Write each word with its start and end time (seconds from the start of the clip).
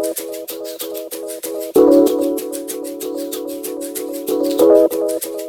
Thank 0.00 0.18
you. 5.24 5.47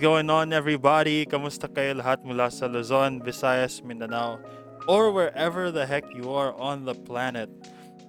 Going 0.00 0.30
on 0.30 0.50
everybody? 0.50 1.28
Kamusta 1.28 1.68
kayo 1.68 2.00
lahat 2.00 2.24
mula 2.24 2.48
sa 2.48 2.64
Luzon, 2.64 3.20
Visayas, 3.20 3.84
Mindanao, 3.84 4.40
or 4.88 5.12
wherever 5.12 5.68
the 5.68 5.84
heck 5.84 6.08
you 6.16 6.32
are 6.32 6.56
on 6.56 6.88
the 6.88 6.96
planet? 6.96 7.52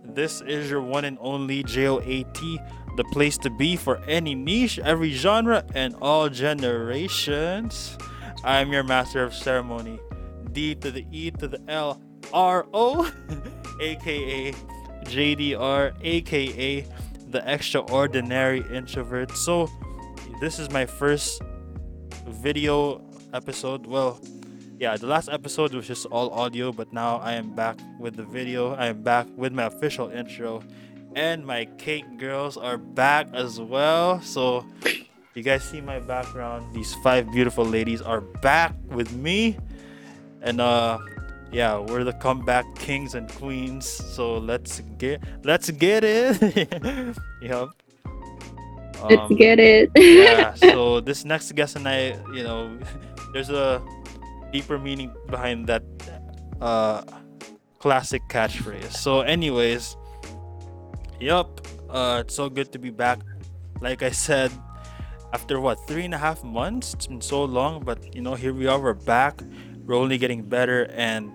This 0.07 0.39
is 0.47 0.71
your 0.71 0.79
one 0.79 1.03
and 1.03 1.19
only 1.19 1.67
JOAT, 1.67 2.39
the 2.95 3.03
place 3.11 3.37
to 3.43 3.51
be 3.51 3.75
for 3.75 3.99
any 4.07 4.33
niche, 4.33 4.79
every 4.79 5.11
genre, 5.11 5.67
and 5.75 5.93
all 5.99 6.31
generations. 6.31 7.99
I'm 8.47 8.71
your 8.71 8.87
master 8.87 9.21
of 9.21 9.35
ceremony, 9.35 9.99
D 10.55 10.75
to 10.79 10.95
the 10.95 11.03
E 11.11 11.29
to 11.43 11.47
the 11.47 11.59
L 11.67 11.99
R 12.31 12.71
O, 12.73 13.03
aka 13.83 14.55
JDR, 15.11 15.91
aka 15.99 16.87
the 17.27 17.43
extraordinary 17.43 18.63
introvert. 18.71 19.35
So, 19.35 19.67
this 20.39 20.57
is 20.57 20.71
my 20.71 20.85
first 20.85 21.43
video 22.27 23.01
episode. 23.33 23.85
Well, 23.85 24.19
yeah, 24.79 24.97
the 24.97 25.07
last 25.07 25.29
episode 25.29 25.73
was 25.73 25.87
just 25.87 26.05
all 26.07 26.31
audio, 26.31 26.71
but 26.71 26.91
now 26.91 27.17
I 27.17 27.33
am 27.33 27.53
back 27.53 27.77
with 27.99 28.15
the 28.15 28.23
video. 28.23 28.73
I 28.73 28.87
am 28.87 29.03
back 29.03 29.27
with 29.35 29.53
my 29.53 29.63
official 29.63 30.09
intro, 30.09 30.63
and 31.15 31.45
my 31.45 31.65
cake 31.77 32.17
girls 32.17 32.57
are 32.57 32.77
back 32.77 33.27
as 33.33 33.59
well. 33.59 34.21
So, 34.21 34.65
you 35.35 35.43
guys 35.43 35.63
see 35.63 35.81
my 35.81 35.99
background? 35.99 36.73
These 36.73 36.93
five 37.03 37.31
beautiful 37.31 37.65
ladies 37.65 38.01
are 38.01 38.21
back 38.21 38.73
with 38.89 39.13
me, 39.13 39.57
and 40.41 40.59
uh, 40.59 40.97
yeah, 41.51 41.77
we're 41.77 42.03
the 42.03 42.13
comeback 42.13 42.65
kings 42.75 43.13
and 43.13 43.29
queens. 43.29 43.85
So 43.85 44.37
let's 44.37 44.79
get 44.97 45.21
let's 45.43 45.69
get 45.69 46.03
it. 46.03 47.17
yep. 47.41 47.69
Let's 49.09 49.31
Um, 49.31 49.35
get 49.35 49.59
it. 49.59 49.89
yeah 49.95 50.53
so 50.71 50.99
this 51.01 51.25
next 51.25 51.51
guest 51.55 51.75
and 51.75 51.87
i 51.87 52.13
you 52.33 52.43
know 52.43 52.77
there's 53.33 53.49
a 53.49 53.81
deeper 54.51 54.77
meaning 54.77 55.11
behind 55.29 55.65
that 55.67 55.83
uh 56.61 57.01
classic 57.79 58.21
catchphrase. 58.29 58.91
So 58.93 59.21
anyways 59.21 59.97
yep 61.19 61.47
uh 61.89 62.21
it's 62.25 62.35
so 62.35 62.49
good 62.49 62.71
to 62.73 62.79
be 62.79 62.89
back. 62.89 63.19
Like 63.81 64.03
i 64.03 64.11
said 64.11 64.51
after 65.33 65.59
what 65.59 65.79
three 65.87 66.03
and 66.05 66.13
a 66.13 66.17
half 66.19 66.43
months? 66.43 66.93
It's 66.93 67.07
been 67.07 67.21
so 67.21 67.43
long 67.43 67.83
but 67.83 68.13
you 68.15 68.21
know 68.21 68.35
here 68.35 68.53
we 68.53 68.67
are 68.67 68.79
we're 68.79 68.93
back. 68.93 69.41
We're 69.85 69.95
only 69.97 70.17
getting 70.19 70.43
better 70.43 70.85
and 70.93 71.31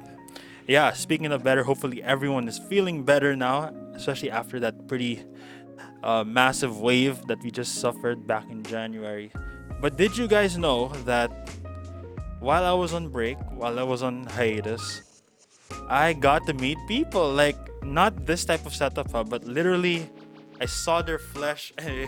yeah 0.68 0.92
speaking 0.92 1.32
of 1.32 1.42
better 1.42 1.62
hopefully 1.64 2.02
everyone 2.02 2.46
is 2.48 2.58
feeling 2.58 3.02
better 3.04 3.34
now 3.36 3.70
especially 3.94 4.30
after 4.30 4.58
that 4.60 4.86
pretty 4.88 5.24
uh, 6.06 6.22
massive 6.22 6.78
wave 6.78 7.26
that 7.26 7.42
we 7.42 7.50
just 7.50 7.82
suffered 7.82 8.26
back 8.26 8.48
in 8.48 8.62
January. 8.62 9.32
But 9.80 9.98
did 9.98 10.16
you 10.16 10.28
guys 10.28 10.56
know 10.56 10.88
that 11.04 11.50
while 12.38 12.64
I 12.64 12.72
was 12.72 12.94
on 12.94 13.08
break, 13.10 13.36
while 13.50 13.78
I 13.78 13.82
was 13.82 14.04
on 14.04 14.24
hiatus, 14.24 15.02
I 15.90 16.14
got 16.14 16.46
to 16.46 16.54
meet 16.54 16.78
people? 16.86 17.28
Like, 17.28 17.58
not 17.82 18.24
this 18.24 18.44
type 18.44 18.64
of 18.64 18.72
setup, 18.72 19.10
but 19.10 19.44
literally, 19.44 20.08
I 20.60 20.66
saw 20.66 21.02
their 21.02 21.18
flesh. 21.18 21.74
I 21.78 22.06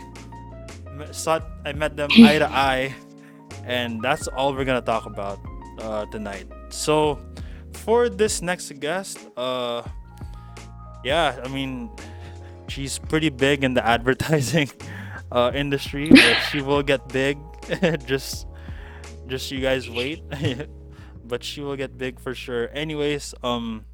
saw, 1.11 1.41
I 1.67 1.73
met 1.73 1.97
them 1.97 2.11
eye 2.23 2.39
to 2.39 2.49
eye, 2.49 2.95
and 3.67 4.01
that's 4.01 4.29
all 4.29 4.55
we're 4.55 4.65
gonna 4.65 4.81
talk 4.81 5.07
about 5.07 5.43
uh, 5.83 6.07
tonight. 6.07 6.47
So, 6.71 7.19
for 7.73 8.09
this 8.09 8.43
next 8.43 8.71
guest, 8.79 9.19
uh, 9.37 9.83
yeah, 11.05 11.41
I 11.45 11.49
mean, 11.49 11.91
she's 12.69 12.99
pretty 12.99 13.31
big 13.31 13.65
in 13.65 13.75
the 13.75 13.85
advertising 13.95 14.71
uh, 15.33 15.51
industry, 15.55 16.11
she 16.51 16.63
will 16.63 16.83
get 16.83 17.09
big. 17.09 17.39
just, 18.07 18.47
just 19.27 19.51
you 19.51 19.61
guys 19.61 19.89
wait. 19.91 20.23
but 21.29 21.45
she 21.45 21.61
will 21.61 21.77
get 21.77 21.99
big 21.99 22.19
for 22.19 22.35
sure. 22.35 22.71
Anyways, 22.73 23.35
um, 23.43 23.85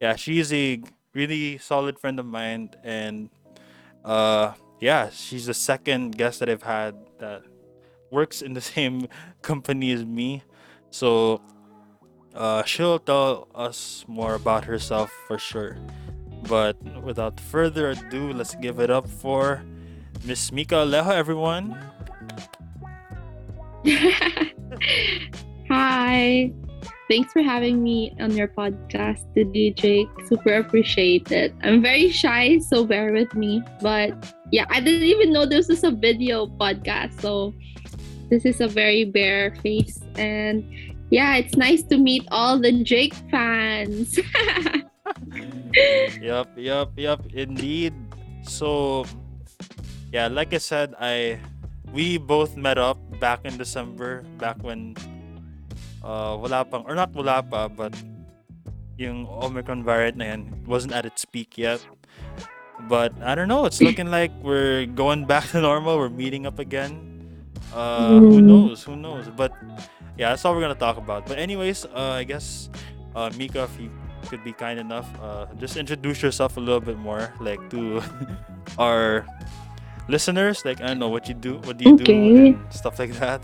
yeah, 0.00 0.16
she's 0.16 0.52
a 0.52 0.82
really 1.12 1.58
solid 1.58 1.98
friend 1.98 2.18
of 2.18 2.26
mine, 2.26 2.70
and 2.82 3.30
uh, 4.04 4.52
yeah, 4.80 5.10
she's 5.10 5.46
the 5.46 5.54
second 5.54 6.16
guest 6.16 6.40
that 6.40 6.48
I've 6.48 6.62
had 6.62 6.96
that 7.20 7.42
works 8.10 8.40
in 8.40 8.54
the 8.54 8.60
same 8.60 9.08
company 9.42 9.92
as 9.92 10.04
me. 10.04 10.42
So, 10.90 11.42
uh, 12.34 12.64
she'll 12.64 12.98
tell 12.98 13.48
us 13.54 14.04
more 14.08 14.34
about 14.34 14.64
herself 14.64 15.10
for 15.26 15.38
sure. 15.38 15.76
But 16.48 16.76
without 17.02 17.40
further 17.40 17.90
ado, 17.90 18.32
let's 18.32 18.54
give 18.54 18.78
it 18.78 18.90
up 18.90 19.08
for 19.08 19.62
Miss 20.24 20.52
Mika 20.52 20.76
Alejo, 20.76 21.12
everyone. 21.12 21.76
Hi. 25.70 26.52
Thanks 27.08 27.32
for 27.32 27.40
having 27.40 27.82
me 27.84 28.12
on 28.18 28.32
your 28.32 28.48
podcast 28.48 29.22
today, 29.34 29.70
Jake. 29.70 30.08
Super 30.26 30.54
appreciate 30.54 31.30
it. 31.30 31.54
I'm 31.62 31.80
very 31.80 32.10
shy, 32.10 32.58
so 32.58 32.84
bear 32.84 33.12
with 33.12 33.32
me. 33.34 33.62
But 33.80 34.34
yeah, 34.50 34.66
I 34.70 34.80
didn't 34.80 35.06
even 35.06 35.32
know 35.32 35.46
this 35.46 35.68
was 35.68 35.84
a 35.84 35.92
video 35.92 36.46
podcast. 36.46 37.20
So 37.20 37.54
this 38.28 38.44
is 38.44 38.60
a 38.60 38.66
very 38.66 39.04
bare 39.04 39.54
face. 39.62 40.00
And 40.16 40.64
yeah, 41.10 41.36
it's 41.36 41.54
nice 41.54 41.84
to 41.84 41.98
meet 41.98 42.26
all 42.32 42.58
the 42.58 42.72
Jake 42.82 43.14
fans. 43.30 44.18
Yup, 46.20 46.48
yup, 46.56 46.90
yup, 46.96 47.20
indeed. 47.32 47.92
So, 48.42 49.04
yeah, 50.12 50.28
like 50.28 50.54
I 50.54 50.58
said, 50.58 50.94
I 51.00 51.38
we 51.92 52.18
both 52.18 52.56
met 52.56 52.78
up 52.78 52.98
back 53.20 53.44
in 53.44 53.56
December, 53.56 54.24
back 54.38 54.56
when 54.62 54.96
uh 56.04 56.36
wala 56.38 56.64
pang 56.64 56.84
or 56.86 56.94
not 56.94 57.12
wala 57.12 57.42
pa, 57.42 57.68
but 57.68 57.92
yung 58.96 59.28
Omicron 59.28 59.84
variant 59.84 60.16
na 60.16 60.24
yan 60.32 60.42
wasn't 60.64 60.92
at 60.96 61.04
its 61.04 61.24
peak 61.24 61.58
yet. 61.58 61.82
But 62.88 63.12
I 63.24 63.34
don't 63.34 63.48
know, 63.48 63.64
it's 63.64 63.80
looking 63.82 64.08
like 64.12 64.32
we're 64.40 64.86
going 64.86 65.24
back 65.24 65.48
to 65.52 65.60
normal, 65.60 65.96
we're 65.98 66.12
meeting 66.12 66.46
up 66.46 66.58
again. 66.58 67.02
Uh 67.74 68.22
who 68.24 68.40
Mm. 68.40 68.46
knows, 68.48 68.80
who 68.86 68.94
knows. 68.96 69.26
But 69.28 69.52
yeah, 70.16 70.32
that's 70.32 70.44
all 70.46 70.54
we're 70.54 70.64
gonna 70.64 70.78
talk 70.78 70.96
about. 70.96 71.26
But 71.26 71.36
anyways, 71.36 71.84
uh 71.92 72.16
I 72.20 72.24
guess 72.24 72.70
uh 73.12 73.28
Mika 73.36 73.66
if 73.68 73.74
you 73.80 73.90
could 74.26 74.44
be 74.44 74.52
kind 74.52 74.78
enough, 74.78 75.08
uh, 75.22 75.46
just 75.58 75.76
introduce 75.76 76.22
yourself 76.22 76.56
a 76.56 76.60
little 76.60 76.80
bit 76.80 76.98
more, 76.98 77.32
like 77.40 77.60
to 77.70 78.02
our 78.78 79.26
listeners. 80.08 80.64
Like 80.64 80.80
I 80.80 80.88
don't 80.88 80.98
know 80.98 81.08
what 81.08 81.28
you 81.28 81.34
do, 81.34 81.58
what 81.64 81.78
do 81.78 81.84
you 81.90 81.96
do, 81.96 82.02
Okay. 82.04 82.48
and 82.50 82.72
stuff 82.72 82.98
like 82.98 83.12
that. 83.18 83.40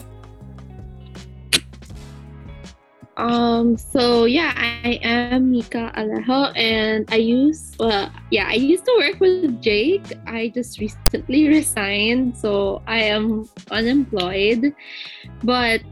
Um, 3.19 3.77
so 3.77 4.25
yeah, 4.25 4.53
I 4.57 4.99
am 5.03 5.53
Mika 5.53 5.93
Alejo 5.95 6.57
and 6.57 7.05
I 7.13 7.17
used 7.17 7.77
well 7.79 8.11
yeah, 8.31 8.49
I 8.49 8.55
used 8.55 8.87
to 8.87 8.95
work 8.99 9.21
with 9.21 9.61
Jake. 9.61 10.17
I 10.27 10.49
just 10.49 10.81
recently 10.81 11.47
resigned, 11.61 12.37
so 12.37 12.81
I 12.87 13.03
am 13.13 13.49
unemployed. 13.71 14.75
But 15.45 15.83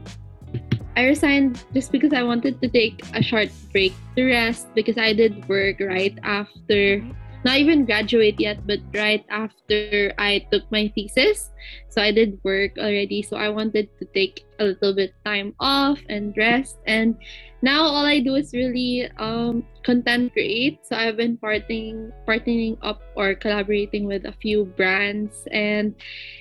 I 0.95 1.07
resigned 1.07 1.63
just 1.73 1.91
because 1.91 2.13
I 2.13 2.23
wanted 2.23 2.61
to 2.61 2.67
take 2.67 3.01
a 3.15 3.23
short 3.23 3.49
break 3.71 3.93
to 4.15 4.27
rest 4.27 4.67
because 4.75 4.97
I 4.97 5.13
did 5.13 5.47
work 5.47 5.79
right 5.79 6.17
after 6.23 7.01
not 7.43 7.57
even 7.57 7.85
graduate 7.85 8.39
yet, 8.39 8.65
but 8.67 8.79
right 8.93 9.25
after 9.29 10.13
I 10.17 10.45
took 10.51 10.69
my 10.71 10.91
thesis. 10.93 11.49
So 11.89 12.01
I 12.01 12.11
did 12.11 12.39
work 12.43 12.77
already. 12.77 13.21
So 13.23 13.37
I 13.37 13.49
wanted 13.49 13.89
to 13.97 14.05
take 14.13 14.45
a 14.59 14.65
little 14.65 14.93
bit 14.93 15.13
time 15.25 15.55
off 15.59 15.99
and 16.09 16.33
rest. 16.37 16.77
And 16.85 17.17
now 17.61 17.83
all 17.83 18.05
I 18.05 18.19
do 18.19 18.35
is 18.35 18.53
really 18.53 19.09
um, 19.17 19.63
content 19.83 20.33
create. 20.33 20.79
So 20.85 20.95
I've 20.95 21.17
been 21.17 21.37
partnering 21.37 22.11
partnering 22.27 22.77
up 22.81 23.01
or 23.15 23.35
collaborating 23.35 24.05
with 24.05 24.25
a 24.25 24.33
few 24.41 24.65
brands. 24.65 25.47
And 25.51 25.93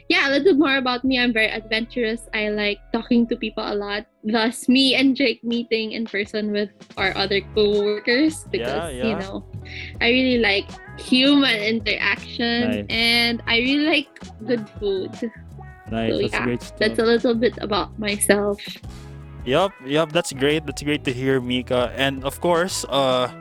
yeah, 0.09 0.29
a 0.29 0.31
little 0.31 0.55
more 0.55 0.77
about 0.77 1.05
me. 1.05 1.19
I'm 1.19 1.33
very 1.33 1.49
adventurous. 1.49 2.29
I 2.33 2.49
like 2.49 2.79
talking 2.93 3.27
to 3.29 3.37
people 3.37 3.65
a 3.65 3.75
lot. 3.75 4.07
Thus, 4.25 4.69
me 4.69 4.95
and 4.95 5.17
Jake 5.17 5.45
meeting 5.45 5.93
in 5.93 6.07
person 6.07 6.53
with 6.53 6.71
our 6.97 7.17
other 7.17 7.41
co-workers 7.55 8.45
because 8.51 8.95
yeah. 8.95 9.05
you 9.05 9.17
know 9.17 9.45
I 10.01 10.09
really 10.09 10.39
like 10.39 10.69
human 10.99 11.57
interaction 11.61 12.71
Nice. 12.71 12.87
and 12.89 13.43
I 13.47 13.59
really 13.59 13.87
like 13.87 14.09
good 14.47 14.69
food. 14.81 15.13
Nice. 15.91 16.13
So, 16.13 16.19
that's 16.19 16.33
yeah, 16.33 16.45
great. 16.45 16.73
That's 16.79 16.99
a 16.99 17.05
little 17.05 17.35
bit 17.35 17.59
about 17.61 17.99
myself. 17.99 18.61
Yup, 19.45 19.73
yup, 19.85 20.13
that's 20.13 20.33
great. 20.33 20.67
That's 20.67 20.83
great 20.83 21.05
to 21.05 21.13
hear, 21.13 21.41
Mika. 21.41 21.93
And 21.97 22.25
of 22.25 22.41
course, 22.41 22.85
uh, 22.89 23.33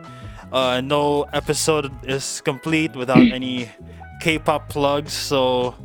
uh, 0.52 0.82
no 0.82 1.24
episode 1.34 1.92
is 2.08 2.42
complete 2.42 2.96
without 2.96 3.28
any 3.32 3.70
K-pop 4.22 4.70
plugs. 4.70 5.12
So, 5.14 5.76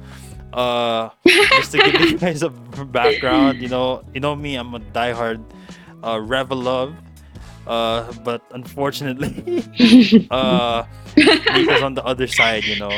uh, 0.52 1.10
just 1.26 1.72
to 1.72 1.78
give 1.78 2.00
you 2.00 2.18
guys 2.18 2.42
a 2.42 2.50
background, 2.50 3.60
you 3.60 3.68
know, 3.68 4.04
you 4.14 4.20
know 4.20 4.36
me, 4.36 4.54
I'm 4.54 4.74
a 4.74 4.80
diehard 4.80 5.42
uh, 6.02 6.16
ReVeluv. 6.16 6.94
Uh, 7.66 8.12
but 8.24 8.42
unfortunately, 8.52 9.64
uh, 10.30 10.84
Mika's 11.16 11.82
on 11.82 11.94
the 11.94 12.04
other 12.04 12.26
side, 12.26 12.64
you 12.64 12.78
know. 12.78 12.92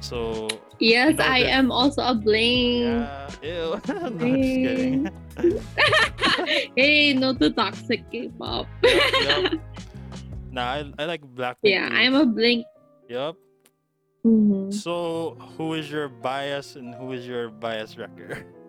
So 0.00 0.48
yes, 0.80 1.18
I 1.20 1.38
am 1.40 1.70
also 1.72 2.02
a 2.02 2.14
blink. 2.14 2.84
yeah, 2.84 3.30
ew. 3.42 3.80
no, 3.88 3.94
I'm 4.06 4.18
just 4.18 4.54
kidding. 4.64 5.10
hey, 6.76 7.12
no 7.14 7.34
to 7.34 7.50
toxic 7.50 8.08
K-pop. 8.10 8.66
yup. 8.82 9.52
Nah, 10.50 10.62
I, 10.62 10.92
I 10.98 11.04
like 11.06 11.22
Blackpink. 11.34 11.66
yeah, 11.66 11.88
too. 11.88 11.94
I'm 11.96 12.14
a 12.14 12.26
blink. 12.26 12.64
Yup. 13.08 13.36
Mhm. 14.24 14.72
So, 14.72 15.36
who 15.58 15.74
is 15.74 15.90
your 15.90 16.08
bias 16.08 16.76
and 16.76 16.94
who 16.94 17.12
is 17.12 17.26
your 17.26 17.50
bias 17.50 17.98
wrecker? 17.98 18.46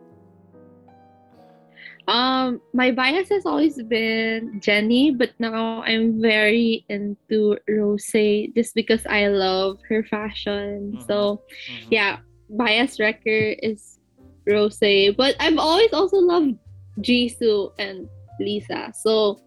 Um, 2.08 2.62
my 2.74 2.92
bias 2.92 3.30
has 3.30 3.46
always 3.46 3.82
been 3.82 4.62
Jennie, 4.62 5.12
but 5.12 5.32
now 5.40 5.82
I'm 5.82 6.22
very 6.22 6.86
into 6.90 7.58
Rose 7.68 8.14
just 8.56 8.76
because 8.76 9.06
I 9.10 9.28
love 9.28 9.80
her 9.90 10.04
fashion. 10.04 10.94
Mhm. 10.98 11.02
So 11.08 11.42
Mhm. 11.70 11.90
yeah, 11.90 12.18
bias 12.50 13.00
wrecker 13.00 13.58
is 13.64 13.98
Rose, 14.46 14.78
but 15.18 15.34
I've 15.40 15.58
always 15.58 15.92
also 15.94 16.18
loved 16.18 16.60
Jisoo 17.02 17.74
and 17.80 18.08
Lisa. 18.40 18.94
So 18.94 19.42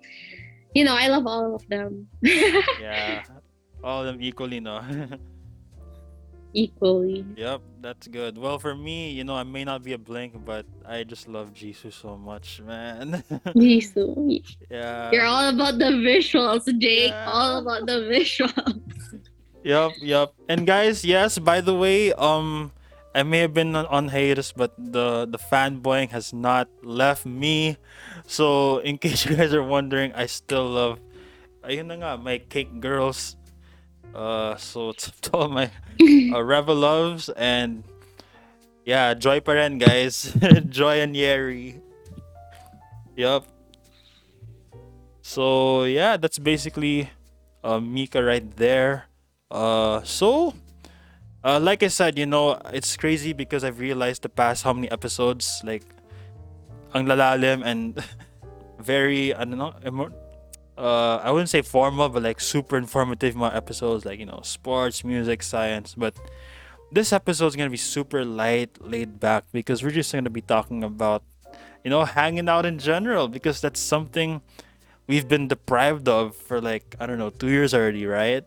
you 0.75 0.85
know, 0.85 0.95
I 0.95 1.09
love 1.09 1.27
all 1.27 1.55
of 1.55 1.63
them 1.69 2.07
Yeah. 2.81 3.23
All 3.83 4.01
of 4.03 4.07
them 4.07 4.19
equally, 4.21 4.59
no? 4.61 4.83
equally. 6.53 7.25
yep, 7.37 7.61
that's 7.81 8.09
good. 8.09 8.39
Well, 8.39 8.59
for 8.59 8.75
me, 8.75 9.11
you 9.11 9.25
know, 9.25 9.35
I 9.35 9.45
may 9.45 9.65
not 9.65 9.83
be 9.83 9.93
a 9.93 9.99
blink, 9.99 10.45
but 10.45 10.67
I 10.87 11.05
just 11.05 11.29
love 11.29 11.53
Jisoo 11.53 11.93
so 11.93 12.17
much, 12.17 12.61
man. 12.61 13.23
Jisoo, 13.57 14.43
yeah. 14.71 15.11
you're 15.13 15.27
all 15.27 15.49
about 15.49 15.79
the 15.79 15.93
visuals, 16.01 16.67
Jake. 16.79 17.11
Yeah. 17.11 17.31
All 17.31 17.59
about 17.59 17.87
the 17.87 18.09
visuals. 18.09 18.81
Yep, 19.65 19.93
yep. 20.01 20.33
And 20.49 20.67
guys, 20.67 21.05
yes, 21.05 21.39
by 21.39 21.61
the 21.61 21.75
way, 21.75 22.13
um 22.15 22.73
I 23.15 23.23
may 23.23 23.41
have 23.41 23.53
been 23.53 23.75
on, 23.75 24.09
hiatus, 24.09 24.53
but 24.53 24.73
the 24.79 25.27
the 25.27 25.39
fanboying 25.39 26.11
has 26.11 26.33
not 26.33 26.69
left 26.83 27.27
me. 27.27 27.77
So 28.27 28.79
in 28.81 28.99
case 29.03 29.27
you 29.27 29.37
guys 29.37 29.53
are 29.53 29.65
wondering, 29.65 30.13
I 30.15 30.27
still 30.27 30.69
love 30.69 31.01
ayun 31.67 31.91
na 31.91 31.95
nga, 32.01 32.11
my 32.17 32.39
cake 32.39 32.81
girls. 32.81 33.37
Uh 34.15 34.57
so 34.57 34.93
to 34.97 35.31
all 35.35 35.49
my 35.53 35.69
uh, 36.33 36.39
ReVeluvs 36.39 37.31
and 37.37 37.85
yeah, 38.85 39.13
joy 39.15 39.41
pa 39.41 39.53
rin, 39.53 39.79
guys. 39.79 40.33
joy 40.69 41.01
and 41.01 41.17
Yeri. 41.17 41.81
Yup. 43.17 43.45
So 45.21 45.85
yeah, 45.85 46.17
that's 46.17 46.39
basically 46.39 47.11
uh, 47.63 47.81
Mika 47.81 48.23
right 48.23 48.49
there. 48.57 49.05
Uh, 49.51 50.03
so, 50.03 50.55
uh, 51.45 51.61
like 51.61 51.83
I 51.83 51.89
said, 51.89 52.19
you 52.19 52.27
know, 52.27 52.61
it's 52.73 52.97
crazy 52.97 53.33
because 53.33 53.65
I've 53.65 53.81
realized 53.81 54.23
the 54.23 54.29
past 54.29 54.65
how 54.65 54.73
many 54.73 54.91
episodes, 54.91 55.61
like, 55.65 55.85
ang 56.95 57.07
lalalim 57.07 57.65
and 57.65 57.97
very, 58.81 59.35
I 59.35 59.45
don't 59.45 59.59
know, 59.59 59.75
uh, 60.79 61.21
I 61.25 61.31
wouldn't 61.33 61.51
say 61.51 61.63
formal, 61.63 62.09
but 62.09 62.23
like 62.23 62.41
super 62.41 62.77
informative 62.79 63.35
mga 63.35 63.55
episodes, 63.57 64.05
like, 64.07 64.21
you 64.21 64.27
know, 64.27 64.41
sports, 64.45 65.03
music, 65.03 65.43
science. 65.43 65.95
But 65.99 66.15
this 66.93 67.13
episode 67.13 67.49
is 67.49 67.57
to 67.67 67.71
be 67.71 67.77
super 67.77 68.25
light, 68.25 68.71
laid 68.81 69.19
back 69.19 69.45
because 69.53 69.83
we're 69.83 69.91
just 69.91 70.11
to 70.25 70.31
be 70.31 70.41
talking 70.41 70.85
about, 70.85 71.25
you 71.83 71.91
know, 71.91 72.05
hanging 72.05 72.49
out 72.49 72.65
in 72.65 72.79
general 72.79 73.27
because 73.27 73.61
that's 73.61 73.81
something 73.81 74.41
we've 75.09 75.27
been 75.27 75.49
deprived 75.49 76.09
of 76.09 76.37
for 76.37 76.61
like, 76.61 76.95
I 77.01 77.07
don't 77.07 77.19
know, 77.19 77.31
two 77.31 77.49
years 77.51 77.75
already, 77.75 78.07
right? 78.07 78.45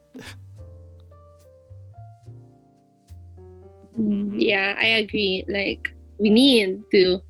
Mm, 3.99 4.31
Yeah, 4.39 4.75
I 4.79 5.03
agree. 5.03 5.43
Like 5.49 5.93
we 6.17 6.29
need 6.29 6.81
to, 6.91 7.21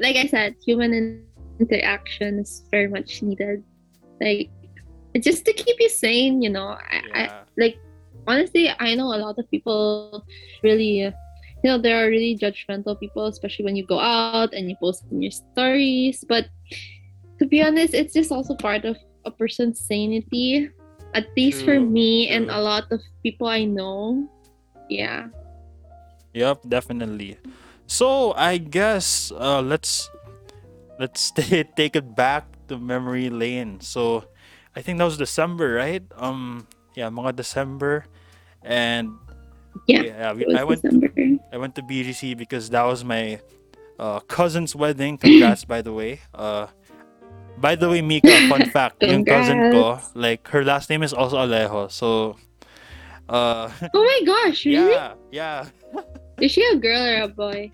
like 0.00 0.16
I 0.16 0.26
said, 0.26 0.56
human 0.64 0.94
in- 0.94 1.26
interaction 1.60 2.38
is 2.38 2.64
very 2.70 2.88
much 2.88 3.22
needed. 3.22 3.62
Like 4.20 4.50
just 5.20 5.44
to 5.46 5.52
keep 5.52 5.76
you 5.80 5.88
sane, 5.88 6.42
you 6.42 6.50
know. 6.50 6.76
I, 6.78 7.02
I 7.14 7.20
Yeah. 7.20 7.44
like 7.58 7.76
honestly, 8.26 8.70
I 8.78 8.94
know 8.94 9.14
a 9.14 9.20
lot 9.20 9.38
of 9.38 9.50
people 9.50 10.24
really, 10.62 10.82
you 11.00 11.64
know, 11.64 11.78
there 11.78 12.04
are 12.04 12.08
really 12.08 12.36
judgmental 12.38 12.98
people, 12.98 13.26
especially 13.26 13.64
when 13.64 13.76
you 13.76 13.86
go 13.86 14.00
out 14.00 14.40
and 14.54 14.68
you 14.68 14.76
post 14.76 15.04
in 15.10 15.22
your 15.22 15.32
stories. 15.32 16.24
But 16.28 16.48
to 17.38 17.46
be 17.46 17.62
honest, 17.62 17.94
it's 17.94 18.12
just 18.14 18.30
also 18.32 18.54
part 18.54 18.84
of 18.84 18.96
a 19.24 19.30
person's 19.30 19.80
sanity. 19.80 20.70
At 21.14 21.28
least 21.36 21.64
for 21.64 21.78
True, 21.78 21.80
me 21.80 22.28
and 22.28 22.50
a 22.50 22.60
lot 22.60 22.84
of 22.90 23.00
people 23.22 23.46
I 23.48 23.64
know. 23.64 24.28
Yeah. 24.88 25.28
Yep, 26.34 26.68
definitely. 26.68 27.38
So 27.86 28.32
I 28.34 28.58
guess 28.58 29.32
uh, 29.32 29.60
let's 29.62 30.10
let's 30.98 31.30
ta- 31.32 31.64
take 31.76 31.96
it 31.96 32.14
back 32.16 32.55
to 32.68 32.78
memory 32.78 33.30
lane. 33.30 33.80
So 33.80 34.24
I 34.74 34.82
think 34.82 34.98
that 34.98 35.04
was 35.04 35.16
December, 35.16 35.74
right? 35.74 36.02
Um, 36.16 36.66
yeah, 36.94 37.08
mga 37.08 37.36
December, 37.36 38.06
and 38.62 39.12
Yeah, 39.86 40.32
we, 40.32 40.44
was 40.46 40.54
I 40.56 40.64
went 40.64 40.82
December. 40.82 41.12
I 41.52 41.56
went 41.56 41.74
to 41.76 41.82
BGC 41.82 42.36
because 42.36 42.70
that 42.70 42.82
was 42.84 43.04
my 43.04 43.40
uh, 43.98 44.20
cousin's 44.20 44.74
wedding. 44.74 45.18
Congrats, 45.18 45.64
by 45.64 45.82
the 45.82 45.92
way. 45.92 46.20
Uh, 46.34 46.66
by 47.58 47.76
the 47.76 47.88
way, 47.88 48.02
Mika, 48.02 48.48
fun 48.48 48.68
fact, 48.74 49.02
yung 49.02 49.24
cousin 49.24 49.72
ko, 49.72 50.00
like 50.14 50.48
her 50.48 50.64
last 50.64 50.90
name 50.90 51.02
is 51.02 51.12
also 51.12 51.36
Alejo. 51.36 51.90
So, 51.90 52.36
uh, 53.28 53.70
Oh 53.94 54.04
my 54.04 54.20
gosh, 54.24 54.64
really? 54.64 54.92
yeah, 54.96 55.14
yeah. 55.32 55.66
Is 56.40 56.52
she 56.52 56.64
a 56.68 56.76
girl 56.76 57.00
or 57.00 57.22
a 57.22 57.28
boy? 57.28 57.72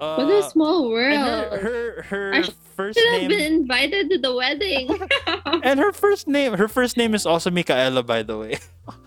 Uh, 0.00 0.16
what 0.16 0.30
a 0.30 0.50
small 0.50 0.84
and 0.84 0.92
world. 0.92 1.60
her 1.60 2.02
her, 2.02 2.34
I 2.34 2.36
her 2.38 2.44
first 2.76 2.98
should 2.98 3.20
have 3.20 3.28
been 3.28 3.52
invited 3.62 4.10
to 4.10 4.18
the 4.18 4.34
wedding. 4.34 4.88
and 5.62 5.80
her 5.80 5.92
first 5.92 6.28
name 6.28 6.54
her 6.54 6.68
first 6.68 6.96
name 6.96 7.14
is 7.14 7.26
also 7.26 7.50
Micaela, 7.50 8.02
by 8.02 8.22
the 8.22 8.38
way. 8.38 8.58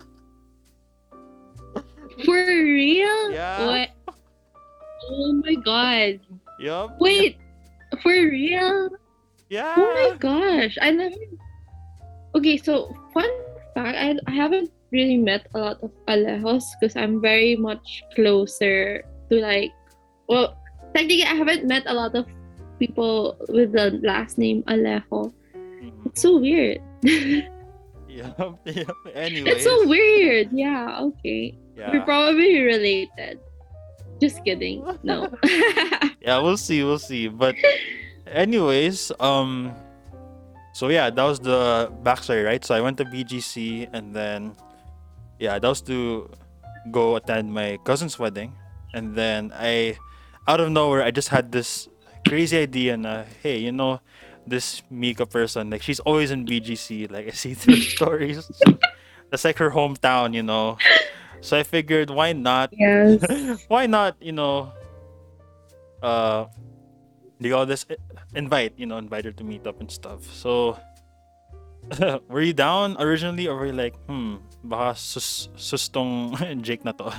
For 2.24 2.44
real? 2.44 3.32
Yeah. 3.32 3.66
What? 3.66 3.88
Oh 5.10 5.32
my 5.42 5.54
god. 5.64 6.20
yup. 6.60 7.00
Wait, 7.00 7.38
for 8.02 8.12
real? 8.12 8.90
Yeah. 9.48 9.74
Oh 9.76 9.94
my 9.96 10.16
gosh. 10.16 10.78
I 10.80 10.90
never. 10.92 11.16
Okay, 12.36 12.56
so 12.56 12.94
fun 13.12 13.28
fact 13.74 13.96
I, 13.96 14.14
I 14.30 14.34
haven't 14.34 14.70
really 14.92 15.16
met 15.16 15.48
a 15.54 15.58
lot 15.58 15.82
of 15.82 15.90
Alejos 16.08 16.62
because 16.78 16.96
I'm 16.96 17.20
very 17.20 17.56
much 17.56 18.02
closer 18.14 19.02
to 19.30 19.34
like. 19.40 19.72
Well, 20.28 20.56
technically, 20.94 21.24
I 21.24 21.34
haven't 21.34 21.66
met 21.66 21.84
a 21.86 21.94
lot 21.94 22.14
of 22.14 22.26
people 22.78 23.36
with 23.48 23.72
the 23.72 23.98
last 24.02 24.38
name 24.38 24.62
Alejo. 24.64 25.32
Mhm. 25.54 26.06
It's 26.06 26.22
so 26.22 26.38
weird. 26.38 26.80
Yup. 28.12 28.60
Yup. 28.66 28.96
Anyways. 29.14 29.54
It's 29.54 29.64
so 29.64 29.88
weird. 29.88 30.52
Yeah, 30.52 31.00
okay. 31.00 31.56
Yeah. 31.76 31.90
We're 31.92 32.04
probably 32.04 32.60
related. 32.60 33.40
Just 34.20 34.44
kidding. 34.44 34.84
No. 35.02 35.32
yeah, 36.20 36.38
we'll 36.38 36.60
see, 36.60 36.84
we'll 36.84 37.00
see. 37.00 37.26
But 37.28 37.56
anyways, 38.28 39.10
um 39.18 39.72
so 40.74 40.88
yeah, 40.88 41.10
that 41.10 41.24
was 41.24 41.40
the 41.40 41.90
backstory, 42.04 42.44
right? 42.44 42.62
So 42.64 42.74
I 42.74 42.80
went 42.80 42.96
to 42.98 43.04
BGC 43.04 43.88
and 43.92 44.14
then 44.14 44.54
yeah, 45.40 45.58
that 45.58 45.66
was 45.68 45.80
to 45.90 46.28
go 46.90 47.16
attend 47.16 47.52
my 47.52 47.78
cousin's 47.84 48.18
wedding. 48.18 48.52
And 48.94 49.16
then 49.16 49.52
I 49.56 49.96
out 50.46 50.60
of 50.60 50.70
nowhere 50.70 51.02
I 51.02 51.10
just 51.10 51.28
had 51.28 51.52
this 51.52 51.88
crazy 52.26 52.58
idea 52.58 52.96
na 52.96 53.24
hey, 53.42 53.58
you 53.58 53.72
know, 53.72 54.00
this 54.46 54.82
Mika 54.90 55.26
person, 55.26 55.70
like 55.70 55.82
she's 55.82 56.00
always 56.00 56.30
in 56.30 56.44
BGC, 56.46 57.10
like 57.10 57.28
I 57.30 57.30
see 57.30 57.54
through 57.54 57.76
stories. 57.76 58.48
That's 59.30 59.44
like 59.44 59.58
her 59.58 59.70
hometown, 59.70 60.34
you 60.34 60.42
know. 60.42 60.76
So 61.40 61.58
I 61.58 61.62
figured 61.62 62.10
why 62.10 62.32
not 62.32 62.70
yes. 62.72 63.18
why 63.68 63.86
not 63.86 64.14
you 64.20 64.32
know 64.32 64.72
uh 66.02 66.46
do 67.40 67.54
all 67.54 67.66
this 67.66 67.84
invite 68.34 68.72
you 68.78 68.86
know 68.86 68.98
invite 68.98 69.24
her 69.24 69.32
to 69.32 69.42
meet 69.42 69.66
up 69.66 69.80
and 69.80 69.90
stuff 69.90 70.22
so 70.32 70.78
were 72.28 72.42
you 72.42 72.54
down 72.54 72.96
originally 73.02 73.48
or 73.48 73.56
were 73.56 73.66
you 73.66 73.74
like 73.74 73.98
hmm 74.06 74.38
baka 74.62 74.94
sus 74.94 75.50
sustong 75.58 76.38
Jake 76.62 76.86
na 76.86 76.94
to 76.94 77.10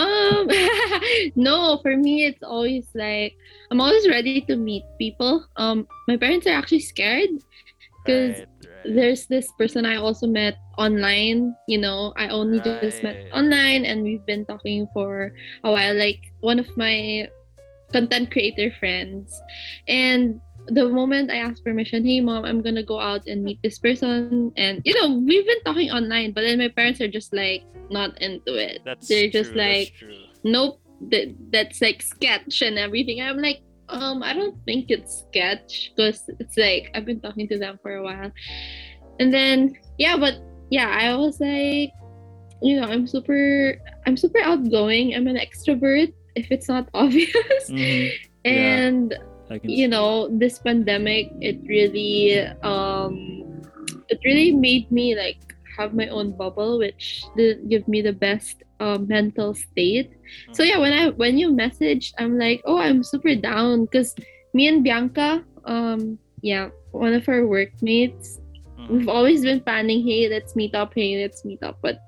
Um, 0.00 0.48
no, 1.36 1.78
for 1.82 1.96
me, 1.96 2.24
it's 2.26 2.42
always 2.42 2.88
like 2.94 3.36
I'm 3.70 3.80
always 3.80 4.08
ready 4.08 4.40
to 4.42 4.56
meet 4.56 4.84
people. 4.98 5.44
Um, 5.56 5.86
my 6.08 6.16
parents 6.16 6.46
are 6.46 6.56
actually 6.56 6.80
scared 6.80 7.30
because 8.04 8.42
Right, 8.44 8.68
right. 8.68 8.84
there's 8.84 9.26
this 9.26 9.50
person 9.58 9.84
I 9.86 9.96
also 9.96 10.26
met 10.26 10.56
online. 10.78 11.54
You 11.68 11.78
know, 11.78 12.12
I 12.16 12.28
only 12.28 12.60
just 12.60 12.86
met 12.86 13.04
online, 13.32 13.84
and 13.84 14.02
we've 14.02 14.24
been 14.26 14.30
talking 14.30 14.74
for 14.80 15.32
a 15.64 15.70
while. 15.70 15.88
Like 15.88 16.20
one 16.40 16.58
of 16.58 16.68
my 16.76 17.28
content 17.92 18.30
creator 18.30 18.70
friends, 18.78 19.42
and 19.88 20.40
the 20.66 20.88
moment 20.88 21.30
I 21.30 21.36
asked 21.36 21.64
permission, 21.64 22.04
hey 22.04 22.20
mom, 22.20 22.44
I'm 22.44 22.62
gonna 22.62 22.82
go 22.82 23.00
out 23.00 23.26
and 23.26 23.42
meet 23.42 23.60
this 23.62 23.78
person, 23.78 24.52
and 24.56 24.82
you 24.84 24.94
know, 25.00 25.18
we've 25.18 25.46
been 25.46 25.62
talking 25.64 25.90
online, 25.90 26.32
but 26.32 26.42
then 26.42 26.58
my 26.58 26.68
parents 26.68 27.00
are 27.00 27.08
just 27.08 27.32
like 27.34 27.62
not 27.90 28.20
into 28.20 28.54
it. 28.54 28.82
That's 28.84 29.08
They're 29.08 29.30
just 29.30 29.52
true, 29.52 29.60
like, 29.60 29.92
nope, 30.44 30.80
that 31.10 31.34
that's 31.50 31.80
like 31.80 32.02
sketch 32.02 32.62
and 32.62 32.78
everything. 32.78 33.20
I'm 33.20 33.38
like, 33.38 33.62
um, 33.88 34.22
I 34.22 34.32
don't 34.32 34.56
think 34.64 34.90
it's 34.90 35.24
sketch 35.28 35.92
because 35.96 36.22
it's 36.38 36.56
like 36.56 36.90
I've 36.94 37.04
been 37.04 37.20
talking 37.20 37.48
to 37.48 37.58
them 37.58 37.78
for 37.82 37.96
a 37.96 38.02
while, 38.02 38.30
and 39.18 39.32
then 39.32 39.74
yeah, 39.98 40.16
but 40.16 40.38
yeah, 40.70 40.88
I 40.88 41.16
was 41.16 41.40
like, 41.40 41.90
you 42.62 42.80
know, 42.80 42.86
I'm 42.86 43.06
super, 43.06 43.76
I'm 44.06 44.16
super 44.16 44.40
outgoing. 44.40 45.14
I'm 45.14 45.26
an 45.26 45.36
extrovert. 45.36 46.12
If 46.36 46.50
it's 46.52 46.68
not 46.68 46.88
obvious, 46.94 47.34
Mhm, 47.68 48.12
and 48.44 49.10
can 49.10 49.29
you 49.64 49.88
know 49.88 50.28
this 50.38 50.58
pandemic 50.58 51.26
it 51.40 51.58
really 51.68 52.38
um 52.62 53.12
it 54.08 54.18
really 54.24 54.52
made 54.52 54.90
me 54.90 55.14
like 55.16 55.38
have 55.78 55.94
my 55.94 56.08
own 56.08 56.32
bubble 56.36 56.78
which 56.78 57.22
didn't 57.36 57.68
give 57.68 57.86
me 57.88 58.02
the 58.02 58.12
best 58.12 58.62
uh, 58.80 58.98
mental 58.98 59.54
state 59.54 60.10
so 60.52 60.62
yeah 60.62 60.78
when 60.78 60.92
i 60.92 61.08
when 61.10 61.38
you 61.38 61.50
messaged 61.52 62.12
i'm 62.18 62.38
like 62.38 62.60
oh 62.64 62.78
i'm 62.78 63.02
super 63.02 63.34
down 63.34 63.84
because 63.84 64.14
me 64.54 64.66
and 64.68 64.84
bianca 64.84 65.44
um 65.64 66.18
yeah 66.42 66.68
one 66.92 67.14
of 67.14 67.28
our 67.28 67.46
workmates 67.46 68.38
Mhm. 68.78 68.88
we've 68.90 69.08
always 69.08 69.42
been 69.42 69.60
planning 69.60 70.02
hey 70.06 70.28
let's 70.28 70.54
meet 70.56 70.74
up 70.74 70.92
hey 70.94 71.20
let's 71.20 71.44
meet 71.44 71.62
up 71.62 71.78
but 71.82 71.98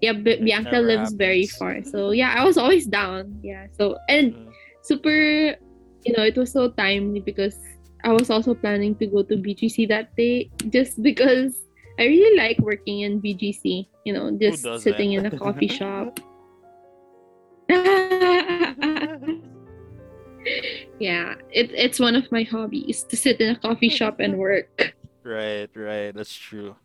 yeah 0.00 0.12
B- 0.12 0.40
bianca 0.42 0.78
never 0.80 0.86
lives 0.86 1.12
very 1.18 1.46
far 1.46 1.82
so 1.84 2.10
yeah 2.10 2.34
i 2.36 2.44
was 2.44 2.56
always 2.56 2.86
down 2.86 3.38
yeah 3.42 3.66
so 3.76 3.98
and 4.08 4.32
Mhm. 4.34 4.52
super 4.82 5.56
you 6.04 6.12
know 6.16 6.22
it 6.22 6.36
was 6.36 6.52
so 6.52 6.70
timely 6.70 7.20
because 7.20 7.56
i 8.04 8.12
was 8.12 8.30
also 8.30 8.54
planning 8.54 8.94
to 8.96 9.06
go 9.06 9.22
to 9.22 9.36
bgc 9.36 9.88
that 9.88 10.14
day 10.16 10.50
just 10.70 11.02
because 11.02 11.62
i 11.98 12.04
really 12.04 12.36
like 12.36 12.58
working 12.58 13.00
in 13.00 13.20
bgc 13.20 13.86
you 14.04 14.12
know 14.12 14.30
just 14.40 14.62
sitting 14.80 15.12
in 15.12 15.26
a 15.26 15.30
coffee 15.30 15.68
shop 15.80 16.18
yeah 20.98 21.34
it, 21.50 21.70
it's 21.72 22.00
one 22.00 22.16
of 22.16 22.30
my 22.32 22.42
hobbies 22.42 23.04
to 23.04 23.16
sit 23.16 23.40
in 23.40 23.54
a 23.54 23.58
coffee 23.58 23.88
shop 23.88 24.16
and 24.18 24.36
work 24.36 24.94
Right, 25.24 25.70
right. 25.74 26.12
That's 26.12 26.34
true. 26.34 26.76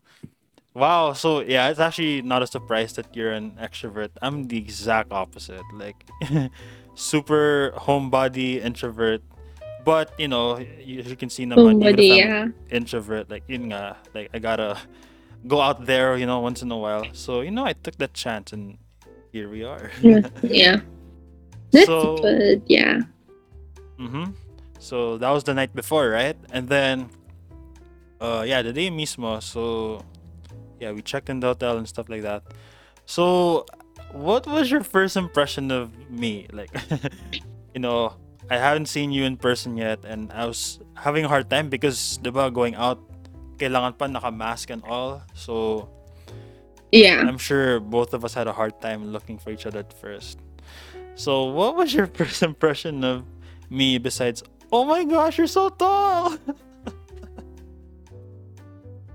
Wow. 0.74 1.13
So 1.13 1.41
yeah, 1.41 1.69
it's 1.69 1.79
actually 1.79 2.21
not 2.21 2.43
a 2.43 2.47
surprise 2.47 2.93
that 2.93 3.15
you're 3.15 3.31
an 3.31 3.57
extrovert. 3.59 4.09
I'm 4.21 4.47
the 4.47 4.57
exact 4.57 5.12
opposite. 5.12 5.65
Like 5.74 6.05
super 6.97 7.71
homebody 7.77 8.57
introvert. 8.57 9.21
But 9.85 10.11
you 10.17 10.27
know, 10.27 10.57
you, 10.57 11.05
you 11.05 11.15
can 11.15 11.29
see 11.29 11.45
naman, 11.45 11.79
even 11.79 11.79
Somebody, 11.79 12.09
if 12.11 12.11
I'm 12.11 12.17
yeah 12.19 12.75
introvert, 12.75 13.29
like 13.29 13.43
yun 13.47 13.69
nga, 13.71 13.95
like 14.17 14.33
I 14.33 14.39
gotta 14.41 14.75
go 15.47 15.61
out 15.61 15.85
there, 15.85 16.17
you 16.17 16.25
know, 16.25 16.41
once 16.41 16.59
in 16.65 16.67
a 16.73 16.77
while. 16.77 17.05
So 17.13 17.39
you 17.45 17.51
know, 17.53 17.63
I 17.63 17.71
took 17.71 17.95
that 18.03 18.11
chance, 18.11 18.51
and 18.51 18.75
here 19.31 19.47
we 19.47 19.63
are. 19.63 19.91
Yeah. 20.01 20.27
yeah 20.43 20.77
that's 21.71 21.85
So- 21.85 22.17
good 22.17 22.63
yeah 22.67 23.07
Mm-hmm. 23.99 24.31
So 24.77 25.17
that 25.17 25.29
was 25.33 25.43
the 25.43 25.53
night 25.57 25.73
before, 25.73 26.09
right? 26.13 26.37
And 26.53 26.69
then, 26.69 27.09
uh, 28.21 28.45
yeah, 28.45 28.61
the 28.61 28.71
day 28.71 28.91
mismo. 28.93 29.41
So, 29.41 30.05
yeah, 30.79 30.91
we 30.93 31.01
checked 31.01 31.29
in 31.33 31.39
the 31.41 31.47
hotel 31.47 31.77
and 31.81 31.87
stuff 31.89 32.07
like 32.07 32.21
that. 32.21 32.43
So, 33.09 33.65
what 34.11 34.47
was 34.47 34.71
your 34.71 34.83
first 34.83 35.17
impression 35.17 35.71
of 35.71 35.91
me? 36.09 36.47
Like, 36.51 36.69
you 37.73 37.81
know, 37.81 38.15
I 38.49 38.57
haven't 38.57 38.87
seen 38.87 39.11
you 39.11 39.23
in 39.23 39.37
person 39.37 39.77
yet, 39.77 40.05
and 40.05 40.31
I 40.31 40.45
was 40.45 40.79
having 40.95 41.25
a 41.25 41.27
hard 41.27 41.49
time 41.49 41.69
because, 41.69 42.19
diba, 42.23 42.51
going 42.53 42.75
out, 42.75 42.99
kailangan 43.57 43.97
pa 43.97 44.07
naka-mask 44.07 44.69
and 44.69 44.83
all. 44.83 45.21
So, 45.33 45.89
yeah 46.91 47.19
I'm 47.19 47.37
sure 47.37 47.81
both 47.81 48.13
of 48.13 48.23
us 48.23 48.33
had 48.33 48.47
a 48.47 48.53
hard 48.53 48.79
time 48.79 49.11
looking 49.11 49.37
for 49.37 49.51
each 49.51 49.65
other 49.65 49.79
at 49.79 49.91
first. 49.91 50.39
So, 51.15 51.51
what 51.51 51.75
was 51.75 51.93
your 51.93 52.07
first 52.17 52.43
impression 52.43 53.03
of 53.03 53.25
me 53.69 53.97
besides, 53.97 54.43
oh 54.71 54.85
my 54.85 55.03
gosh, 55.03 55.37
you're 55.37 55.47
so 55.51 55.69
tall? 55.69 56.37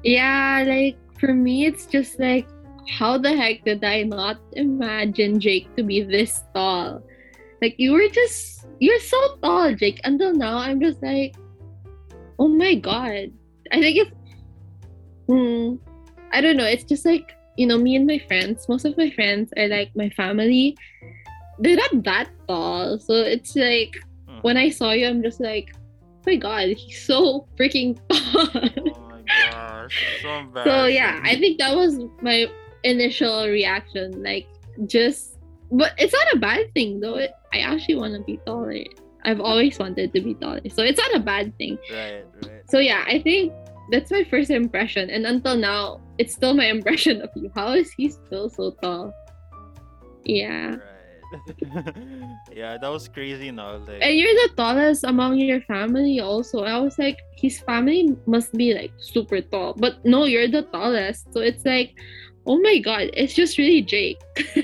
Yeah, 0.02 0.64
like 0.66 0.98
for 1.18 1.32
me, 1.32 1.66
it's 1.66 1.86
just 1.86 2.18
like, 2.18 2.48
how 2.88 3.18
the 3.18 3.34
heck 3.34 3.64
did 3.64 3.84
I 3.84 4.02
not 4.02 4.38
imagine 4.52 5.40
Jake 5.40 5.74
to 5.76 5.82
be 5.82 6.02
this 6.02 6.42
tall? 6.54 7.02
Like, 7.60 7.76
you 7.78 7.92
were 7.92 8.08
just, 8.08 8.66
you're 8.80 8.98
so 9.00 9.36
tall, 9.42 9.74
Jake. 9.74 10.00
Until 10.04 10.34
now, 10.34 10.58
I'm 10.58 10.80
just 10.80 11.02
like, 11.02 11.34
oh 12.38 12.48
my 12.48 12.74
god. 12.74 13.30
I 13.70 13.80
think 13.80 13.98
it's, 13.98 14.10
hmm, 15.28 15.76
I 16.32 16.40
don't 16.40 16.56
know. 16.56 16.64
It's 16.64 16.84
just 16.84 17.06
like, 17.06 17.32
you 17.56 17.66
know, 17.66 17.78
me 17.78 17.96
and 17.96 18.06
my 18.06 18.18
friends, 18.18 18.68
most 18.68 18.84
of 18.84 18.96
my 18.96 19.10
friends 19.10 19.52
are 19.56 19.68
like 19.68 19.90
my 19.94 20.10
family. 20.10 20.76
They're 21.58 21.76
not 21.76 22.02
that 22.04 22.30
tall. 22.48 22.98
So 22.98 23.14
it's 23.14 23.54
like, 23.54 23.94
Hmm. 24.28 24.38
when 24.42 24.56
I 24.56 24.70
saw 24.70 24.92
you, 24.92 25.06
I'm 25.06 25.22
just 25.22 25.40
like, 25.40 25.74
oh 25.74 26.22
my 26.26 26.36
god, 26.36 26.68
he's 26.76 27.02
so 27.04 27.46
freaking 27.58 27.96
tall. 28.08 28.48
oh 28.96 29.08
my 29.10 29.22
gosh, 29.50 30.20
so. 30.22 30.42
So 30.64 30.86
yeah, 30.86 31.20
I 31.24 31.36
think 31.36 31.58
that 31.58 31.74
was 31.76 31.98
my 32.20 32.46
initial 32.84 33.46
reaction. 33.48 34.22
Like 34.22 34.46
just, 34.86 35.38
but 35.70 35.92
it's 35.98 36.12
not 36.12 36.34
a 36.34 36.38
bad 36.38 36.72
thing 36.74 37.00
though. 37.00 37.16
It, 37.16 37.32
I 37.52 37.60
actually 37.60 37.96
want 37.96 38.14
to 38.14 38.22
be 38.22 38.38
taller. 38.46 38.84
I've 39.24 39.40
always 39.40 39.78
wanted 39.78 40.12
to 40.14 40.20
be 40.20 40.34
taller, 40.34 40.60
so 40.68 40.82
it's 40.82 40.98
not 40.98 41.14
a 41.14 41.20
bad 41.20 41.56
thing. 41.58 41.78
Right, 41.90 42.24
right. 42.42 42.62
So 42.68 42.78
yeah, 42.78 43.04
I 43.06 43.20
think 43.20 43.52
that's 43.90 44.10
my 44.10 44.24
first 44.24 44.50
impression, 44.50 45.10
and 45.10 45.26
until 45.26 45.56
now, 45.56 46.00
it's 46.18 46.34
still 46.34 46.54
my 46.54 46.66
impression 46.76 47.22
of 47.22 47.30
you. 47.36 47.50
How 47.54 47.72
is 47.72 47.92
he 47.92 48.08
still 48.08 48.48
so 48.48 48.72
tall? 48.82 49.12
Yeah, 50.24 50.76
Right. 50.76 50.92
yeah, 52.52 52.76
that 52.78 52.88
was 52.88 53.08
crazy 53.08 53.50
now. 53.50 53.76
Like, 53.78 54.02
and 54.02 54.16
you're 54.16 54.34
the 54.48 54.54
tallest 54.56 55.04
among 55.04 55.38
your 55.38 55.60
family. 55.62 56.20
Also, 56.20 56.64
I 56.64 56.78
was 56.78 56.98
like, 56.98 57.18
his 57.36 57.60
family 57.60 58.16
must 58.26 58.52
be 58.52 58.74
like 58.74 58.92
super 58.98 59.40
tall, 59.40 59.74
but 59.76 60.04
no, 60.04 60.24
you're 60.24 60.48
the 60.48 60.62
tallest. 60.62 61.32
So 61.32 61.40
it's 61.40 61.64
like, 61.64 61.96
oh 62.46 62.58
my 62.60 62.78
god, 62.78 63.10
it's 63.14 63.34
just 63.34 63.58
really 63.58 63.82
Jake. 63.82 64.20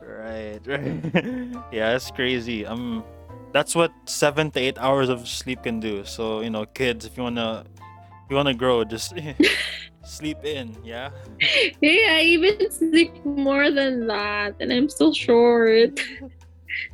right, 0.00 0.60
right. 0.66 1.00
yeah, 1.72 1.94
it's 1.96 2.10
crazy. 2.10 2.66
Um, 2.66 3.04
that's 3.52 3.74
what 3.74 3.92
seven 4.06 4.50
to 4.52 4.60
eight 4.60 4.78
hours 4.78 5.08
of 5.08 5.26
sleep 5.28 5.62
can 5.62 5.80
do. 5.80 6.04
So 6.04 6.40
you 6.40 6.50
know, 6.50 6.66
kids, 6.66 7.04
if 7.04 7.16
you 7.16 7.22
wanna, 7.22 7.64
if 7.76 8.30
you 8.30 8.36
wanna 8.36 8.54
grow, 8.54 8.84
just 8.84 9.14
sleep 10.04 10.44
in. 10.44 10.76
Yeah. 10.84 11.10
Hey, 11.40 12.06
I 12.08 12.20
even 12.22 12.70
sleep 12.70 13.24
more 13.24 13.70
than 13.70 14.06
that, 14.06 14.54
and 14.60 14.72
I'm 14.72 14.88
still 14.88 15.12
short. 15.14 16.00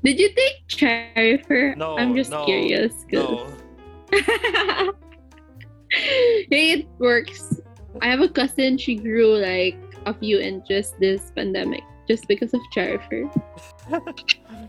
Did 0.02 0.19
you 0.19 0.31
take 0.35 0.66
Cherifer? 0.69 1.76
No, 1.76 1.99
I'm 1.99 2.14
just 2.16 2.31
no, 2.31 2.45
curious. 2.47 2.93
'cause- 3.11 3.12
No. 3.12 4.93
hey, 5.90 6.73
it 6.73 6.87
works. 6.99 7.56
I 8.03 8.09
have 8.09 8.21
a 8.21 8.29
cousin. 8.29 8.79
She 8.79 8.97
grew 8.97 9.37
like 9.37 9.76
a 10.07 10.15
few 10.15 10.38
inches 10.38 10.95
this 11.00 11.33
pandemic 11.35 11.83
just 12.09 12.29
because 12.29 12.55
of 12.55 12.61
Cherifer. 12.75 13.31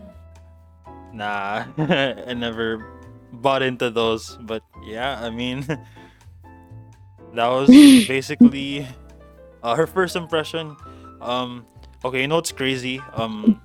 Nah, 1.17 1.65
I 1.77 2.33
never 2.37 2.85
bought 3.33 3.63
into 3.63 3.89
those. 3.89 4.37
But 4.41 4.61
yeah, 4.85 5.17
I 5.19 5.31
mean, 5.31 5.61
that 7.33 7.47
was 7.47 7.69
basically 8.05 8.87
uh, 9.63 9.75
her 9.75 9.87
first 9.87 10.15
impression. 10.15 10.77
Um, 11.19 11.65
okay, 12.05 12.21
you 12.21 12.27
know 12.27 12.35
what's 12.35 12.51
crazy? 12.51 13.01
Um, 13.13 13.59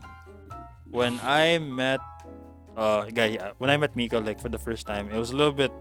when 0.91 1.21
I 1.23 1.59
met, 1.59 2.01
uh, 2.75 3.05
guy, 3.13 3.37
yeah, 3.37 3.53
when 3.59 3.69
I 3.69 3.77
met 3.77 3.95
Mika 3.97 4.19
like 4.19 4.41
for 4.41 4.49
the 4.49 4.59
first 4.59 4.87
time, 4.87 5.11
it 5.13 5.19
was 5.19 5.31
a 5.31 5.37
little 5.37 5.53
bit 5.53 5.73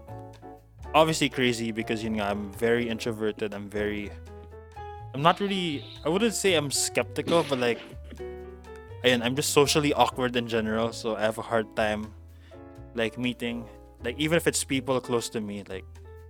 obviously 0.94 1.28
crazy 1.28 1.72
because 1.72 2.02
you 2.02 2.10
know 2.10 2.24
I'm 2.24 2.52
very 2.52 2.88
introverted. 2.88 3.54
I'm 3.54 3.68
very, 3.68 4.10
I'm 5.14 5.22
not 5.22 5.40
really. 5.40 5.84
I 6.04 6.08
wouldn't 6.08 6.34
say 6.34 6.54
I'm 6.54 6.70
skeptical, 6.70 7.44
but 7.48 7.58
like 7.58 7.80
Ayan, 9.04 9.22
I'm 9.24 9.34
just 9.34 9.50
socially 9.50 9.92
awkward 9.92 10.36
in 10.36 10.46
general, 10.46 10.92
so 10.92 11.16
I 11.16 11.22
have 11.22 11.38
a 11.38 11.42
hard 11.42 11.74
time 11.74 12.14
like 12.94 13.16
meeting 13.16 13.64
like 14.04 14.18
even 14.18 14.36
if 14.36 14.46
it's 14.46 14.64
people 14.64 15.00
close 15.00 15.30
to 15.30 15.40
me 15.40 15.64
like 15.68 15.84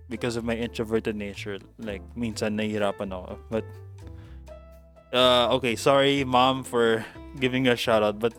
because 0.07 0.37
of 0.37 0.45
my 0.45 0.55
introverted 0.55 1.15
nature 1.15 1.59
like 1.77 2.01
means 2.15 2.39
minsan 2.39 2.55
nahihirapan 2.55 3.11
ako 3.11 3.35
but 3.51 3.65
uh, 5.13 5.47
okay, 5.53 5.75
sorry, 5.75 6.23
mom, 6.23 6.63
for 6.63 7.05
giving 7.39 7.67
a 7.67 7.75
shout 7.77 8.01
out, 8.01 8.17
but 8.17 8.33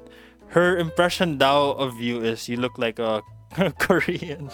her 0.48 0.76
impression 0.76 1.38
now 1.38 1.70
of 1.78 2.00
you 2.00 2.20
is 2.20 2.48
you 2.48 2.56
look 2.56 2.76
like 2.78 2.98
a 2.98 3.22
Korean. 3.78 4.50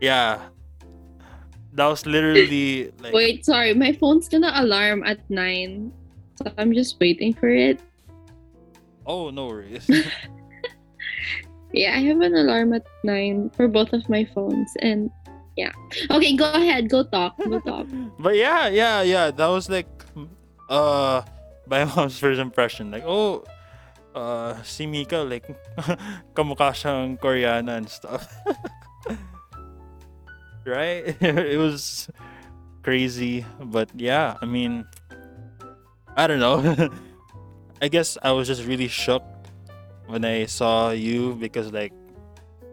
Yeah, 0.00 0.40
that 1.74 1.86
was 1.86 2.06
literally 2.06 2.92
like. 3.00 3.12
Wait, 3.12 3.44
sorry, 3.44 3.74
my 3.74 3.92
phone's 3.92 4.28
gonna 4.28 4.52
alarm 4.54 5.04
at 5.04 5.18
nine, 5.30 5.92
so 6.36 6.50
I'm 6.58 6.72
just 6.72 6.98
waiting 7.00 7.34
for 7.34 7.48
it. 7.48 7.80
Oh 9.06 9.30
no 9.30 9.46
worries. 9.46 9.88
Yeah, 11.72 11.94
I 11.94 12.02
have 12.10 12.20
an 12.20 12.34
alarm 12.34 12.72
at 12.74 12.82
nine 13.04 13.50
for 13.54 13.68
both 13.68 13.92
of 13.92 14.08
my 14.10 14.26
phones, 14.34 14.74
and 14.82 15.10
yeah. 15.56 15.70
Okay, 16.10 16.34
go 16.34 16.50
ahead, 16.50 16.90
go 16.90 17.04
talk, 17.04 17.38
go 17.38 17.60
talk. 17.66 17.86
but 18.18 18.34
yeah, 18.34 18.66
yeah, 18.66 19.02
yeah. 19.02 19.30
That 19.30 19.46
was 19.46 19.70
like, 19.70 19.88
uh, 20.68 21.22
my 21.70 21.84
mom's 21.84 22.18
first 22.18 22.40
impression. 22.40 22.90
Like, 22.90 23.04
oh, 23.06 23.44
uh, 24.14 24.58
si 24.66 24.86
Mika, 24.86 25.18
like, 25.22 25.46
kamukha 26.34 26.74
siyang 26.74 27.20
Koreana 27.20 27.78
and 27.78 27.88
stuff. 27.88 28.26
Right? 30.64 31.16
it 31.20 31.58
was 31.58 32.08
crazy, 32.82 33.44
but 33.60 33.88
yeah, 33.94 34.36
I 34.40 34.46
mean, 34.46 34.84
I 36.16 36.26
don't 36.26 36.40
know. 36.40 36.58
I 37.82 37.88
guess 37.88 38.18
I 38.22 38.32
was 38.32 38.46
just 38.46 38.64
really 38.66 38.88
shocked 38.88 39.48
when 40.06 40.24
I 40.24 40.44
saw 40.46 40.90
you 40.90 41.34
because, 41.40 41.72
like, 41.72 41.92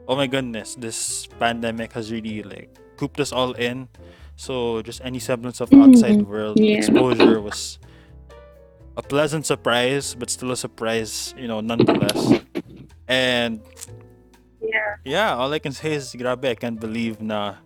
oh 0.07 0.15
my 0.15 0.27
goodness, 0.27 0.75
this 0.75 1.27
pandemic 1.39 1.93
has 1.93 2.11
really 2.11 2.43
like 2.43 2.75
cooped 2.97 3.19
us 3.19 3.31
all 3.31 3.53
in. 3.53 3.87
So 4.35 4.81
just 4.81 5.01
any 5.03 5.19
semblance 5.19 5.61
of 5.61 5.71
outside 5.73 6.19
Mhm. 6.21 6.27
world 6.27 6.59
Yeah. 6.59 6.77
exposure 6.77 7.39
was 7.41 7.79
a 8.97 9.01
pleasant 9.01 9.45
surprise, 9.45 10.13
but 10.13 10.29
still 10.29 10.51
a 10.51 10.57
surprise, 10.57 11.33
you 11.37 11.47
know, 11.47 11.61
nonetheless. 11.61 12.41
And 13.07 13.61
Yeah. 14.61 14.97
yeah, 15.05 15.29
all 15.37 15.53
I 15.53 15.59
can 15.59 15.71
say 15.71 15.93
is 15.93 16.13
grabe, 16.17 16.45
I 16.51 16.55
can't 16.55 16.79
believe 16.79 17.21
na 17.21 17.61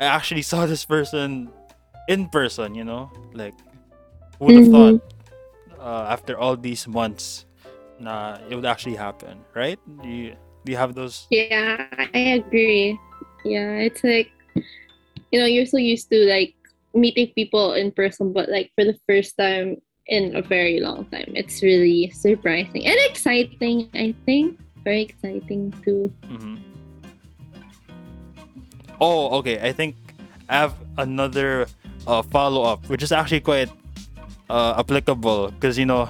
I 0.00 0.06
actually 0.06 0.42
saw 0.42 0.66
this 0.66 0.84
person 0.84 1.50
in 2.08 2.28
person, 2.28 2.74
you 2.74 2.84
know? 2.84 3.10
Like 3.34 3.54
would 4.38 4.54
have 4.54 4.66
Mhm. 4.66 4.70
thought 4.70 4.98
uh, 5.80 6.06
after 6.10 6.38
all 6.38 6.56
these 6.56 6.86
months 6.86 7.44
na 7.98 8.38
it 8.48 8.54
would 8.54 8.66
actually 8.66 8.94
happen, 8.94 9.42
right? 9.54 9.78
Do 10.02 10.08
you, 10.08 10.30
do 10.64 10.72
you 10.72 10.78
have 10.78 10.94
those 10.94 11.26
Yeah, 11.30 11.86
I 12.14 12.38
agree. 12.38 12.98
Yeah, 13.44 13.82
it's 13.82 14.02
like 14.04 14.30
you 15.30 15.38
know, 15.38 15.46
you're 15.46 15.66
so 15.66 15.76
used 15.78 16.08
to 16.10 16.18
like 16.26 16.54
meeting 16.94 17.32
people 17.34 17.74
in 17.74 17.92
person, 17.92 18.32
but 18.32 18.48
like 18.48 18.70
for 18.74 18.84
the 18.84 18.96
first 19.06 19.36
time 19.36 19.76
in 20.06 20.34
a 20.36 20.42
very 20.42 20.80
long 20.80 21.04
time, 21.10 21.28
it's 21.36 21.62
really 21.62 22.10
surprising 22.10 22.86
and 22.86 22.96
exciting. 23.10 23.90
I 23.92 24.14
think 24.24 24.58
very 24.84 25.02
exciting 25.02 25.74
too. 25.84 26.04
Mhm. 26.30 26.67
Oh, 29.00 29.38
okay. 29.38 29.60
I 29.62 29.72
think 29.72 29.96
I 30.48 30.56
have 30.56 30.74
another 30.96 31.66
uh, 32.06 32.22
follow 32.22 32.62
up, 32.64 32.88
which 32.88 33.02
is 33.02 33.12
actually 33.12 33.40
quite 33.40 33.70
uh, 34.50 34.74
applicable 34.78 35.50
because 35.52 35.78
you 35.78 35.84
know 35.86 36.08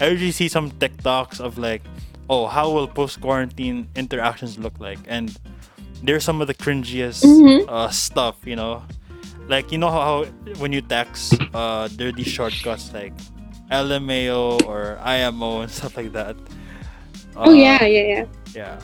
I 0.00 0.08
usually 0.08 0.30
see 0.32 0.48
some 0.48 0.70
TikToks 0.70 1.40
of 1.40 1.58
like, 1.58 1.82
oh, 2.30 2.46
how 2.46 2.70
will 2.70 2.86
post 2.86 3.20
quarantine 3.20 3.88
interactions 3.96 4.58
look 4.58 4.78
like, 4.78 4.98
and 5.08 5.34
there's 6.02 6.22
some 6.22 6.40
of 6.40 6.46
the 6.46 6.54
cringiest 6.54 7.24
Mhm. 7.24 7.64
uh, 7.66 7.88
stuff, 7.90 8.36
you 8.44 8.54
know, 8.54 8.82
like 9.48 9.72
you 9.72 9.78
know 9.78 9.90
how 9.90 10.24
when 10.62 10.72
you 10.72 10.80
text, 10.80 11.34
uh, 11.54 11.88
there 11.96 12.08
are 12.08 12.12
these 12.12 12.28
shortcuts 12.28 12.92
like 12.92 13.12
LMAO 13.72 14.62
or 14.66 14.98
IMO 15.02 15.62
and 15.62 15.70
stuff 15.78 15.96
like 15.96 16.12
that. 16.12 16.36
oh 17.36 17.50
Uh, 17.50 17.52
yeah, 17.52 17.84
yeah, 17.84 18.02
yeah. 18.06 18.24
yeah. 18.54 18.76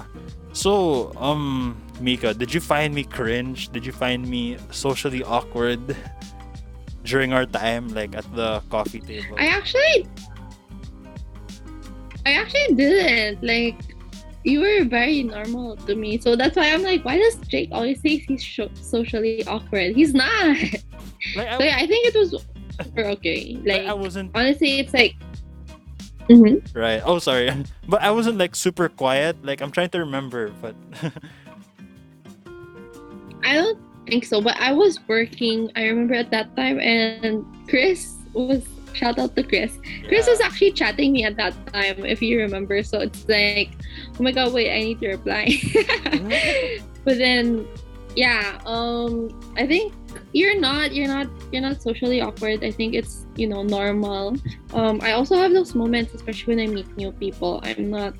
So, 0.52 1.12
um, 1.16 1.76
Mika, 2.00 2.34
did 2.34 2.52
you 2.52 2.60
find 2.60 2.94
me 2.94 3.04
cringe? 3.04 3.68
Did 3.70 3.86
you 3.86 3.92
find 3.92 4.26
me 4.26 4.56
socially 4.70 5.22
awkward 5.22 5.96
during 7.04 7.32
our 7.32 7.46
time, 7.46 7.88
like 7.88 8.14
at 8.16 8.26
the 8.34 8.60
coffee 8.70 9.00
table? 9.00 9.36
I 9.38 9.46
actually, 9.46 10.06
I 12.26 12.32
actually 12.32 12.74
didn't 12.74 13.42
like. 13.42 13.76
You 14.44 14.60
were 14.60 14.84
very 14.84 15.22
normal 15.22 15.76
to 15.88 15.94
me, 15.94 16.18
so 16.18 16.36
that's 16.36 16.54
why 16.56 16.68
I'm 16.70 16.82
like, 16.82 17.02
why 17.02 17.16
does 17.16 17.36
Jake 17.48 17.70
always 17.72 18.02
say 18.02 18.16
he's 18.18 18.42
sho- 18.44 18.68
socially 18.74 19.42
awkward? 19.46 19.96
He's 19.96 20.12
not. 20.12 20.56
like, 21.34 21.48
I, 21.48 21.56
So 21.56 21.64
yeah, 21.64 21.76
I 21.80 21.86
think 21.86 22.08
it 22.08 22.14
was 22.14 22.44
super 22.82 23.04
okay. 23.16 23.56
like, 23.64 23.86
I 23.86 23.94
wasn't 23.94 24.32
honestly, 24.34 24.80
it's 24.80 24.92
like. 24.92 25.14
Mhm. 26.28 26.60
right. 26.74 27.02
Oh, 27.04 27.18
sorry, 27.20 27.52
but 27.88 28.02
I 28.02 28.10
wasn't 28.10 28.36
like 28.36 28.54
super 28.56 28.88
quiet. 28.90 29.36
Like 29.44 29.60
I'm 29.62 29.70
trying 29.70 29.88
to 29.90 29.98
remember, 30.00 30.50
but 30.60 30.74
I 33.44 33.54
don't 33.54 33.78
think 34.06 34.24
so, 34.24 34.40
but 34.40 34.56
I 34.58 34.72
was 34.72 34.98
working. 35.08 35.70
I 35.76 35.84
remember 35.86 36.14
at 36.14 36.30
that 36.30 36.56
time, 36.56 36.80
and 36.80 37.44
Chris 37.68 38.16
was 38.32 38.64
shout 38.94 39.18
out 39.18 39.34
to 39.36 39.42
Chris. 39.42 39.78
Chris 40.06 40.26
Yeah. 40.26 40.32
was 40.32 40.40
actually 40.40 40.72
chatting 40.72 41.12
me 41.12 41.24
at 41.24 41.36
that 41.36 41.54
time, 41.72 42.04
if 42.06 42.22
you 42.22 42.38
remember. 42.38 42.82
So 42.82 43.00
it's 43.00 43.26
like, 43.28 43.70
oh 44.18 44.22
my 44.22 44.32
god, 44.32 44.52
wait, 44.52 44.70
I 44.72 44.80
need 44.80 45.00
to 45.00 45.08
reply. 45.18 45.50
but 47.04 47.18
then, 47.18 47.66
yeah, 48.16 48.60
um, 48.64 49.28
I 49.56 49.66
think 49.66 49.92
you're 50.32 50.58
not, 50.58 50.94
you're 50.94 51.08
not, 51.08 51.26
you're 51.52 51.62
not 51.62 51.82
socially 51.82 52.20
awkward. 52.20 52.62
I 52.62 52.70
think 52.70 52.94
it's 52.94 53.26
you 53.36 53.48
know 53.48 53.62
normal. 53.62 54.36
Um, 54.72 55.00
I 55.02 55.12
also 55.12 55.36
have 55.36 55.52
those 55.52 55.74
moments, 55.74 56.14
especially 56.14 56.54
when 56.54 56.62
I 56.62 56.72
meet 56.72 56.96
new 56.96 57.10
people. 57.12 57.60
I'm 57.62 57.90
not. 57.90 58.14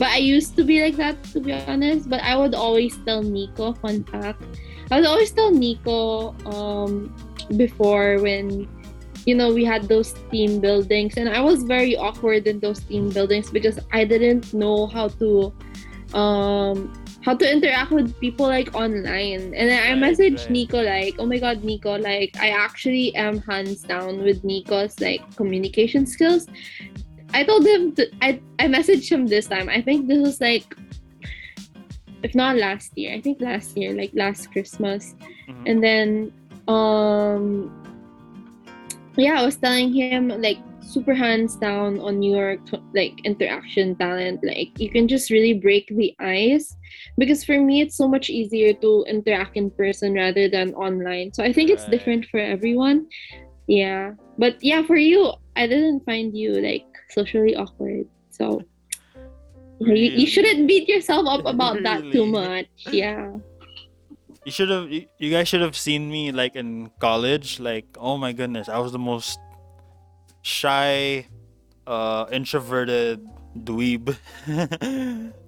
But 0.00 0.08
I 0.08 0.18
used 0.18 0.56
to 0.56 0.64
be 0.64 0.80
like 0.80 0.96
that, 0.96 1.22
to 1.36 1.40
be 1.40 1.52
honest. 1.52 2.08
But 2.08 2.22
I 2.24 2.36
would 2.36 2.54
always 2.54 2.96
tell 3.04 3.22
Nico, 3.22 3.74
fun 3.74 4.02
fact, 4.04 4.42
I 4.90 4.96
would 4.96 5.06
always 5.06 5.30
tell 5.30 5.52
Nico 5.52 6.32
um, 6.48 7.14
before 7.56 8.18
when, 8.20 8.66
you 9.26 9.34
know, 9.36 9.52
we 9.52 9.64
had 9.64 9.88
those 9.88 10.14
team 10.32 10.60
buildings. 10.60 11.18
And 11.18 11.28
I 11.28 11.40
was 11.42 11.64
very 11.64 11.96
awkward 11.96 12.46
in 12.48 12.60
those 12.60 12.80
team 12.80 13.10
buildings 13.10 13.50
because 13.50 13.78
I 13.92 14.04
didn't 14.04 14.54
know 14.54 14.86
how 14.88 15.08
to 15.20 15.52
um 16.14 16.92
how 17.22 17.34
to 17.36 17.46
interact 17.50 17.92
with 17.92 18.18
people 18.18 18.46
like 18.46 18.74
online 18.74 19.54
and 19.54 19.68
then 19.70 19.78
i 19.86 19.92
Right, 19.92 20.10
messaged 20.10 20.48
right. 20.48 20.50
nico 20.50 20.82
like 20.82 21.14
oh 21.20 21.26
my 21.26 21.38
god 21.38 21.62
nico 21.62 21.96
like 21.98 22.34
i 22.40 22.48
actually 22.50 23.14
am 23.14 23.38
hands 23.42 23.84
down 23.84 24.22
with 24.22 24.42
nico's 24.42 24.98
like 25.00 25.22
communication 25.36 26.06
skills 26.06 26.48
I 27.32 27.44
told 27.44 27.66
him 27.66 27.94
to, 27.96 28.10
I 28.20 28.40
I 28.58 28.66
messaged 28.66 29.10
him 29.10 29.26
this 29.26 29.46
time. 29.46 29.68
I 29.68 29.80
think 29.80 30.08
this 30.08 30.18
was 30.18 30.40
like 30.40 30.64
if 32.22 32.34
not 32.34 32.56
last 32.56 32.96
year, 32.96 33.14
I 33.14 33.20
think 33.20 33.40
last 33.40 33.76
year, 33.76 33.94
like 33.94 34.10
last 34.14 34.52
Christmas. 34.52 35.14
Mhm. 35.48 35.62
And 35.66 35.78
then 35.82 36.32
um 36.68 37.70
yeah, 39.16 39.40
I 39.40 39.44
was 39.44 39.56
telling 39.56 39.92
him 39.92 40.28
like 40.28 40.58
super 40.82 41.14
hands 41.14 41.56
down 41.56 42.00
on 42.00 42.22
your 42.22 42.58
like 42.94 43.14
interaction 43.24 43.94
talent. 43.96 44.40
Like 44.42 44.74
you 44.78 44.90
can 44.90 45.06
just 45.08 45.30
really 45.30 45.54
break 45.54 45.86
the 45.88 46.14
ice 46.18 46.74
because 47.18 47.44
for 47.44 47.60
me 47.60 47.80
it's 47.80 47.96
so 47.96 48.08
much 48.08 48.30
easier 48.30 48.72
to 48.74 49.04
interact 49.08 49.56
in 49.56 49.70
person 49.70 50.14
rather 50.14 50.48
than 50.48 50.74
online. 50.74 51.32
So 51.32 51.44
I 51.44 51.52
think 51.52 51.70
it's 51.70 51.86
different 51.86 52.26
for 52.26 52.40
everyone. 52.40 53.06
Yeah. 53.66 54.14
But 54.38 54.56
yeah, 54.62 54.82
for 54.82 54.96
you, 54.96 55.32
I 55.54 55.66
didn't 55.66 56.04
find 56.04 56.36
you 56.36 56.60
like 56.60 56.89
socially 57.10 57.54
awkward. 57.56 58.06
So 58.30 58.62
yeah, 59.80 59.94
you, 59.94 60.24
you 60.24 60.26
shouldn't 60.26 60.68
beat 60.68 60.88
yourself 60.88 61.26
up 61.26 61.46
about 61.46 61.82
that 61.82 62.02
too 62.12 62.26
much. 62.26 62.66
Yeah. 62.90 63.36
You 64.44 64.52
should 64.52 64.70
have. 64.70 64.90
You 64.90 65.30
guys 65.30 65.48
should 65.48 65.60
have 65.60 65.76
seen 65.76 66.10
me 66.10 66.32
like 66.32 66.56
in 66.56 66.90
college. 66.98 67.60
Like, 67.60 67.84
oh 67.98 68.16
my 68.16 68.32
goodness, 68.32 68.68
I 68.68 68.78
was 68.78 68.92
the 68.92 68.98
most 68.98 69.38
shy, 70.42 71.26
uh, 71.86 72.24
introverted 72.32 73.20
dweeb 73.64 74.16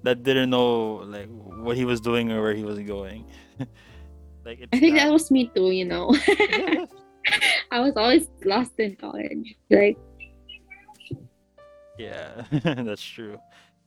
that 0.03 0.23
didn't 0.23 0.49
know 0.49 1.01
like 1.07 1.29
what 1.29 1.77
he 1.77 1.85
was 1.85 2.01
doing 2.01 2.31
or 2.31 2.41
where 2.41 2.53
he 2.53 2.63
was 2.63 2.77
going. 2.79 3.25
like, 4.45 4.59
I 4.71 4.77
think 4.77 4.95
that- 4.95 5.05
that 5.05 5.11
was 5.11 5.31
me 5.31 5.49
too, 5.55 5.71
you 5.71 5.85
know. 5.85 6.13
I 7.71 7.79
was 7.79 7.93
always 7.95 8.27
lost 8.45 8.73
in 8.77 8.95
college. 8.97 9.55
Like, 9.71 9.97
Yeah, 11.97 12.45
that's 12.63 13.03
true. 13.03 13.39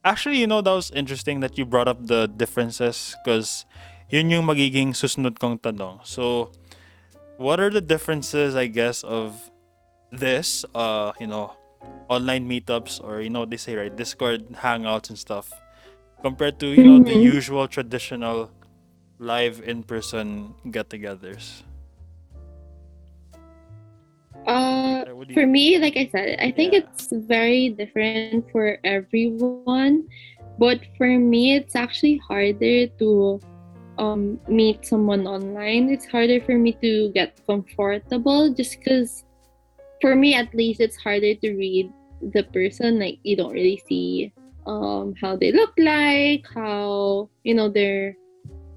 Actually, 0.04 0.38
you 0.38 0.46
know, 0.46 0.60
that 0.62 0.70
was 0.70 0.90
interesting 0.92 1.40
that 1.40 1.58
you 1.58 1.66
brought 1.66 1.88
up 1.88 2.06
the 2.06 2.28
differences 2.28 3.16
because 3.24 3.66
yun 4.08 4.30
yung 4.30 4.46
magiging 4.46 4.94
susunod 4.94 5.38
kong 5.38 5.58
tanong. 5.58 5.98
So, 6.06 6.52
what 7.38 7.58
are 7.58 7.70
the 7.70 7.80
differences, 7.80 8.54
I 8.54 8.66
guess, 8.68 9.02
of 9.02 9.50
this, 10.12 10.64
uh, 10.74 11.12
you 11.18 11.26
know, 11.26 11.52
online 12.08 12.48
meetups 12.48 13.02
or, 13.02 13.20
you 13.20 13.30
know, 13.30 13.40
what 13.40 13.50
they 13.50 13.56
say, 13.58 13.74
right, 13.74 13.94
Discord 13.94 14.46
hangouts 14.62 15.10
and 15.10 15.18
stuff 15.18 15.50
compared 16.22 16.60
to, 16.60 16.68
you 16.70 16.84
know, 16.86 16.98
the 17.02 17.10
Mhm. 17.14 17.34
usual 17.34 17.66
traditional 17.66 18.50
live 19.18 19.58
in-person 19.66 20.54
get-togethers? 20.70 21.62
Uh, 24.46 25.04
Like, 25.06 25.16
what 25.16 25.26
do 25.28 25.34
you- 25.34 25.40
for 25.40 25.46
me, 25.46 25.78
like 25.78 25.96
I 25.96 26.06
said, 26.06 26.38
I 26.38 26.50
think 26.50 26.72
Yeah. 26.72 26.80
it's 26.86 27.10
very 27.12 27.70
different 27.70 28.46
for 28.52 28.78
everyone. 28.84 30.06
But 30.58 30.80
for 30.96 31.08
me, 31.18 31.54
it's 31.56 31.74
actually 31.76 32.16
harder 32.28 32.86
to 32.98 33.40
um, 33.98 34.38
meet 34.46 34.84
someone 34.84 35.26
online. 35.26 35.88
It's 35.88 36.04
harder 36.04 36.38
for 36.40 36.58
me 36.58 36.76
to 36.84 37.10
get 37.12 37.40
comfortable 37.46 38.52
just 38.52 38.76
because, 38.78 39.24
for 40.02 40.14
me 40.14 40.34
at 40.34 40.52
least, 40.54 40.80
it's 40.80 40.96
harder 40.96 41.34
to 41.34 41.48
read 41.56 41.88
the 42.20 42.44
person. 42.52 42.98
Like, 43.00 43.18
you 43.24 43.36
don't 43.36 43.52
really 43.52 43.80
see 43.88 44.32
um, 44.66 45.14
how 45.20 45.36
they 45.36 45.50
look 45.50 45.72
like, 45.78 46.44
how, 46.52 47.30
you 47.42 47.54
know, 47.54 47.68
their, 47.70 48.16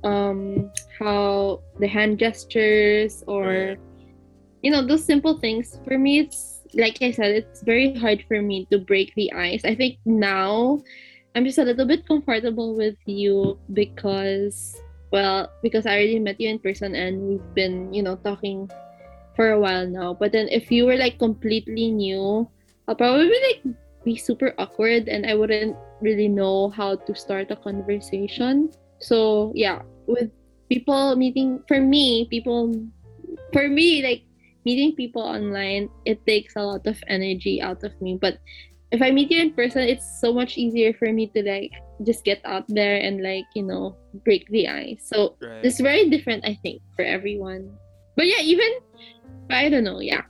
um, 0.05 0.71
how 0.97 1.59
the 1.79 1.87
hand 1.87 2.17
gestures 2.19 3.23
or. 3.27 3.75
You 4.61 4.71
know 4.71 4.85
those 4.85 5.03
simple 5.03 5.39
things 5.39 5.79
for 5.87 5.97
me 5.97 6.19
it's 6.19 6.61
like 6.73 7.01
i 7.01 7.11
said 7.11 7.31
it's 7.31 7.61
very 7.63 7.95
hard 7.95 8.23
for 8.27 8.41
me 8.41 8.67
to 8.71 8.77
break 8.77 9.13
the 9.15 9.31
ice. 9.33 9.65
I 9.65 9.75
think 9.75 9.97
now 10.05 10.79
i'm 11.35 11.45
just 11.45 11.57
a 11.57 11.63
little 11.63 11.85
bit 11.85 12.07
comfortable 12.07 12.75
with 12.75 12.97
you 13.05 13.57
because 13.73 14.75
well 15.11 15.49
because 15.63 15.85
i 15.85 15.93
already 15.93 16.19
met 16.19 16.39
you 16.39 16.49
in 16.49 16.59
person 16.59 16.95
and 16.95 17.21
we've 17.21 17.53
been 17.55 17.93
you 17.93 18.03
know 18.03 18.15
talking 18.17 18.69
for 19.35 19.51
a 19.51 19.59
while 19.59 19.87
now. 19.87 20.13
But 20.13 20.33
then 20.33 20.49
if 20.49 20.69
you 20.69 20.85
were 20.85 20.97
like 20.97 21.17
completely 21.17 21.91
new 21.91 22.49
i'll 22.87 22.95
probably 22.95 23.31
like 23.47 23.63
be 24.03 24.17
super 24.17 24.53
awkward 24.57 25.07
and 25.07 25.25
i 25.25 25.35
wouldn't 25.35 25.77
really 26.01 26.27
know 26.27 26.69
how 26.69 26.95
to 26.95 27.15
start 27.15 27.51
a 27.51 27.55
conversation. 27.55 28.71
So 28.99 29.53
yeah 29.55 29.81
with 30.07 30.29
people 30.67 31.15
meeting 31.15 31.63
for 31.67 31.79
me 31.79 32.27
people 32.29 32.73
for 33.53 33.67
me 33.67 34.03
like 34.03 34.28
meeting 34.69 34.93
people 34.93 35.25
online 35.25 35.89
it 36.05 36.21
takes 36.29 36.53
a 36.53 36.61
lot 36.61 36.85
of 36.85 36.97
energy 37.09 37.57
out 37.57 37.81
of 37.81 37.93
me 38.05 38.13
but 38.21 38.37
if 38.93 39.01
i 39.01 39.09
meet 39.09 39.29
you 39.33 39.41
in 39.41 39.49
person 39.57 39.81
it's 39.81 40.05
so 40.21 40.29
much 40.29 40.57
easier 40.61 40.93
for 40.93 41.09
me 41.09 41.25
to 41.33 41.41
like 41.41 41.73
just 42.05 42.21
get 42.21 42.37
out 42.45 42.65
there 42.69 43.01
and 43.01 43.25
like 43.25 43.45
you 43.57 43.65
know 43.65 43.97
break 44.25 44.45
the 44.53 44.69
ice 44.69 45.01
so 45.09 45.33
Right. 45.41 45.65
it's 45.65 45.81
very 45.81 46.05
different 46.13 46.45
i 46.45 46.53
think 46.61 46.77
for 46.95 47.01
everyone 47.01 47.65
but 48.15 48.25
yeah 48.29 48.41
even 48.45 48.69
i 49.49 49.65
don't 49.73 49.83
know 49.89 49.99
yeah 49.99 50.21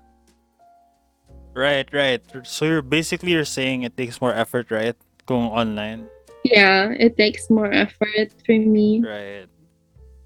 Right, 1.56 1.90
right. 1.92 2.22
So 2.48 2.66
you're 2.66 2.82
basically 2.86 3.32
you're 3.32 3.44
saying 3.44 3.84
it 3.84 3.98
takes 3.98 4.22
more 4.22 4.32
effort, 4.32 4.72
right? 4.72 4.96
Going 5.26 5.50
online. 5.50 6.08
yeah 6.46 6.94
it 6.96 7.18
takes 7.18 7.50
more 7.50 7.68
effort 7.68 8.32
for 8.46 8.56
me 8.56 9.04
Right. 9.04 9.50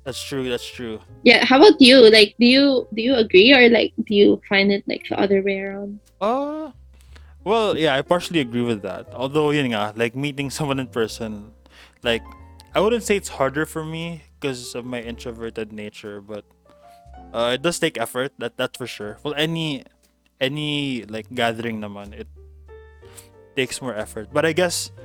That's 0.04 0.22
true. 0.22 0.50
That's 0.50 0.68
true. 0.68 1.00
yeah 1.24 1.46
how 1.46 1.56
about 1.58 1.80
you 1.80 2.12
like 2.12 2.36
do 2.40 2.46
you 2.46 2.88
do 2.94 3.02
you 3.02 3.16
agree 3.16 3.56
or 3.56 3.70
like 3.72 3.96
do 4.04 4.14
you 4.16 4.42
find 4.48 4.72
it 4.72 4.84
like 4.88 5.04
the 5.08 5.16
other 5.20 5.40
way 5.42 5.60
around 5.60 6.00
Uh, 6.24 6.72
well, 7.44 7.76
yeah, 7.76 7.92
I 7.96 8.02
partially 8.02 8.40
agree 8.40 8.64
with 8.64 8.82
that. 8.88 9.12
Although, 9.12 9.52
you 9.52 9.68
know, 9.68 9.92
like 10.00 10.16
meeting 10.16 10.48
someone 10.56 10.80
in 10.80 10.88
person, 10.88 11.52
like 12.00 12.24
I 12.72 12.80
wouldn't 12.80 13.04
say 13.04 13.20
it's 13.20 13.28
harder 13.36 13.68
for 13.68 13.84
me 13.84 14.24
because 14.40 14.72
of 14.76 14.88
my 14.88 15.04
introverted 15.04 15.76
nature, 15.76 16.24
but 16.24 16.48
uh, 17.36 17.52
it 17.60 17.62
does 17.62 17.76
take 17.76 18.00
effort. 18.00 18.32
That 18.40 18.56
that's 18.56 18.80
for 18.80 18.88
sure. 18.88 19.20
Well, 19.28 19.36
any 19.36 19.84
any 20.40 21.04
like 21.12 21.28
gathering 21.36 21.84
naman, 21.84 22.16
it 22.16 22.32
takes 23.60 23.84
more 23.84 23.92
effort. 23.92 24.32
But 24.32 24.48
I 24.48 24.56
guess, 24.56 24.96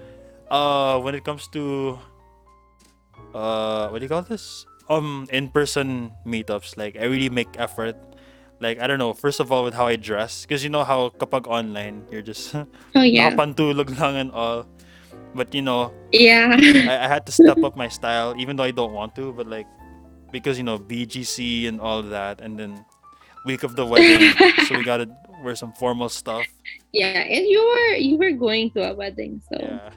uh, 0.47 1.03
when 1.03 1.19
it 1.19 1.27
comes 1.27 1.51
to 1.59 1.99
uh, 3.35 3.91
what 3.91 3.99
do 3.99 4.05
you 4.07 4.09
call 4.15 4.23
this? 4.23 4.68
Um, 4.89 5.29
in-person 5.31 6.13
meetups, 6.25 6.77
like 6.81 6.97
I 6.97 7.05
really 7.05 7.29
make 7.29 7.49
effort 7.61 7.97
like 8.61 8.81
I 8.81 8.87
don't 8.87 8.99
know, 8.99 9.13
first 9.15 9.39
of 9.41 9.53
all 9.53 9.63
with 9.65 9.75
how 9.75 9.87
I 9.87 9.97
dress 9.97 10.43
because 10.43 10.65
you 10.65 10.71
know 10.71 10.83
how 10.83 11.11
kapag 11.11 11.47
online 11.47 12.03
you're 12.11 12.23
just 12.25 12.55
oh 12.97 13.03
yeah 13.03 13.31
nakapantulog 13.31 13.93
lang 13.99 14.17
and 14.17 14.31
all. 14.33 14.67
But 15.35 15.55
you 15.55 15.63
know, 15.63 15.93
yeah 16.11 16.57
I, 16.57 17.05
I 17.05 17.09
had 17.09 17.27
to 17.27 17.33
step 17.33 17.61
up 17.63 17.77
my 17.77 17.89
style 17.89 18.35
even 18.39 18.57
though 18.57 18.65
I 18.65 18.73
don't 18.73 18.93
want 18.93 19.15
to, 19.17 19.33
but 19.33 19.47
like 19.47 19.67
because 20.33 20.59
you 20.59 20.65
know 20.65 20.79
BGC 20.79 21.69
and 21.69 21.81
all 21.81 22.03
that 22.03 22.41
and 22.41 22.59
then 22.59 22.85
week 23.47 23.63
of 23.63 23.77
the 23.77 23.87
wedding, 23.87 24.33
so 24.67 24.77
we 24.77 24.85
gotta 24.85 25.07
wear 25.45 25.55
some 25.55 25.73
formal 25.79 26.09
stuff. 26.09 26.43
yeah 26.93 27.23
and 27.23 27.47
you 27.47 27.61
were 27.63 27.95
you 27.95 28.17
were 28.17 28.33
going 28.33 28.73
to 28.73 28.83
a 28.91 28.95
wedding 28.97 29.41
so 29.53 29.61
Yeah. 29.61 29.91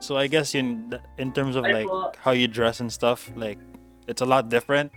So 0.00 0.16
I 0.16 0.26
guess 0.26 0.54
in 0.54 0.94
in 1.18 1.32
terms 1.32 1.56
of 1.56 1.64
like 1.66 1.90
how 2.22 2.30
you 2.30 2.46
dress 2.48 2.80
and 2.80 2.92
stuff, 2.92 3.30
like 3.36 3.58
it's 4.06 4.22
a 4.22 4.26
lot 4.26 4.48
different. 4.48 4.92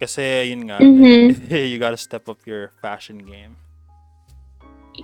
Kasi 0.00 0.48
yun 0.54 0.64
nga, 0.70 0.80
Mhm. 0.80 1.50
you 1.70 1.76
gotta 1.78 1.98
step 2.00 2.28
up 2.28 2.40
your 2.46 2.72
fashion 2.80 3.18
game. 3.20 3.56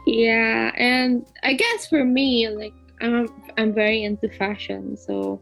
Yeah, 0.07 0.73
and 0.77 1.27
I 1.43 1.55
guess 1.55 1.87
for 1.89 2.05
me, 2.05 2.49
like 2.49 2.75
I'm 3.01 3.29
I'm 3.59 3.73
very 3.73 4.05
into 4.05 4.29
fashion, 4.29 4.97
so 4.97 5.41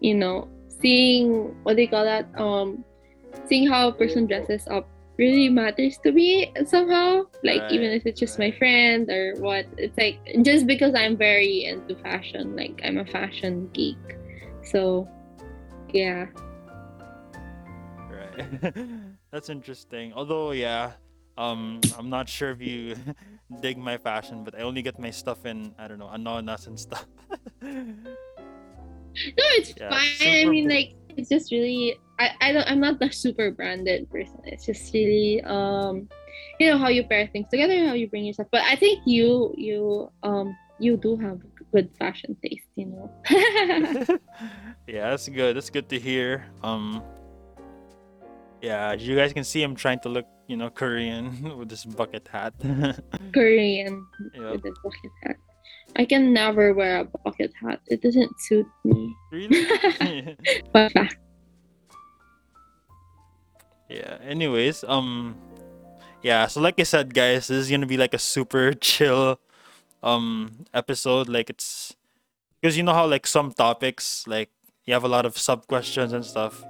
you 0.00 0.14
know, 0.14 0.48
seeing 0.68 1.54
what 1.62 1.76
do 1.76 1.82
you 1.82 1.90
call 1.90 2.04
that? 2.04 2.26
Um, 2.38 2.84
seeing 3.46 3.66
how 3.66 3.88
a 3.88 3.92
person 3.94 4.26
dresses 4.26 4.66
up 4.70 4.86
really 5.22 5.48
matters 5.48 5.98
to 6.02 6.10
me 6.10 6.52
somehow. 6.66 7.22
Like 7.44 7.70
even 7.70 7.94
if 7.94 8.02
it's 8.04 8.18
just 8.18 8.38
my 8.38 8.50
friend 8.50 9.08
or 9.08 9.34
what, 9.38 9.66
it's 9.78 9.96
like 9.96 10.18
just 10.42 10.66
because 10.66 10.94
I'm 10.94 11.16
very 11.16 11.64
into 11.64 11.94
fashion, 12.02 12.56
like 12.56 12.80
I'm 12.82 12.98
a 12.98 13.06
fashion 13.06 13.70
geek. 13.72 14.02
So, 14.64 15.08
yeah. 15.94 16.26
Right. 18.10 18.74
That's 19.32 19.48
interesting. 19.48 20.12
Although, 20.12 20.50
yeah, 20.50 20.98
um, 21.38 21.80
I'm 21.96 22.10
not 22.10 22.28
sure 22.28 22.50
if 22.50 22.60
you 22.60 22.96
dig 23.62 23.78
my 23.78 23.96
fashion, 23.96 24.42
but 24.42 24.58
I 24.58 24.62
only 24.62 24.82
get 24.82 24.98
my 24.98 25.10
stuff 25.10 25.46
in 25.46 25.72
I 25.78 25.86
don't 25.86 25.98
know 25.98 26.10
Anonas 26.10 26.66
and 26.66 26.78
stuff. 26.78 27.06
No, 29.14 29.44
it's 29.60 29.74
Yeah, 29.76 29.90
fine. 29.92 30.46
I 30.46 30.48
mean, 30.48 30.64
br- 30.64 30.74
like 30.74 30.94
it's 31.16 31.28
just 31.28 31.52
really 31.52 32.00
I, 32.22 32.30
I 32.40 32.52
don't 32.52 32.66
I'm 32.70 32.80
not 32.80 32.98
the 33.00 33.10
super 33.10 33.50
branded 33.50 34.10
person. 34.10 34.38
It's 34.44 34.66
just 34.66 34.94
really 34.94 35.42
um 35.42 36.08
you 36.60 36.70
know 36.70 36.78
how 36.78 36.88
you 36.88 37.02
pair 37.02 37.26
things 37.26 37.48
together, 37.50 37.74
how 37.86 37.94
you 37.94 38.08
bring 38.08 38.24
yourself. 38.24 38.48
But 38.52 38.62
I 38.62 38.76
think 38.76 39.02
you 39.06 39.54
you 39.56 40.10
um 40.22 40.54
you 40.78 40.96
do 40.96 41.16
have 41.16 41.38
good 41.72 41.90
fashion 41.98 42.36
taste, 42.42 42.68
you 42.76 42.86
know. 42.86 43.06
yeah, 44.86 45.10
that's 45.10 45.28
good. 45.28 45.56
That's 45.56 45.70
good 45.70 45.88
to 45.90 45.98
hear. 45.98 46.46
Um, 46.62 47.02
yeah, 48.60 48.92
as 48.92 49.06
you 49.06 49.16
guys 49.16 49.32
can 49.32 49.44
see, 49.44 49.62
I'm 49.62 49.74
trying 49.74 50.00
to 50.00 50.08
look, 50.08 50.26
you 50.48 50.56
know, 50.56 50.70
Korean 50.70 51.56
with 51.58 51.68
this 51.68 51.84
bucket 51.84 52.28
hat. 52.28 52.54
Korean 53.32 54.06
Yep. 54.34 54.52
with 54.52 54.64
a 54.66 54.72
bucket 54.82 55.12
hat. 55.22 55.36
I 55.96 56.04
can 56.04 56.32
never 56.32 56.72
wear 56.74 57.00
a 57.00 57.04
bucket 57.04 57.52
hat. 57.60 57.80
It 57.86 58.02
doesn't 58.02 58.32
suit 58.40 58.66
me. 58.84 59.14
Really? 59.30 59.66
Fun 60.72 60.90
fact. 60.90 61.16
Yeah 63.92 64.16
anyways 64.24 64.84
um 64.88 65.36
yeah 66.22 66.46
so 66.46 66.60
like 66.60 66.80
i 66.80 66.82
said 66.82 67.12
guys 67.12 67.48
this 67.48 67.58
is 67.66 67.70
gonna 67.70 67.86
be 67.86 67.96
like 67.96 68.14
a 68.14 68.18
super 68.18 68.72
chill 68.80 69.38
um 70.02 70.64
episode 70.72 71.28
like 71.28 71.50
it's 71.50 71.94
because 72.60 72.76
you 72.76 72.82
know 72.82 72.94
how 72.94 73.06
like 73.06 73.26
some 73.26 73.52
topics 73.52 74.24
like 74.26 74.50
you 74.84 74.94
have 74.94 75.04
a 75.04 75.08
lot 75.08 75.24
of 75.26 75.38
sub 75.38 75.66
questions 75.68 76.12
and 76.12 76.24
stuff. 76.24 76.64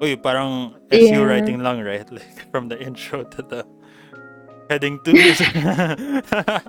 Uy, 0.00 0.16
parang 0.16 0.80
SU 0.88 1.12
Yeah. 1.12 1.20
writing 1.28 1.60
lang 1.60 1.84
right? 1.84 2.08
Like 2.16 2.48
from 2.50 2.68
the 2.72 2.80
intro 2.80 3.20
to 3.24 3.42
the 3.42 3.66
heading 4.70 4.96
to 5.04 5.12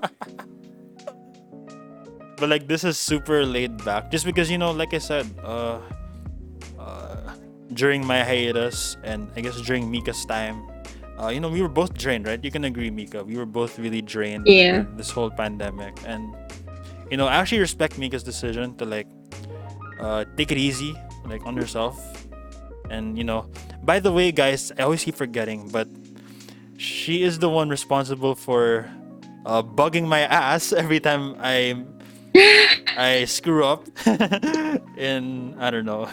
but 2.37 2.49
like 2.49 2.67
this 2.67 2.83
is 2.83 2.97
super 2.97 3.45
laid 3.45 3.77
back 3.85 4.09
just 4.11 4.25
because 4.25 4.49
you 4.49 4.57
know 4.57 4.71
like 4.71 4.93
i 4.93 4.97
said 4.97 5.23
uh 5.45 5.77
during 7.73 8.05
my 8.05 8.23
hiatus 8.23 8.97
and 9.03 9.29
I 9.35 9.41
guess 9.41 9.59
during 9.61 9.89
Mika's 9.89 10.25
time, 10.25 10.67
uh, 11.21 11.27
you 11.29 11.39
know, 11.39 11.49
we 11.49 11.61
were 11.61 11.69
both 11.69 11.93
drained, 11.93 12.27
right? 12.27 12.43
You 12.43 12.51
can 12.51 12.65
agree, 12.65 12.89
Mika. 12.89 13.23
We 13.23 13.37
were 13.37 13.45
both 13.45 13.77
really 13.79 14.01
drained 14.01 14.47
Yeah. 14.47 14.85
this 14.97 15.11
whole 15.11 15.29
pandemic. 15.29 15.93
And, 16.05 16.35
you 17.09 17.17
know, 17.17 17.27
I 17.27 17.35
actually 17.35 17.59
respect 17.59 17.97
Mika's 17.97 18.23
decision 18.23 18.75
to 18.77 18.85
like 18.85 19.07
uh, 19.99 20.25
take 20.35 20.51
it 20.51 20.57
easy, 20.57 20.95
like 21.25 21.45
on 21.45 21.55
herself. 21.55 21.99
And, 22.89 23.17
you 23.17 23.23
know, 23.23 23.45
by 23.83 23.99
the 23.99 24.11
way, 24.11 24.31
guys, 24.31 24.71
I 24.77 24.83
always 24.83 25.03
keep 25.03 25.15
forgetting, 25.15 25.69
but 25.69 25.87
she 26.77 27.21
is 27.23 27.37
the 27.39 27.49
one 27.49 27.69
responsible 27.69 28.33
for 28.35 28.89
uh, 29.45 29.61
bugging 29.61 30.07
my 30.07 30.21
ass 30.21 30.73
every 30.83 30.99
time 30.99 31.35
I 31.39 31.85
I 32.97 33.25
screw 33.25 33.63
up 33.65 33.85
in 34.97 35.55
I 35.59 35.69
don't 35.69 35.85
know 35.85 36.07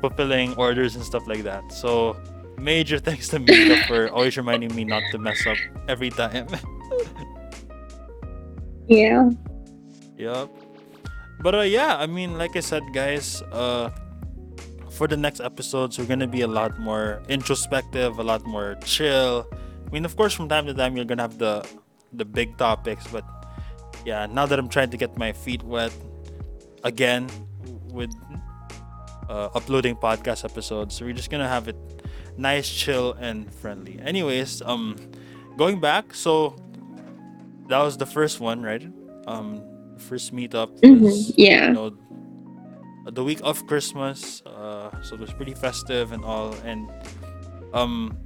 fulfilling 0.00 0.54
orders 0.56 0.96
and 0.96 1.04
stuff 1.04 1.26
like 1.26 1.42
that. 1.44 1.72
So 1.72 2.16
major 2.58 2.98
thanks 3.06 3.28
to 3.28 3.38
Mika 3.38 3.84
for 3.86 4.08
always 4.10 4.36
reminding 4.36 4.74
me 4.74 4.84
not 4.84 5.02
to 5.12 5.18
mess 5.18 5.46
up 5.46 5.58
every 5.88 6.10
time. 6.10 6.48
Yeah. 8.90 9.30
yep. 10.18 10.50
But 11.40 11.54
uh, 11.54 11.60
yeah, 11.60 11.94
I 11.96 12.06
mean, 12.06 12.36
like 12.36 12.56
I 12.56 12.60
said, 12.60 12.82
guys, 12.92 13.40
uh, 13.52 13.90
for 14.90 15.06
the 15.06 15.16
next 15.16 15.38
episodes, 15.38 15.96
we're 15.96 16.10
gonna 16.10 16.26
be 16.26 16.42
a 16.42 16.50
lot 16.50 16.76
more 16.80 17.22
introspective, 17.28 18.18
a 18.18 18.22
lot 18.22 18.44
more 18.46 18.74
chill. 18.84 19.46
I 19.54 19.90
mean, 19.90 20.04
of 20.04 20.16
course, 20.16 20.34
from 20.34 20.48
time 20.48 20.66
to 20.66 20.74
time, 20.74 20.96
you're 20.96 21.06
gonna 21.06 21.22
have 21.22 21.38
the 21.38 21.64
the 22.12 22.24
big 22.24 22.58
topics, 22.58 23.06
but 23.06 23.22
yeah, 24.04 24.26
now 24.26 24.44
that 24.44 24.58
I'm 24.58 24.68
trying 24.68 24.90
to 24.90 24.96
get 24.96 25.16
my 25.16 25.32
feet 25.32 25.62
wet 25.62 25.92
again 26.82 27.30
with 27.94 28.10
uh, 29.30 29.48
uploading 29.54 29.94
podcast 29.94 30.44
episodes, 30.44 30.94
So 30.98 31.04
we're 31.06 31.14
just 31.14 31.30
gonna 31.30 31.48
have 31.48 31.68
it 31.68 31.76
nice, 32.36 32.68
chill, 32.68 33.12
and 33.20 33.46
friendly. 33.62 33.98
Anyways, 34.02 34.60
um, 34.62 34.96
going 35.56 35.78
back, 35.78 36.12
so 36.14 36.56
that 37.68 37.78
was 37.78 37.96
the 37.96 38.06
first 38.06 38.40
one, 38.40 38.62
right? 38.62 38.82
Um, 39.30 39.62
first 39.98 40.34
meetup 40.34 40.70
Mhm, 40.82 41.12
yeah. 41.36 41.68
you 41.68 41.74
know 41.74 41.90
the 43.12 43.22
week 43.24 43.40
of 43.44 43.66
Christmas, 43.66 44.42
uh, 44.46 44.90
so 45.02 45.14
it 45.14 45.20
was 45.20 45.32
pretty 45.32 45.54
festive 45.54 46.12
and 46.12 46.24
all, 46.24 46.54
and 46.64 46.88
um, 47.72 48.16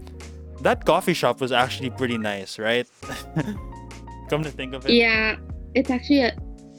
that 0.62 0.84
coffee 0.84 1.14
shop 1.14 1.40
was 1.40 1.52
actually 1.52 1.90
pretty 1.90 2.16
nice, 2.18 2.58
right? 2.58 2.86
Come 4.30 4.42
to 4.42 4.50
think 4.50 4.72
of 4.74 4.86
it, 4.86 4.92
Yeah, 4.92 5.36
it's 5.74 5.90
actually 5.90 6.20
a 6.22 6.32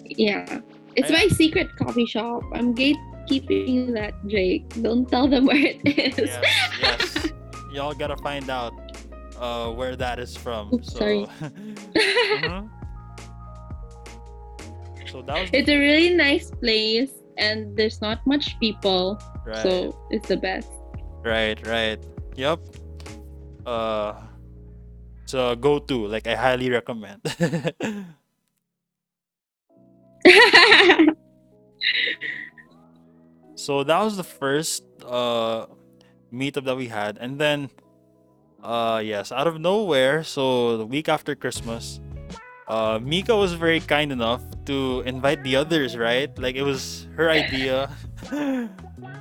yeah. 0.05 0.61
It's 0.95 1.09
I- 1.11 1.13
my 1.13 1.27
secret 1.27 1.67
coffee 1.77 2.05
shop. 2.05 2.41
I'm 2.53 2.73
gatekeeping 3.27 3.93
that, 3.93 4.13
Jake. 4.27 4.67
Don't 4.81 5.09
tell 5.09 5.27
them 5.27 5.45
where 5.45 5.57
it 5.57 5.81
is. 5.85 6.17
yes, 6.17 6.45
yes, 6.81 7.31
y'all 7.73 7.93
gotta 7.93 8.17
find 8.17 8.49
out 8.49 8.73
uh, 9.39 9.69
where 9.71 9.95
that 9.95 10.19
is 10.19 10.35
from. 10.35 10.73
Oops, 10.73 10.91
so, 10.91 10.99
sorry. 10.99 11.27
Mhm. 12.45 12.69
so 15.11 15.21
that 15.23 15.41
was 15.41 15.49
it's 15.53 15.69
a 15.69 15.77
really 15.77 16.13
nice 16.13 16.51
place, 16.51 17.11
and 17.38 17.75
there's 17.77 18.01
not 18.01 18.25
much 18.27 18.59
people, 18.59 19.19
right. 19.45 19.63
so 19.63 19.95
it's 20.11 20.27
the 20.27 20.38
best. 20.38 20.69
Right, 21.23 21.57
right. 21.65 21.99
Yep. 22.35 22.59
Uh 23.65 24.13
so 25.25 25.55
go 25.55 25.79
to, 25.79 26.05
like 26.05 26.27
I 26.27 26.35
highly 26.35 26.69
recommend. 26.69 27.17
So 33.65 33.84
that 33.84 33.99
was 34.06 34.15
the 34.15 34.23
first 34.23 34.84
uh 35.06 35.65
meetup 36.32 36.65
that 36.65 36.78
we 36.78 36.88
had 36.88 37.17
and 37.17 37.39
then 37.39 37.69
uh 38.63 39.01
yes, 39.04 39.32
out 39.32 39.47
of 39.47 39.60
nowhere, 39.60 40.23
so 40.23 40.78
the 40.78 40.86
week 40.86 41.08
after 41.10 41.36
Christmas, 41.36 41.99
uh 42.67 42.99
Mika 43.01 43.36
was 43.36 43.54
very 43.54 43.80
kind 43.80 44.12
enough 44.12 44.41
to 44.65 45.01
invite 45.06 45.43
the 45.43 45.56
others, 45.56 45.97
right? 45.97 46.30
Like 46.38 46.56
it 46.56 46.63
was 46.63 47.08
her 47.15 47.30
idea. 47.30 47.89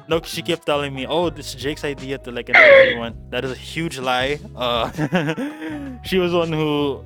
no, 0.09 0.21
she 0.25 0.41
kept 0.41 0.65
telling 0.65 0.95
me, 0.95 1.07
"Oh, 1.07 1.29
this 1.29 1.53
is 1.53 1.61
Jake's 1.61 1.85
idea 1.85 2.17
to 2.25 2.31
like 2.33 2.49
invite 2.49 2.73
everyone." 2.85 3.13
That 3.29 3.45
is 3.45 3.53
a 3.53 3.61
huge 3.73 3.99
lie. 3.99 4.41
Uh, 4.57 4.89
she 6.09 6.17
was 6.17 6.33
one 6.33 6.53
who 6.53 7.05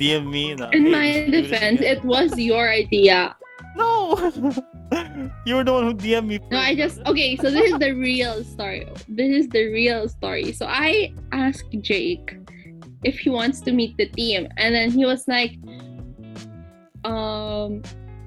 DM'd 0.00 0.28
me. 0.28 0.52
In 0.52 0.58
"Hey, 0.72 0.78
my 0.80 1.06
let's 1.12 1.24
do 1.26 1.30
this 1.30 1.50
defense, 1.50 1.80
it 1.80 2.00
was 2.04 2.38
your 2.38 2.68
idea. 2.72 3.36
No. 3.76 4.16
you 5.46 5.54
were 5.54 5.64
the 5.64 5.72
one 5.72 5.84
who 5.84 5.94
DM'd 5.94 6.26
me. 6.26 6.40
No, 6.50 6.58
I 6.58 6.74
just 6.74 7.00
okay. 7.06 7.36
So 7.36 7.50
this 7.50 7.72
is 7.72 7.78
the 7.78 7.92
real 7.92 8.44
story. 8.44 8.88
This 9.08 9.44
is 9.44 9.48
the 9.48 9.72
real 9.72 10.08
story. 10.08 10.52
So 10.52 10.66
I 10.66 11.14
asked 11.32 11.70
Jake 11.80 12.36
if 13.04 13.18
he 13.18 13.30
wants 13.30 13.60
to 13.62 13.72
meet 13.72 13.96
the 13.96 14.06
team, 14.06 14.48
and 14.56 14.74
then 14.74 14.90
he 14.90 15.04
was 15.04 15.26
like, 15.28 15.56
um, 17.04 17.82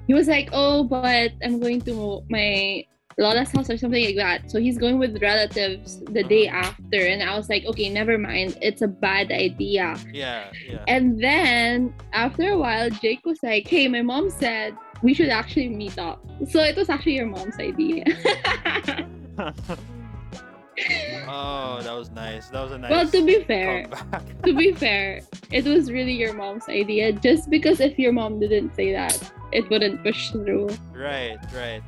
he 0.06 0.14
was 0.14 0.28
like, 0.28 0.48
oh, 0.52 0.84
but 0.84 1.32
I'm 1.42 1.60
going 1.60 1.80
to 1.82 2.24
my 2.28 2.84
Lola's 3.18 3.50
house 3.52 3.70
or 3.70 3.76
something 3.76 4.04
like 4.04 4.16
that. 4.16 4.50
So 4.50 4.58
he's 4.58 4.78
going 4.78 4.98
with 4.98 5.22
relatives 5.22 6.00
the 6.00 6.24
day 6.24 6.48
after, 6.48 6.98
and 6.98 7.22
I 7.22 7.36
was 7.36 7.48
like, 7.48 7.64
okay, 7.66 7.88
never 7.88 8.18
mind. 8.18 8.58
It's 8.60 8.82
a 8.82 8.88
bad 8.88 9.30
idea. 9.30 9.96
Yeah, 10.12 10.50
yeah. 10.68 10.84
And 10.88 11.22
then 11.22 11.94
after 12.12 12.50
a 12.50 12.58
while, 12.58 12.90
Jake 12.90 13.24
was 13.24 13.38
like, 13.42 13.68
hey, 13.68 13.88
my 13.88 14.02
mom 14.02 14.30
said 14.30 14.76
we 15.04 15.12
should 15.12 15.28
actually 15.28 15.68
meet 15.68 15.98
up. 15.98 16.24
So 16.48 16.60
it 16.64 16.74
was 16.76 16.88
actually 16.88 17.16
your 17.20 17.26
mom's 17.26 17.60
idea. 17.60 18.04
oh, 21.28 21.80
that 21.84 21.92
was 21.92 22.10
nice. 22.10 22.48
That 22.48 22.62
was 22.62 22.72
a 22.72 22.78
nice. 22.78 22.90
well, 22.90 23.06
to 23.06 23.24
be 23.24 23.44
fair, 23.44 23.84
to 24.44 24.56
be 24.56 24.72
fair, 24.72 25.20
it 25.52 25.64
was 25.64 25.92
really 25.92 26.14
your 26.14 26.32
mom's 26.32 26.68
idea. 26.68 27.12
Just 27.12 27.50
because 27.50 27.80
if 27.80 27.98
your 27.98 28.12
mom 28.12 28.40
didn't 28.40 28.74
say 28.74 28.92
that, 28.92 29.20
it 29.52 29.68
wouldn't 29.68 30.02
push 30.02 30.30
through. 30.32 30.70
right, 30.96 31.36
right. 31.54 31.82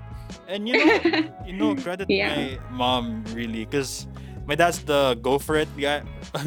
And 0.46 0.68
you 0.68 0.76
know, 0.76 1.00
you 1.46 1.52
know, 1.56 1.74
credit 1.82 2.10
Yeah. 2.10 2.36
my 2.36 2.58
mom 2.70 3.24
really, 3.32 3.64
because 3.64 4.06
my 4.44 4.54
dad's 4.54 4.84
the 4.84 5.16
go 5.22 5.38
for 5.40 5.56
it 5.56 5.68
guy, 5.80 6.04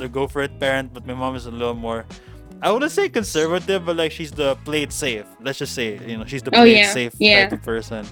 the 0.00 0.08
go 0.08 0.26
for 0.26 0.40
it 0.40 0.58
parent, 0.58 0.94
but 0.94 1.06
my 1.06 1.14
mom 1.14 1.36
is 1.36 1.44
a 1.44 1.52
little 1.52 1.74
more. 1.76 2.06
I 2.60 2.70
wouldn't 2.72 2.90
say 2.92 3.08
conservative, 3.08 3.86
but 3.86 3.96
like 3.96 4.10
she's 4.12 4.32
the 4.32 4.56
played 4.64 4.92
safe. 4.92 5.26
Let's 5.40 5.58
just 5.58 5.74
say, 5.74 5.98
you 6.06 6.16
know, 6.18 6.24
she's 6.24 6.42
the 6.42 6.50
Oh, 6.50 6.62
play 6.62 6.76
yeah, 6.76 6.90
safe 6.92 7.14
yeah. 7.18 7.44
type 7.44 7.52
of 7.52 7.62
person. 7.62 8.06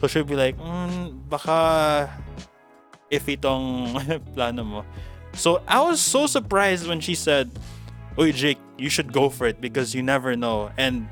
So 0.00 0.06
she'll 0.06 0.24
be 0.24 0.36
like, 0.36 0.56
mm, 0.58 1.16
baka 1.28 2.10
if 3.10 3.24
itong 3.26 3.96
plano 4.34 4.64
mo. 4.64 4.84
So 5.32 5.62
I 5.68 5.80
was 5.80 6.00
so 6.00 6.26
surprised 6.26 6.86
when 6.88 7.00
she 7.00 7.14
said, 7.14 7.50
Oy 8.18 8.32
Jake, 8.32 8.58
you 8.78 8.88
should 8.90 9.12
go 9.12 9.28
for 9.30 9.46
it 9.46 9.60
because 9.60 9.94
you 9.94 10.02
never 10.02 10.36
know. 10.36 10.70
And 10.76 11.08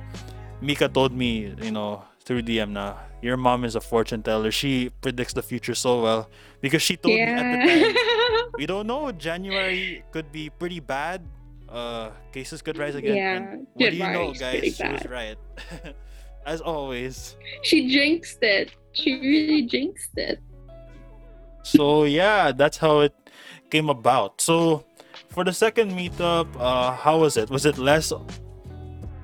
Mika 0.61 0.89
told 0.89 1.13
me, 1.13 1.55
you 1.61 1.71
know, 1.71 2.03
through 2.25 2.43
DM 2.43 2.71
na, 2.73 2.97
your 3.23 3.37
mom 3.37 3.65
is 3.65 3.77
a 3.77 3.81
fortune 3.81 4.23
teller. 4.23 4.51
She 4.51 4.91
predicts 5.01 5.33
the 5.33 5.43
future 5.43 5.75
so 5.75 6.03
well. 6.03 6.29
Because 6.61 6.81
she 6.83 6.97
told 6.97 7.15
me 7.15 7.21
at 7.21 7.45
the 7.45 7.59
time, 7.69 8.51
we 8.57 8.65
don't 8.67 8.87
know, 8.87 9.13
January 9.13 10.03
could 10.13 10.33
be 10.33 10.49
pretty 10.49 10.81
bad. 10.81 11.21
Uh, 11.75 12.15
cases 12.31 12.63
could 12.63 12.79
rise 12.79 12.95
again. 12.95 13.17
Yeah, 13.17 13.35
And 13.35 13.67
what 13.75 13.91
do 13.91 13.97
you 13.97 14.07
know, 14.07 14.33
guys? 14.33 14.77
She 14.79 14.87
was 14.87 15.07
right. 15.11 15.35
As 16.47 16.61
always. 16.61 17.35
she 17.63 17.91
jinxed 17.91 18.39
it. 18.43 18.71
She 18.93 19.19
really 19.19 19.67
jinxed 19.67 20.15
it. 20.15 20.39
So 21.65 22.05
yeah, 22.05 22.53
that's 22.53 22.77
how 22.79 23.01
it 23.01 23.15
came 23.71 23.91
about. 23.91 24.41
So 24.41 24.85
for 25.31 25.43
the 25.43 25.53
second 25.53 25.91
meetup, 25.99 26.47
uh, 26.61 26.93
how 26.95 27.19
was 27.19 27.37
it? 27.37 27.51
Was 27.51 27.67
it 27.67 27.77
less? 27.77 28.13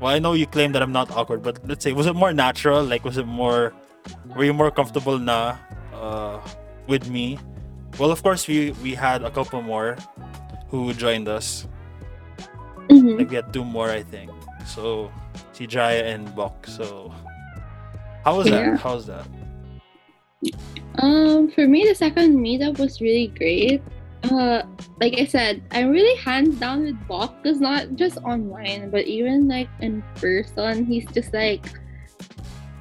Well, 0.00 0.10
I 0.10 0.18
know 0.18 0.32
you 0.32 0.46
claim 0.46 0.72
that 0.72 0.82
I'm 0.82 0.92
not 0.92 1.10
awkward, 1.12 1.42
but 1.42 1.60
let's 1.68 1.84
say, 1.84 1.92
was 1.92 2.06
it 2.06 2.16
more 2.16 2.32
natural? 2.32 2.82
Like, 2.82 3.04
was 3.04 3.16
it 3.16 3.26
more? 3.26 3.72
Were 4.34 4.44
you 4.44 4.54
more 4.54 4.72
comfortable 4.72 5.18
na 5.18 5.54
uh, 5.94 6.40
with 6.88 7.10
me? 7.10 7.38
Well, 7.98 8.10
of 8.10 8.24
course, 8.24 8.48
we 8.48 8.72
we 8.82 8.96
had 8.96 9.22
a 9.22 9.30
couple 9.30 9.62
more 9.62 9.94
who 10.72 10.90
joined 10.94 11.28
us. 11.28 11.68
Mhm. 12.90 13.18
Like 13.18 13.30
we 13.30 13.36
had 13.36 13.52
two 13.52 13.64
more, 13.64 13.90
I 13.90 14.02
think. 14.02 14.30
So, 14.66 15.10
si 15.52 15.66
Jaya 15.66 16.04
and 16.04 16.34
Bok. 16.34 16.66
So, 16.66 17.14
how 18.24 18.36
was 18.36 18.50
that? 18.50 18.78
How 18.80 18.94
was 18.94 19.06
that? 19.06 19.26
Um, 20.98 21.50
for 21.50 21.68
me, 21.68 21.86
the 21.86 21.94
second 21.94 22.38
meetup 22.38 22.78
was 22.78 23.00
really 23.00 23.28
great. 23.28 23.82
Uh, 24.24 24.62
like 25.00 25.18
I 25.18 25.24
said, 25.24 25.62
I'm 25.70 25.90
really 25.90 26.16
hands 26.20 26.58
down 26.58 26.82
with 26.84 26.98
Bok 27.08 27.42
because 27.42 27.60
not 27.60 27.94
just 27.96 28.18
online, 28.18 28.90
but 28.90 29.06
even 29.06 29.48
like 29.48 29.68
in 29.80 30.02
person, 30.16 30.84
he's 30.84 31.06
just 31.12 31.32
like 31.32 31.64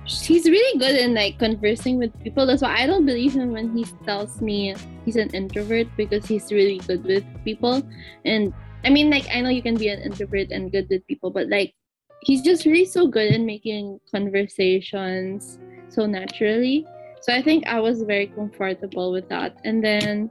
he's 0.03 0.45
really 0.45 0.79
good 0.79 0.97
in 0.97 1.13
like 1.13 1.37
conversing 1.37 1.97
with 1.97 2.11
people. 2.23 2.45
That's 2.45 2.61
why 2.61 2.75
I 2.75 2.87
don't 2.87 3.05
believe 3.05 3.33
him 3.33 3.51
when 3.51 3.75
he 3.77 3.85
tells 4.05 4.41
me 4.41 4.75
he's 5.05 5.15
an 5.15 5.29
introvert 5.31 5.87
because 5.95 6.25
he's 6.25 6.51
really 6.51 6.79
good 6.79 7.03
with 7.05 7.23
people. 7.45 7.83
And 8.25 8.53
I 8.83 8.89
mean, 8.89 9.09
like 9.09 9.27
I 9.33 9.41
know 9.41 9.49
you 9.49 9.61
can 9.61 9.75
be 9.75 9.89
an 9.89 10.01
introvert 10.01 10.51
and 10.51 10.71
good 10.71 10.87
with 10.89 11.05
people, 11.07 11.31
but 11.31 11.49
like 11.49 11.73
he's 12.21 12.41
just 12.41 12.65
really 12.65 12.85
so 12.85 13.07
good 13.07 13.31
in 13.31 13.45
making 13.45 13.99
conversations 14.11 15.59
so 15.89 16.05
naturally. 16.05 16.85
So 17.21 17.33
I 17.33 17.41
think 17.41 17.67
I 17.67 17.79
was 17.79 18.03
very 18.03 18.27
comfortable 18.27 19.11
with 19.11 19.27
that. 19.29 19.59
And 19.65 19.83
then 19.83 20.29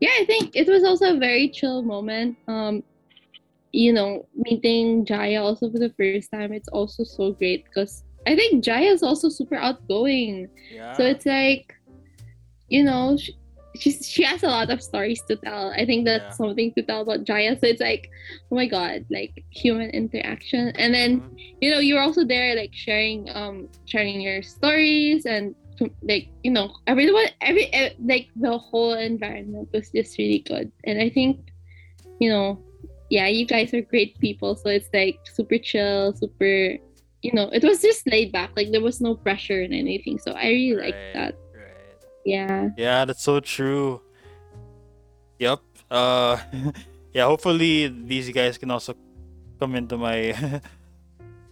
yeah, 0.00 0.10
I 0.20 0.24
think 0.24 0.54
it 0.54 0.68
was 0.68 0.84
also 0.84 1.14
a 1.14 1.18
very 1.18 1.48
chill 1.48 1.82
moment. 1.82 2.36
Um 2.48 2.82
you 3.72 3.92
know, 3.92 4.26
meeting 4.34 5.04
Jaya 5.04 5.42
also 5.42 5.70
for 5.70 5.78
the 5.78 5.94
first 5.96 6.30
time, 6.32 6.52
it's 6.52 6.68
also 6.68 7.04
so 7.04 7.32
great 7.32 7.64
because 7.64 8.02
I 8.26 8.34
think 8.34 8.64
Jaya 8.64 8.90
is 8.90 9.02
also 9.02 9.28
super 9.28 9.54
outgoing. 9.54 10.48
Yeah. 10.72 10.92
So 10.94 11.04
it's 11.04 11.24
like, 11.24 11.72
you 12.68 12.82
know, 12.84 13.16
she, 13.16 13.34
she's, 13.76 14.06
she 14.06 14.22
has 14.24 14.42
a 14.42 14.48
lot 14.48 14.70
of 14.70 14.82
stories 14.82 15.22
to 15.28 15.36
tell. 15.36 15.70
I 15.70 15.84
think 15.86 16.04
that's 16.06 16.24
Yeah. 16.24 16.30
something 16.46 16.72
to 16.76 16.82
tell 16.82 17.02
about 17.02 17.24
Jaya. 17.24 17.56
So 17.58 17.66
it's 17.66 17.80
like, 17.80 18.08
oh 18.50 18.56
my 18.56 18.66
god, 18.66 19.06
like 19.10 19.44
human 19.50 19.90
interaction. 19.90 20.68
And 20.76 20.94
then 20.94 21.20
Mhm. 21.20 21.36
you 21.60 21.70
know 21.70 21.78
you're 21.78 22.00
also 22.02 22.24
there 22.24 22.54
like 22.56 22.72
sharing 22.74 23.28
um 23.34 23.68
sharing 23.86 24.20
your 24.20 24.42
stories 24.42 25.24
and 25.26 25.54
like 26.02 26.28
you 26.42 26.50
know 26.50 26.72
everyone 26.86 27.26
every 27.40 27.72
eh, 27.72 27.90
like 28.04 28.28
the 28.36 28.56
whole 28.58 28.92
environment 28.92 29.68
was 29.72 29.90
just 29.94 30.18
really 30.18 30.40
good 30.40 30.70
and 30.84 31.00
i 31.00 31.08
think 31.08 31.38
you 32.18 32.28
know 32.28 32.62
yeah 33.08 33.26
you 33.26 33.46
guys 33.46 33.72
are 33.72 33.80
great 33.80 34.18
people 34.18 34.54
so 34.54 34.68
it's 34.68 34.88
like 34.92 35.18
super 35.24 35.56
chill 35.58 36.14
super 36.14 36.76
you 37.22 37.32
know 37.32 37.48
it 37.52 37.62
was 37.64 37.80
just 37.80 38.06
laid 38.10 38.32
back 38.32 38.50
like 38.56 38.70
there 38.72 38.80
was 38.82 39.00
no 39.00 39.14
pressure 39.14 39.60
and 39.62 39.72
anything 39.72 40.18
so 40.18 40.32
i 40.32 40.48
really 40.48 40.76
liked 40.76 40.98
Right, 40.98 41.14
that 41.14 41.34
Right. 41.34 41.49
Yeah. 42.24 42.68
Yeah, 42.76 43.04
that's 43.04 43.22
so 43.22 43.40
true. 43.40 44.00
Yep. 45.38 45.60
Uh, 45.90 46.38
yeah. 47.12 47.24
Hopefully, 47.24 47.88
these 47.88 48.30
guys 48.30 48.58
can 48.58 48.70
also 48.70 48.94
come 49.58 49.74
into 49.74 49.96
my 49.96 50.32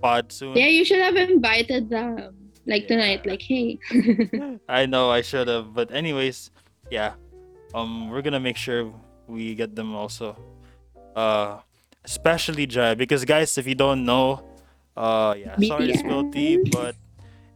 pod 0.02 0.32
soon. 0.32 0.56
Yeah, 0.56 0.68
you 0.68 0.84
should 0.84 1.00
have 1.00 1.16
invited 1.16 1.88
them. 1.90 2.34
Like 2.66 2.86
tonight, 2.86 3.24
like, 3.24 3.40
hey. 3.40 3.78
I 4.68 4.84
know 4.84 5.08
I 5.08 5.22
should 5.22 5.48
have, 5.48 5.72
but 5.72 5.90
anyways, 5.90 6.50
yeah. 6.90 7.14
Um, 7.72 8.10
we're 8.10 8.20
gonna 8.20 8.40
make 8.40 8.56
sure 8.56 8.92
we 9.26 9.54
get 9.54 9.74
them 9.74 9.94
also. 9.96 10.36
Uh, 11.16 11.60
especially 12.04 12.66
Jai, 12.66 12.94
because 12.94 13.24
guys, 13.24 13.56
if 13.56 13.66
you 13.66 13.74
don't 13.74 14.04
know, 14.04 14.44
uh, 14.96 15.34
yeah, 15.36 15.56
sorry 15.66 15.92
to 15.92 15.96
spill 15.98 16.30
tea, 16.30 16.58
BTS. 16.58 16.72
but 16.72 16.94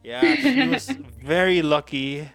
yeah, 0.02 0.34
she 0.36 0.68
was 0.68 0.88
very 1.22 1.60
lucky, 1.60 2.28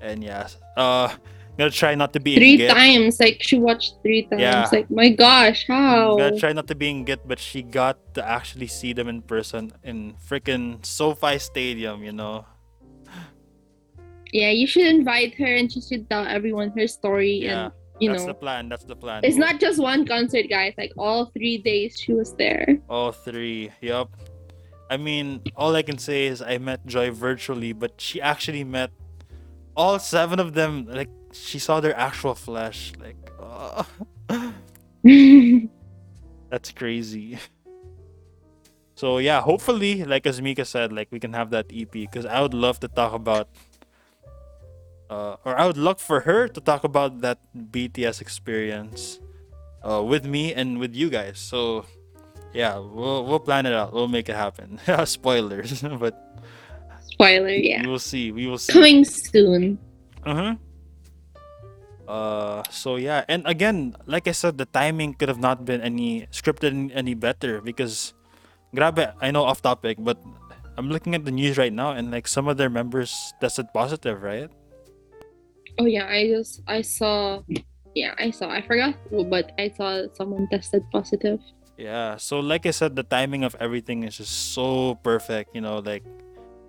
and 0.00 0.22
yeah, 0.22 0.48
uh, 0.76 1.08
I'm 1.12 1.56
gonna 1.56 1.70
try 1.70 1.94
not 1.94 2.12
to 2.12 2.20
be 2.20 2.36
three 2.36 2.62
in 2.62 2.74
times. 2.74 3.20
Like 3.20 3.42
she 3.42 3.58
watched 3.58 3.98
three 4.02 4.22
times. 4.26 4.40
Yeah. 4.42 4.68
Like 4.70 4.90
my 4.90 5.10
gosh, 5.10 5.66
how? 5.66 6.12
I'm 6.12 6.18
Gonna 6.18 6.38
try 6.38 6.52
not 6.52 6.66
to 6.68 6.74
be 6.74 6.88
in 6.90 7.04
get, 7.04 7.26
but 7.26 7.38
she 7.38 7.62
got 7.62 7.98
to 8.14 8.24
actually 8.24 8.68
see 8.68 8.92
them 8.92 9.08
in 9.08 9.22
person 9.22 9.72
in 9.82 10.14
freaking 10.22 10.84
SoFi 10.84 11.38
Stadium. 11.38 12.02
You 12.02 12.12
know. 12.12 12.46
Yeah, 14.32 14.50
you 14.50 14.66
should 14.66 14.86
invite 14.86 15.34
her 15.40 15.48
and 15.48 15.72
she 15.72 15.80
should 15.80 16.08
tell 16.10 16.26
everyone 16.26 16.68
her 16.76 16.86
story 16.86 17.48
Yeah, 17.48 17.64
and 17.64 17.72
you 17.98 18.10
that's 18.10 18.22
know 18.22 18.28
the 18.28 18.34
plan. 18.34 18.68
That's 18.68 18.84
the 18.84 18.94
plan. 18.94 19.24
it's 19.24 19.40
not 19.40 19.58
just 19.58 19.80
one 19.80 20.06
concert 20.06 20.50
guys, 20.50 20.74
like 20.76 20.92
all 20.98 21.32
three 21.32 21.56
days 21.56 21.98
she 21.98 22.12
was 22.12 22.34
there. 22.36 22.76
All 22.90 23.10
three. 23.10 23.72
yep 23.80 24.08
I 24.90 24.96
mean, 24.96 25.42
all 25.56 25.76
I 25.76 25.82
can 25.82 25.98
say 25.98 26.26
is 26.26 26.40
I 26.40 26.58
met 26.58 26.84
Joy 26.86 27.10
virtually, 27.10 27.72
but 27.72 28.00
she 28.00 28.20
actually 28.20 28.64
met 28.64 28.90
all 29.78 29.98
seven 29.98 30.40
of 30.40 30.52
them. 30.52 30.86
Like 30.90 31.08
she 31.32 31.58
saw 31.58 31.80
their 31.80 31.96
actual 31.96 32.34
flesh. 32.34 32.92
Like, 32.98 33.16
uh, 33.40 33.84
that's 36.50 36.72
crazy. 36.72 37.38
So 38.98 39.18
yeah, 39.18 39.40
hopefully, 39.40 40.02
like 40.02 40.26
as 40.26 40.42
Mika 40.42 40.64
said, 40.64 40.92
like 40.92 41.06
we 41.14 41.20
can 41.20 41.32
have 41.32 41.50
that 41.50 41.70
EP 41.72 41.92
because 41.92 42.26
I 42.26 42.42
would 42.42 42.52
love 42.52 42.80
to 42.80 42.88
talk 42.88 43.14
about, 43.14 43.46
uh, 45.08 45.36
or 45.46 45.56
I 45.56 45.66
would 45.66 45.78
love 45.78 46.00
for 46.00 46.26
her 46.26 46.48
to 46.48 46.60
talk 46.60 46.82
about 46.82 47.20
that 47.22 47.38
BTS 47.54 48.20
experience, 48.20 49.20
uh, 49.86 50.02
with 50.02 50.26
me 50.26 50.52
and 50.52 50.80
with 50.82 50.96
you 50.96 51.10
guys. 51.10 51.38
So 51.38 51.86
yeah, 52.52 52.74
we'll 52.78 53.24
we'll 53.24 53.38
plan 53.38 53.66
it 53.66 53.72
out. 53.72 53.92
We'll 53.92 54.10
make 54.10 54.28
it 54.28 54.34
happen. 54.34 54.80
Spoilers, 55.06 55.80
but 56.02 56.18
Spoiler, 57.12 57.50
yeah. 57.50 57.82
we 57.82 57.88
will 57.88 57.98
see. 57.98 58.32
We 58.32 58.46
will 58.46 58.58
see. 58.58 58.72
Coming 58.72 59.04
soon. 59.04 59.78
Uh-huh. 60.24 60.54
Uh 62.08 62.64
so 62.72 62.96
yeah, 62.96 63.28
and 63.28 63.44
again, 63.44 63.92
like 64.08 64.24
I 64.28 64.32
said, 64.32 64.56
the 64.56 64.64
timing 64.64 65.12
could 65.12 65.28
have 65.28 65.38
not 65.38 65.68
been 65.68 65.84
any 65.84 66.24
scripted 66.32 66.72
any- 66.72 66.94
any 66.94 67.14
better 67.14 67.60
because 67.60 68.16
grab 68.74 68.96
it, 68.96 69.12
I 69.20 69.30
know 69.30 69.44
off 69.44 69.60
topic, 69.60 70.00
but 70.00 70.16
I'm 70.80 70.88
looking 70.88 71.14
at 71.14 71.28
the 71.28 71.34
news 71.34 71.58
right 71.58 71.72
now 71.72 71.92
and 71.92 72.08
like 72.10 72.24
some 72.24 72.48
of 72.48 72.56
their 72.56 72.70
members 72.70 73.12
tested 73.44 73.68
positive, 73.74 74.22
right? 74.22 74.48
Oh 75.76 75.84
yeah, 75.84 76.08
I 76.08 76.32
just 76.32 76.64
I 76.64 76.80
saw 76.80 77.44
yeah, 77.92 78.14
I 78.16 78.30
saw 78.30 78.48
I 78.48 78.64
forgot 78.64 78.96
but 79.28 79.52
I 79.58 79.68
saw 79.68 80.08
someone 80.16 80.48
tested 80.48 80.88
positive. 80.88 81.44
Yeah. 81.76 82.16
So 82.16 82.40
like 82.40 82.64
I 82.64 82.72
said, 82.72 82.96
the 82.96 83.04
timing 83.04 83.44
of 83.44 83.54
everything 83.60 84.02
is 84.02 84.16
just 84.16 84.54
so 84.54 84.96
perfect, 85.04 85.54
you 85.54 85.60
know, 85.60 85.78
like 85.78 86.02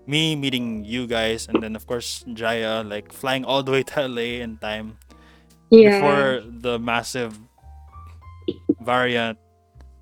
me 0.09 0.33
meeting 0.35 0.81
you 0.83 1.05
guys 1.05 1.45
and 1.45 1.61
then 1.61 1.75
of 1.77 1.85
course 1.85 2.25
Jaya 2.33 2.81
like 2.81 3.13
flying 3.13 3.45
all 3.45 3.61
the 3.61 3.69
way 3.71 3.83
to 3.93 4.07
LA 4.09 4.41
in 4.41 4.57
time 4.57 4.97
Yeah. 5.69 6.01
before 6.01 6.41
the 6.49 6.81
massive 6.81 7.37
variant. 8.81 9.37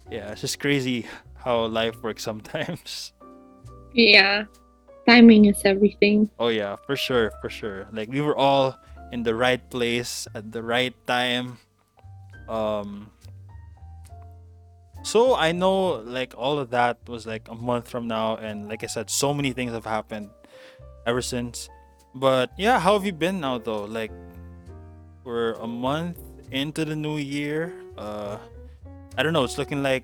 Yeah, 0.10 0.32
it's 0.32 0.42
just 0.42 0.60
crazy 0.64 1.06
how 1.36 1.68
life 1.68 2.00
works 2.04 2.24
sometimes. 2.24 3.12
Yeah. 3.92 4.46
Timing 5.08 5.46
is 5.46 5.60
everything. 5.66 6.30
Oh 6.40 6.50
yeah, 6.50 6.76
for 6.86 6.96
sure, 6.96 7.32
for 7.42 7.50
sure. 7.50 7.88
Like 7.92 8.08
we 8.12 8.22
were 8.22 8.36
all 8.38 8.78
in 9.12 9.24
the 9.24 9.34
right 9.36 9.64
place 9.72 10.28
at 10.36 10.52
the 10.52 10.62
right 10.62 10.94
time. 11.08 11.58
Um 12.48 13.12
so 15.08 15.36
I 15.36 15.50
know 15.56 16.04
like 16.18 16.34
all 16.36 16.60
of 16.60 16.68
that 16.76 16.98
was 17.08 17.24
like 17.34 17.48
a 17.48 17.56
month 17.56 17.88
from 17.88 18.08
now 18.08 18.36
and 18.48 18.68
like 18.68 18.84
I 18.84 18.90
said 18.92 19.08
so 19.10 19.34
many 19.34 19.52
things 19.58 19.72
have 19.72 19.86
happened 19.88 20.30
ever 21.06 21.22
since. 21.22 21.70
But 22.16 22.52
yeah, 22.58 22.76
how 22.80 22.94
have 22.98 23.06
you 23.06 23.14
been 23.16 23.40
now 23.40 23.56
though? 23.58 23.86
Like 23.86 24.12
we're 25.24 25.54
a 25.64 25.68
month 25.68 26.20
into 26.52 26.84
the 26.84 26.96
new 26.96 27.18
year. 27.18 27.72
Uh 27.98 28.38
I 29.18 29.24
don't 29.24 29.34
know, 29.34 29.44
it's 29.48 29.58
looking 29.58 29.82
like 29.82 30.04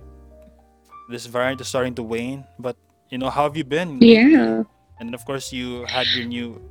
this 1.11 1.25
variant 1.27 1.59
is 1.61 1.67
starting 1.67 1.93
to 1.95 2.03
wane, 2.03 2.45
but 2.57 2.75
you 3.11 3.17
know, 3.19 3.29
how 3.29 3.43
have 3.43 3.55
you 3.59 3.63
been? 3.67 3.99
Yeah. 4.01 4.63
and 4.99 5.13
of 5.13 5.25
course 5.25 5.51
you 5.51 5.83
had 5.85 6.07
your 6.15 6.25
new 6.25 6.61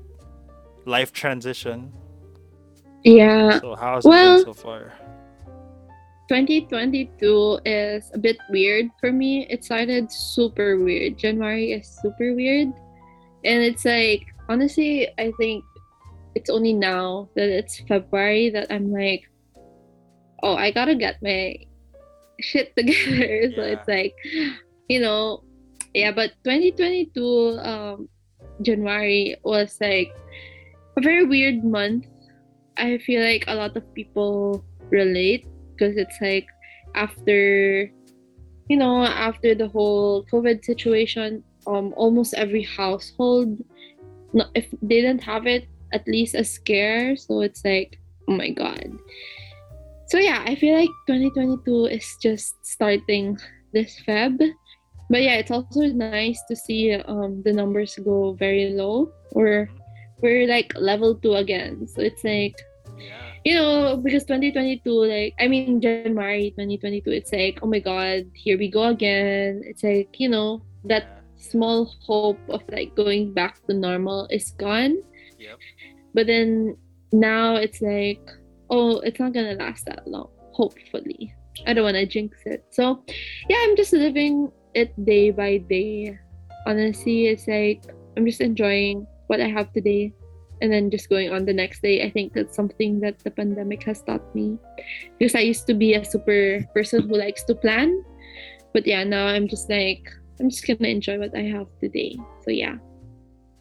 life 0.86 1.12
transition 1.12 1.92
Yeah. 3.04 3.60
so 3.60 3.74
how's 3.76 4.04
well- 4.08 4.40
it 4.40 4.46
been 4.46 4.54
so 4.54 4.56
far 4.56 4.92
2022 6.32 7.60
is 7.66 8.10
a 8.14 8.18
bit 8.18 8.38
weird 8.48 8.88
for 8.98 9.12
me. 9.12 9.46
It 9.50 9.68
started 9.68 10.10
super 10.10 10.80
weird. 10.80 11.18
January 11.18 11.72
is 11.76 11.84
super 12.00 12.32
weird. 12.32 12.72
And 13.44 13.60
it's 13.60 13.84
like, 13.84 14.24
honestly, 14.48 15.12
I 15.18 15.30
think 15.36 15.62
it's 16.34 16.48
only 16.48 16.72
now 16.72 17.28
that 17.36 17.50
it's 17.52 17.80
February 17.80 18.48
that 18.48 18.72
I'm 18.72 18.90
like, 18.90 19.28
oh, 20.42 20.56
I 20.56 20.70
gotta 20.70 20.94
get 20.94 21.20
my 21.20 21.52
shit 22.40 22.74
together. 22.78 23.52
so 23.52 23.62
it's 23.68 23.86
like, 23.86 24.16
you 24.88 25.00
know, 25.04 25.44
yeah, 25.92 26.12
but 26.12 26.32
2022, 26.48 27.60
um, 27.60 28.08
January 28.62 29.36
was 29.44 29.76
like 29.82 30.16
a 30.96 31.02
very 31.02 31.26
weird 31.26 31.62
month. 31.62 32.06
I 32.78 32.96
feel 33.04 33.20
like 33.20 33.44
a 33.48 33.54
lot 33.54 33.76
of 33.76 33.84
people 33.92 34.64
relate 34.88 35.51
because 35.82 35.96
it's 35.98 36.20
like 36.22 36.46
after 36.94 37.90
you 38.70 38.76
know 38.76 39.02
after 39.02 39.54
the 39.54 39.66
whole 39.66 40.24
covid 40.30 40.64
situation 40.64 41.42
um 41.66 41.92
almost 41.96 42.34
every 42.34 42.62
household 42.62 43.58
if 44.54 44.70
they 44.80 45.02
didn't 45.02 45.22
have 45.22 45.46
it 45.46 45.66
at 45.92 46.06
least 46.08 46.34
a 46.34 46.42
scare. 46.42 47.16
So 47.16 47.42
it's 47.42 47.64
like 47.66 47.98
oh 48.28 48.32
my 48.32 48.48
god. 48.48 48.96
So 50.08 50.16
yeah 50.18 50.44
i 50.46 50.54
feel 50.54 50.78
like 50.78 50.88
2022 51.04 51.86
is 51.86 52.06
just 52.22 52.54
starting 52.64 53.36
this 53.72 54.00
feb. 54.06 54.38
But 55.10 55.22
yeah 55.22 55.36
it's 55.36 55.50
also 55.50 55.80
nice 55.92 56.40
to 56.48 56.56
see 56.56 56.94
um 56.94 57.42
the 57.42 57.52
numbers 57.52 57.98
go 58.04 58.32
very 58.38 58.70
low 58.70 59.12
or 59.32 59.68
we're 60.22 60.46
like 60.46 60.72
level 60.78 61.16
two 61.16 61.34
again. 61.34 61.86
So 61.88 62.00
it's 62.00 62.24
like 62.24 62.56
you 63.44 63.54
know, 63.54 63.96
because 63.96 64.24
2022, 64.24 64.90
like, 64.90 65.34
I 65.40 65.48
mean, 65.48 65.80
January 65.80 66.50
2022, 66.50 67.10
it's 67.10 67.32
like, 67.32 67.58
oh 67.62 67.66
my 67.66 67.80
God, 67.80 68.30
here 68.34 68.58
we 68.58 68.68
go 68.68 68.84
again. 68.84 69.62
It's 69.64 69.82
like, 69.82 70.20
you 70.20 70.28
know, 70.28 70.62
that 70.84 71.22
small 71.36 71.92
hope 72.06 72.38
of 72.48 72.62
like 72.70 72.94
going 72.94 73.34
back 73.34 73.64
to 73.66 73.74
normal 73.74 74.28
is 74.30 74.50
gone. 74.52 75.02
Yep. 75.38 75.58
But 76.14 76.26
then 76.26 76.76
now 77.12 77.56
it's 77.56 77.82
like, 77.82 78.22
oh, 78.70 79.00
it's 79.00 79.18
not 79.18 79.32
gonna 79.32 79.54
last 79.54 79.86
that 79.86 80.06
long, 80.06 80.30
hopefully. 80.52 81.34
I 81.66 81.74
don't 81.74 81.84
wanna 81.84 82.06
jinx 82.06 82.38
it. 82.46 82.64
So, 82.70 83.02
yeah, 83.48 83.58
I'm 83.60 83.76
just 83.76 83.92
living 83.92 84.52
it 84.74 84.94
day 85.04 85.30
by 85.30 85.58
day. 85.58 86.18
Honestly, 86.66 87.26
it's 87.26 87.48
like, 87.48 87.82
I'm 88.16 88.24
just 88.24 88.40
enjoying 88.40 89.06
what 89.26 89.40
I 89.40 89.48
have 89.48 89.72
today 89.72 90.14
and 90.62 90.70
then 90.72 90.88
just 90.94 91.10
going 91.10 91.34
on 91.34 91.44
the 91.44 91.52
next 91.52 91.82
day. 91.82 92.06
I 92.06 92.10
think 92.14 92.32
that's 92.32 92.54
something 92.54 93.02
that 93.02 93.18
the 93.26 93.34
pandemic 93.34 93.82
has 93.82 94.00
taught 94.06 94.22
me 94.34 94.56
because 95.18 95.34
I 95.34 95.42
used 95.42 95.66
to 95.66 95.74
be 95.74 95.98
a 95.98 96.04
super 96.06 96.62
person 96.72 97.10
who 97.10 97.18
likes 97.18 97.42
to 97.50 97.54
plan, 97.58 97.90
but 98.72 98.86
yeah, 98.86 99.02
now 99.02 99.26
I'm 99.26 99.50
just 99.50 99.66
like 99.68 100.06
I'm 100.38 100.48
just 100.48 100.62
gonna 100.64 100.88
enjoy 100.88 101.18
what 101.18 101.34
I 101.34 101.42
have 101.50 101.66
today. 101.82 102.14
So 102.46 102.54
yeah, 102.54 102.78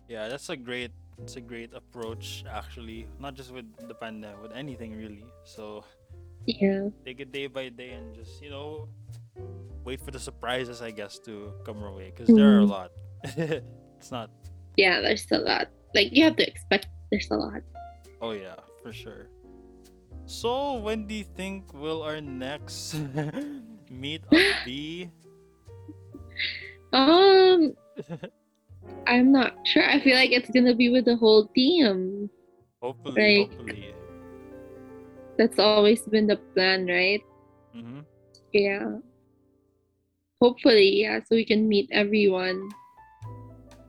yeah 0.07 0.29
that's 0.29 0.47
a 0.53 0.55
great 0.55 0.93
it's 1.21 1.35
a 1.37 1.41
great 1.41 1.69
approach 1.73 2.43
actually 2.49 3.05
not 3.21 3.35
just 3.37 3.53
with 3.53 3.65
the 3.87 3.93
pandemic 3.93 4.41
with 4.41 4.51
anything 4.57 4.97
really 4.97 5.21
so 5.45 5.85
yeah, 6.49 6.89
take 7.05 7.21
it 7.21 7.29
day 7.31 7.45
by 7.45 7.69
day 7.69 7.93
and 7.93 8.15
just 8.17 8.41
you 8.41 8.49
know 8.49 8.89
wait 9.85 10.01
for 10.01 10.09
the 10.09 10.17
surprises 10.17 10.81
i 10.81 10.89
guess 10.89 11.19
to 11.21 11.53
come 11.63 11.77
our 11.83 11.93
way 11.93 12.09
because 12.09 12.25
there 12.33 12.57
are 12.57 12.61
a 12.61 12.65
Mhm. 12.65 12.73
lot 12.73 12.89
it's 14.01 14.09
not 14.09 14.33
yeah. 14.77 15.01
There's 15.01 15.27
a 15.31 15.37
lot. 15.39 15.67
Like 15.93 16.09
you 16.15 16.23
have 16.23 16.35
to 16.37 16.47
expect. 16.47 16.87
There's 17.11 17.27
a 17.31 17.35
lot. 17.35 17.61
oh 18.21 18.31
yeah 18.31 18.55
for 18.81 18.93
sure 18.93 19.27
so 20.29 20.77
when 20.79 21.07
do 21.09 21.15
you 21.17 21.25
think 21.25 21.73
will 21.73 22.01
our 22.05 22.21
next 22.21 22.95
meet 23.91 24.21
up 24.31 24.37
be 24.65 25.09
Um, 26.93 27.73
I'm 29.07 29.31
not 29.31 29.55
sure. 29.63 29.83
I 29.83 29.99
feel 29.99 30.15
like 30.15 30.31
it's 30.31 30.49
gonna 30.51 30.75
be 30.75 30.89
with 30.91 31.05
the 31.05 31.15
whole 31.15 31.47
team. 31.55 32.29
Hopefully, 32.81 33.15
Like- 33.15 33.51
hopefully. 33.51 33.95
That's 35.37 35.57
always 35.59 36.01
been 36.03 36.27
the 36.27 36.37
plan, 36.53 36.85
right? 36.87 37.23
hmm 37.73 38.03
Yeah. 38.53 38.99
Hopefully, 40.41 41.01
yeah, 41.07 41.19
so 41.23 41.35
we 41.35 41.45
can 41.45 41.67
meet 41.67 41.87
everyone. 41.91 42.69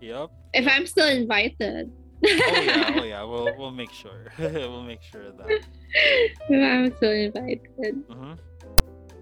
Yep. 0.02 0.30
If 0.52 0.66
I'm 0.68 0.84
still 0.86 1.08
invited. 1.08 1.90
Oh 2.26 2.62
yeah, 2.66 2.94
oh 2.98 3.04
yeah. 3.04 3.22
We'll 3.22 3.54
we'll 3.56 3.70
make 3.70 3.92
sure. 3.92 4.26
we'll 4.38 4.82
make 4.82 5.00
sure 5.02 5.22
of 5.22 5.38
that. 5.38 5.62
if 6.50 6.50
I'm 6.50 6.94
still 6.96 7.12
invited. 7.12 7.94
hmm 8.10 8.34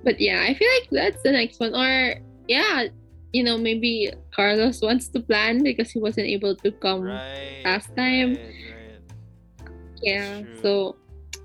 But 0.03 0.21
yeah, 0.21 0.41
I 0.49 0.55
feel 0.55 0.69
like 0.81 0.89
that's 0.91 1.23
the 1.23 1.33
next 1.33 1.61
one. 1.61 1.75
Or 1.77 2.17
yeah, 2.49 2.89
you 3.33 3.45
know, 3.45 3.59
maybe 3.59 4.11
Carlos 4.35 4.81
wants 4.81 5.09
to 5.09 5.21
plan 5.21 5.63
because 5.63 5.91
he 5.93 6.01
wasn't 6.01 6.27
able 6.27 6.57
to 6.57 6.73
come 6.73 7.03
Right. 7.03 7.63
last 7.65 7.95
time. 7.95 8.35
Right, 8.35 8.55
right. 8.73 9.69
Yeah. 10.03 10.43
So 10.63 10.97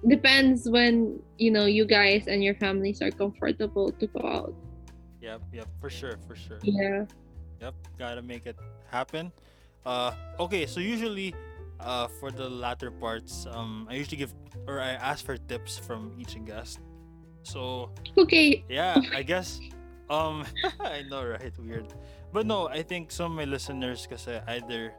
depends 0.07 0.69
when 0.69 1.19
you 1.37 1.51
know 1.51 1.65
you 1.65 1.83
guys 1.85 2.27
and 2.27 2.43
your 2.43 2.55
families 2.55 3.01
are 3.01 3.11
comfortable 3.11 3.91
to 3.91 4.07
go 4.07 4.23
out. 4.27 4.55
Yep, 5.21 5.41
yep, 5.53 5.67
for 5.81 5.89
sure, 5.89 6.15
for 6.27 6.35
sure. 6.35 6.59
Yeah. 6.63 7.03
Yep, 7.61 7.75
gotta 7.97 8.21
make 8.21 8.45
it 8.45 8.57
happen. 8.89 9.31
Uh, 9.85 10.11
okay, 10.39 10.65
so 10.65 10.79
usually, 10.79 11.33
uh, 11.79 12.07
for 12.19 12.31
the 12.31 12.49
latter 12.49 12.91
parts, 12.91 13.45
um, 13.51 13.87
I 13.89 13.95
usually 13.95 14.17
give 14.17 14.33
or 14.67 14.79
I 14.79 14.91
ask 14.97 15.23
for 15.25 15.37
tips 15.37 15.77
from 15.77 16.11
each 16.17 16.35
guest. 16.45 16.79
So 17.43 17.91
Okay. 18.17 18.63
yeah, 18.67 19.01
I 19.13 19.21
guess, 19.21 19.59
um, 20.09 20.45
I 20.79 21.03
know, 21.03 21.23
right? 21.25 21.53
Weird, 21.59 21.93
but 22.33 22.45
no, 22.45 22.67
I 22.67 22.81
think 22.81 23.11
some 23.11 23.31
of 23.31 23.37
my 23.37 23.45
listeners, 23.45 24.07
cause 24.09 24.27
either 24.27 24.93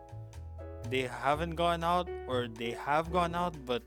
they 0.88 1.02
haven't 1.02 1.56
gone 1.56 1.82
out 1.82 2.08
or 2.28 2.46
they 2.46 2.72
have 2.72 3.10
gone 3.12 3.34
out, 3.34 3.54
but 3.66 3.82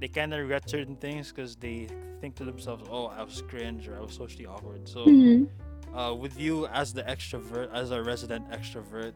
they 0.00 0.08
kind 0.08 0.32
of 0.32 0.40
regret 0.40 0.68
certain 0.68 0.96
things 0.96 1.28
because 1.30 1.54
they 1.56 1.86
think 2.20 2.34
to 2.36 2.44
themselves, 2.44 2.88
"Oh, 2.90 3.06
I 3.06 3.22
was 3.22 3.42
cringe 3.46 3.88
or 3.88 3.96
I 3.96 4.00
was 4.00 4.14
socially 4.14 4.46
awkward." 4.46 4.88
So 4.88 5.04
Mhm. 5.04 5.48
Uh, 5.94 6.14
with 6.14 6.38
you 6.38 6.66
as 6.68 6.92
the 6.92 7.02
extrovert, 7.04 7.72
as 7.72 7.90
a 7.90 8.02
resident 8.02 8.50
extrovert, 8.50 9.12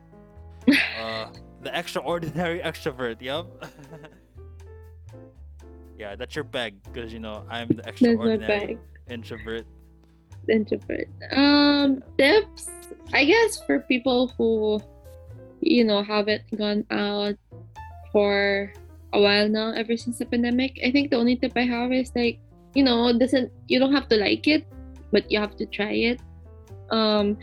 uh, 1.00 1.26
the 1.62 1.76
extraordinary 1.76 2.60
extrovert. 2.60 3.20
Yep. 3.20 3.46
yeah, 5.98 6.14
that's 6.16 6.34
your 6.34 6.44
bag 6.44 6.74
because 6.84 7.12
you 7.12 7.18
know 7.18 7.44
I'm 7.50 7.68
the 7.68 7.86
extraordinary 7.86 8.78
introvert. 9.08 9.66
Introvert. 10.48 11.08
Um, 11.32 12.02
tips. 12.16 12.70
I 13.12 13.24
guess 13.24 13.60
for 13.66 13.80
people 13.80 14.28
who, 14.38 14.80
you 15.60 15.84
know, 15.84 16.02
haven't 16.02 16.42
gone 16.56 16.86
out 16.90 17.36
for 18.12 18.72
a 19.12 19.20
while 19.20 19.48
now, 19.48 19.72
ever 19.72 19.96
since 19.96 20.18
the 20.18 20.26
pandemic. 20.26 20.78
I 20.84 20.90
think 20.90 21.10
the 21.10 21.16
only 21.16 21.36
tip 21.36 21.52
I 21.56 21.64
have 21.64 21.92
is 21.92 22.12
like, 22.14 22.38
you 22.74 22.84
know, 22.84 23.12
doesn't 23.18 23.52
you 23.66 23.78
don't 23.78 23.92
have 23.92 24.08
to 24.08 24.16
like 24.16 24.46
it, 24.46 24.64
but 25.12 25.30
you 25.30 25.40
have 25.40 25.56
to 25.56 25.66
try 25.66 25.92
it. 25.92 26.20
Um, 26.90 27.38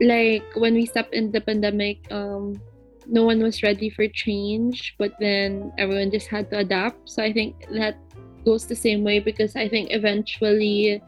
like 0.00 0.44
when 0.54 0.74
we 0.74 0.86
stepped 0.86 1.14
in 1.14 1.30
the 1.30 1.40
pandemic, 1.40 2.00
um, 2.10 2.60
no 3.06 3.24
one 3.24 3.42
was 3.42 3.62
ready 3.62 3.90
for 3.90 4.06
change, 4.08 4.94
but 4.98 5.12
then 5.20 5.72
everyone 5.78 6.10
just 6.10 6.28
had 6.28 6.50
to 6.50 6.58
adapt. 6.58 7.08
So 7.08 7.22
I 7.22 7.32
think 7.32 7.66
that 7.72 7.96
goes 8.44 8.66
the 8.66 8.76
same 8.76 9.04
way 9.04 9.20
because 9.20 9.56
I 9.56 9.68
think 9.68 9.92
eventually 9.92 11.02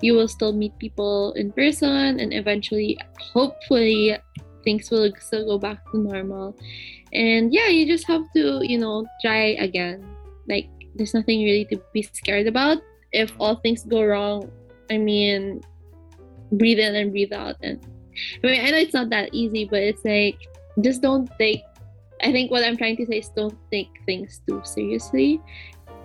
you 0.00 0.14
will 0.14 0.28
still 0.28 0.52
meet 0.52 0.76
people 0.78 1.32
in 1.34 1.52
person 1.52 2.18
and 2.18 2.34
eventually 2.34 2.98
hopefully 3.20 4.16
things 4.64 4.90
will 4.90 5.12
still 5.20 5.46
go 5.46 5.58
back 5.58 5.78
to 5.92 5.98
normal. 5.98 6.56
And 7.12 7.52
yeah 7.52 7.68
you 7.68 7.86
just 7.86 8.06
have 8.08 8.22
to 8.34 8.66
you 8.66 8.78
know 8.78 9.06
try 9.20 9.54
again. 9.60 10.02
Like 10.48 10.66
there's 10.94 11.14
nothing 11.14 11.44
really 11.44 11.66
to 11.66 11.80
be 11.92 12.02
scared 12.02 12.46
about. 12.46 12.78
If 13.12 13.30
all 13.38 13.56
things 13.56 13.84
go 13.84 14.02
wrong 14.02 14.50
i 14.90 14.98
mean 14.98 15.60
breathe 16.52 16.78
in 16.78 16.94
and 16.94 17.10
breathe 17.10 17.32
out. 17.32 17.56
And 17.62 17.80
i 18.44 18.46
mean 18.46 18.60
i 18.60 18.70
know 18.70 18.76
it's 18.76 18.92
not 18.92 19.08
that 19.10 19.30
easy 19.32 19.64
but 19.64 19.80
it's 19.82 20.04
like 20.04 20.36
just 20.80 21.00
don't 21.00 21.28
take 21.38 21.62
i 22.22 22.30
think 22.30 22.50
what 22.50 22.64
i'm 22.64 22.76
trying 22.76 22.96
to 22.96 23.06
say 23.06 23.18
is 23.18 23.30
don't 23.34 23.56
take 23.70 23.88
things 24.06 24.40
too 24.46 24.60
seriously. 24.64 25.40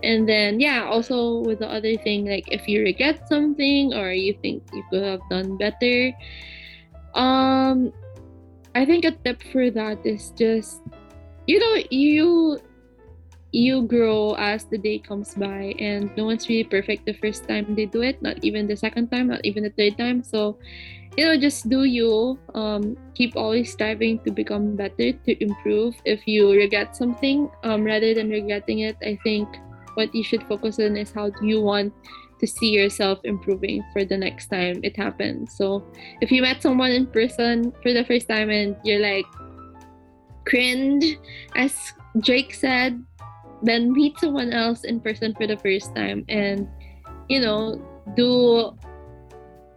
And 0.04 0.30
then 0.30 0.60
yeah 0.60 0.86
also 0.86 1.39
with 1.41 1.58
the 1.60 1.68
other 1.68 1.98
thing 1.98 2.30
like 2.30 2.45
if 2.52 2.68
you 2.70 2.84
regret 2.84 3.28
something 3.28 3.95
or 3.95 4.14
you 4.14 4.38
think 4.43 4.62
you 4.72 4.84
could 4.91 5.02
have 5.02 5.22
done 5.28 5.58
better 5.58 6.14
um 7.16 7.91
i 8.76 8.86
think 8.86 9.06
a 9.06 9.12
tip 9.26 9.41
for 9.52 9.72
that 9.72 10.06
is 10.06 10.30
just 10.38 10.86
you 11.48 11.58
know 11.58 11.82
you 11.89 12.62
you 13.52 13.84
grow 13.84 14.36
as 14.36 14.66
the 14.66 14.78
day 14.78 15.00
comes 15.00 15.34
by 15.36 15.74
and 15.80 16.12
no 16.18 16.26
one's 16.26 16.50
really 16.50 16.64
perfect 16.64 17.06
the 17.06 17.14
first 17.14 17.48
time 17.48 17.64
they 17.76 17.86
do 17.86 18.02
it 18.02 18.22
not 18.22 18.36
even 18.43 18.68
the 18.68 18.76
second 18.76 19.10
time 19.10 19.28
not 19.28 19.39
even 19.43 19.64
the 19.64 19.74
third 19.78 19.98
time 19.98 20.24
so 20.24 20.58
you 21.16 21.26
know 21.26 21.38
just 21.38 21.70
do 21.70 21.86
you 21.86 22.38
um 22.56 22.98
keep 23.16 23.36
always 23.36 23.72
striving 23.72 24.20
to 24.20 24.32
become 24.32 24.76
better 24.76 25.12
to 25.14 25.32
improve 25.43 25.95
if 26.06 26.28
you 26.28 26.52
regret 26.52 26.95
something 26.95 27.50
um 27.64 27.84
rather 27.84 28.14
than 28.14 28.30
regretting 28.30 28.80
it 28.80 28.98
i 29.02 29.18
think 29.24 29.48
what 29.95 30.14
you 30.14 30.24
should 30.24 30.43
focus 30.43 30.78
on 30.80 30.95
is 30.95 31.12
how 31.12 31.30
do 31.30 31.48
you 31.48 31.62
want 31.62 31.91
to 32.39 32.48
see 32.48 32.70
yourself 32.70 33.20
improving 33.24 33.84
for 33.93 34.06
the 34.06 34.18
next 34.18 34.48
time 34.48 34.80
it 34.84 34.95
happens. 34.95 35.56
So 35.56 35.84
if 36.22 36.32
you 36.32 36.41
met 36.41 36.62
someone 36.62 36.91
in 36.91 37.08
person 37.08 37.74
for 37.82 37.93
the 37.93 38.06
first 38.06 38.28
time 38.28 38.50
and 38.50 38.76
you're 38.84 39.02
like 39.02 39.26
cringe, 40.45 41.18
as 41.56 41.76
Drake 42.22 42.54
said, 42.54 43.04
then 43.64 43.91
meet 43.91 44.18
someone 44.20 44.53
else 44.53 44.84
in 44.84 44.99
person 44.99 45.34
for 45.36 45.47
the 45.47 45.58
first 45.58 45.95
time 45.95 46.24
and 46.30 46.68
you 47.28 47.41
know 47.41 47.82
do 48.16 48.78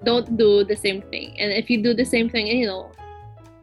don't 0.05 0.37
do 0.37 0.65
the 0.65 0.77
same 0.77 1.03
thing. 1.03 1.37
And 1.39 1.53
if 1.53 1.69
you 1.69 1.83
do 1.83 1.93
the 1.95 2.05
same 2.05 2.29
thing, 2.31 2.47
you 2.47 2.67
know, 2.67 2.91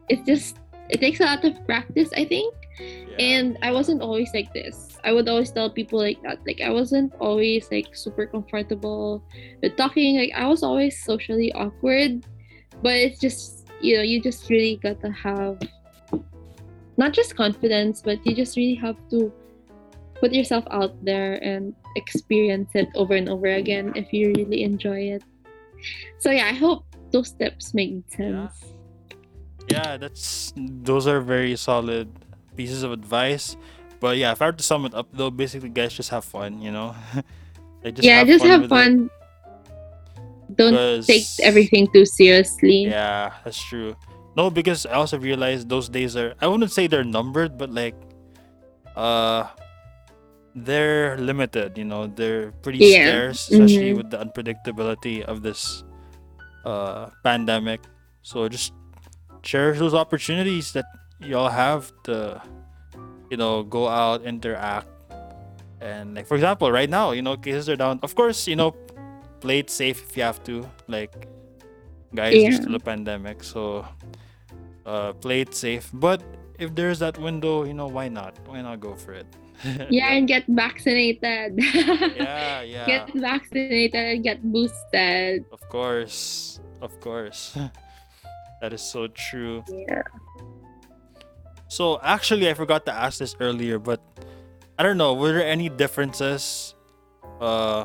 it's 0.08 0.22
just 0.22 0.58
it 0.88 1.00
takes 1.00 1.20
a 1.20 1.24
lot 1.24 1.44
of 1.44 1.66
practice, 1.66 2.10
I 2.16 2.24
think. 2.24 2.54
Yeah. 2.78 3.18
and 3.18 3.58
i 3.66 3.72
wasn't 3.72 4.02
always 4.02 4.30
like 4.32 4.54
this. 4.54 4.96
I 5.02 5.10
would 5.10 5.28
always 5.28 5.50
tell 5.50 5.68
people 5.68 5.98
like 5.98 6.22
that. 6.22 6.38
Like 6.46 6.60
i 6.60 6.70
wasn't 6.70 7.12
always 7.18 7.66
like 7.72 7.96
super 7.96 8.26
comfortable 8.26 9.24
with 9.62 9.76
talking. 9.76 10.18
Like 10.18 10.30
i 10.36 10.46
was 10.46 10.62
always 10.62 11.02
socially 11.02 11.52
awkward. 11.52 12.24
But 12.82 12.94
it's 12.94 13.18
just 13.18 13.66
you 13.80 13.96
know 13.96 14.02
you 14.02 14.22
just 14.22 14.48
really 14.48 14.76
got 14.76 15.00
to 15.00 15.10
have 15.10 15.58
not 16.96 17.12
just 17.12 17.36
confidence 17.36 18.02
but 18.02 18.18
you 18.26 18.34
just 18.34 18.56
really 18.56 18.74
have 18.74 18.96
to 19.08 19.32
put 20.20 20.32
yourself 20.32 20.64
out 20.70 20.92
there 21.04 21.42
and 21.44 21.74
experience 21.96 22.70
it 22.74 22.88
over 22.94 23.14
and 23.14 23.28
over 23.28 23.46
again 23.46 23.92
if 23.94 24.12
you 24.12 24.32
really 24.36 24.62
enjoy 24.62 25.14
it 25.14 25.22
so 26.18 26.30
yeah 26.30 26.46
i 26.46 26.52
hope 26.52 26.84
those 27.10 27.32
tips 27.32 27.72
make 27.74 28.02
sense 28.10 28.74
yeah, 29.68 29.96
that's 29.96 30.52
those 30.56 31.06
are 31.06 31.20
very 31.20 31.56
solid 31.56 32.08
pieces 32.56 32.82
of 32.82 32.92
advice. 32.92 33.56
But 34.00 34.16
yeah, 34.16 34.32
if 34.32 34.40
I 34.40 34.46
were 34.46 34.56
to 34.56 34.62
sum 34.64 34.86
it 34.86 34.94
up 34.94 35.08
though, 35.12 35.30
basically 35.30 35.68
guys 35.68 35.92
just 35.92 36.08
have 36.10 36.24
fun, 36.24 36.62
you 36.62 36.72
know? 36.72 36.94
like, 37.84 38.00
yeah 38.02 38.24
just 38.24 38.44
have 38.44 38.62
with 38.62 38.72
it, 38.72 38.74
fun 38.74 39.10
don't 40.56 41.04
take 41.04 41.26
everything 41.42 41.86
too 41.92 42.06
seriously 42.06 42.88
Yeah, 42.88 43.34
that's 43.44 43.60
true. 43.60 43.94
No, 44.34 44.50
because 44.50 44.86
I 44.86 44.94
also 44.94 45.18
realized 45.18 45.68
those 45.68 45.88
days 45.88 46.16
are 46.16 46.34
I 46.40 46.46
wouldn't 46.46 46.72
say 46.72 46.86
they're 46.86 47.04
numbered, 47.04 47.58
but 47.58 47.70
like 47.70 47.94
uh 48.96 49.46
they're 50.54 51.16
limited, 51.18 51.78
you 51.78 51.84
know, 51.84 52.06
they're 52.06 52.52
pretty 52.62 52.78
Yeah, 52.78 53.06
scarce, 53.08 53.50
especially 53.50 53.92
mhm. 53.92 53.96
with 53.98 54.10
the 54.10 54.18
unpredictability 54.18 55.22
of 55.22 55.42
this 55.42 55.84
uh 56.64 57.10
pandemic. 57.22 57.80
So 58.22 58.48
just 58.48 58.72
cherish 59.42 59.78
those 59.78 59.94
opportunities 59.94 60.72
that 60.72 60.84
y'all 61.20 61.48
have 61.50 61.92
to 62.04 62.42
you 63.30 63.36
know 63.36 63.62
go 63.62 63.88
out, 63.88 64.22
interact. 64.22 64.88
And 65.80 66.14
like 66.14 66.26
for 66.26 66.34
example, 66.34 66.70
right 66.72 66.90
now, 66.90 67.12
you 67.12 67.22
know, 67.22 67.36
cases 67.36 67.68
are 67.68 67.76
down. 67.76 68.00
Of 68.02 68.14
course, 68.14 68.46
you 68.48 68.56
know, 68.56 68.74
play 69.40 69.60
it 69.60 69.70
safe 69.70 70.02
if 70.10 70.16
you 70.16 70.22
have 70.24 70.42
to. 70.44 70.66
Like 70.88 71.28
guys, 72.14 72.34
Yeah. 72.34 72.50
still 72.50 72.74
a 72.74 72.80
pandemic, 72.80 73.44
so 73.44 73.86
uh, 74.86 75.12
play 75.14 75.42
it 75.42 75.54
safe. 75.54 75.90
But 75.92 76.22
if 76.58 76.74
there's 76.74 76.98
that 77.00 77.18
window, 77.18 77.64
you 77.64 77.74
know, 77.74 77.86
why 77.86 78.08
not? 78.08 78.38
Why 78.46 78.60
not 78.62 78.80
go 78.80 78.94
for 78.96 79.12
it? 79.12 79.26
yeah 79.90 80.12
and 80.12 80.28
get 80.28 80.44
vaccinated 80.48 81.54
yeah, 81.58 82.62
yeah. 82.62 82.86
get 82.86 83.10
vaccinated 83.14 83.94
and 83.94 84.22
get 84.22 84.38
boosted 84.42 85.44
Of 85.52 85.60
course, 85.68 86.60
of 86.80 86.94
course. 87.00 87.56
that 88.60 88.72
is 88.72 88.82
so 88.82 89.08
true. 89.08 89.64
yeah 89.68 90.02
So 91.68 92.00
actually, 92.02 92.48
I 92.48 92.54
forgot 92.54 92.86
to 92.86 92.92
ask 92.92 93.20
this 93.20 93.36
earlier, 93.40 93.78
but 93.78 94.00
I 94.78 94.82
don't 94.82 94.96
know. 94.96 95.12
Were 95.12 95.32
there 95.32 95.44
any 95.44 95.68
differences, 95.68 96.74
uh, 97.40 97.84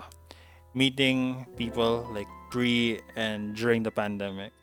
meeting 0.73 1.45
people 1.57 2.07
like 2.15 2.27
pre 2.49 3.01
and 3.15 3.55
during 3.55 3.83
the 3.83 3.91
pandemic? 3.91 4.55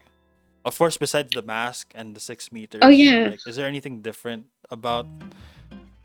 Of 0.65 0.77
course, 0.77 0.97
besides 0.97 1.31
the 1.37 1.43
mask 1.43 1.93
and 1.95 2.17
the 2.17 2.21
six 2.21 2.53
meters. 2.53 2.81
Oh, 2.81 2.89
yeah. 2.89 3.37
Like, 3.37 3.45
is 3.47 3.57
there 3.57 3.69
anything 3.69 4.01
different 4.01 4.47
about 4.71 5.07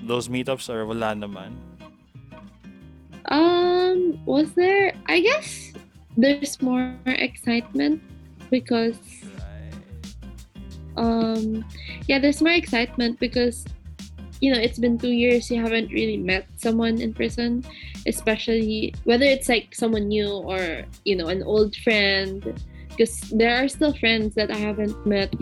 those 0.06 0.30
meetups 0.30 0.70
or 0.70 0.86
wala 0.86 1.18
naman? 1.18 1.58
Um, 3.30 4.22
was 4.26 4.53
there? 4.53 4.93
I 5.10 5.20
guess 5.20 5.74
there's 6.16 6.62
more 6.62 6.93
excitement 7.06 8.01
because 8.49 8.97
um, 10.97 11.66
yeah, 12.08 12.20
there's 12.20 12.41
more 12.41 12.53
excitement 12.53 13.20
because 13.20 13.66
you 14.41 14.53
know 14.53 14.60
it's 14.60 14.78
been 14.78 14.97
two 14.97 15.12
years 15.12 15.49
you 15.49 15.62
haven't 15.62 15.91
really 15.91 16.18
met 16.18 16.45
someone 16.58 17.01
in 17.01 17.14
person, 17.14 17.66
especially 18.08 18.93
whether 19.03 19.26
it's 19.26 19.49
like 19.49 19.74
someone 19.74 20.08
new 20.08 20.30
or 20.30 20.84
you 21.03 21.16
know 21.16 21.28
an 21.28 21.43
old 21.43 21.76
friend. 21.78 22.62
Because 22.89 23.20
there 23.28 23.62
are 23.62 23.68
still 23.68 23.93
friends 23.93 24.36
that 24.36 24.51
I 24.51 24.56
haven't 24.56 24.95
met 25.06 25.34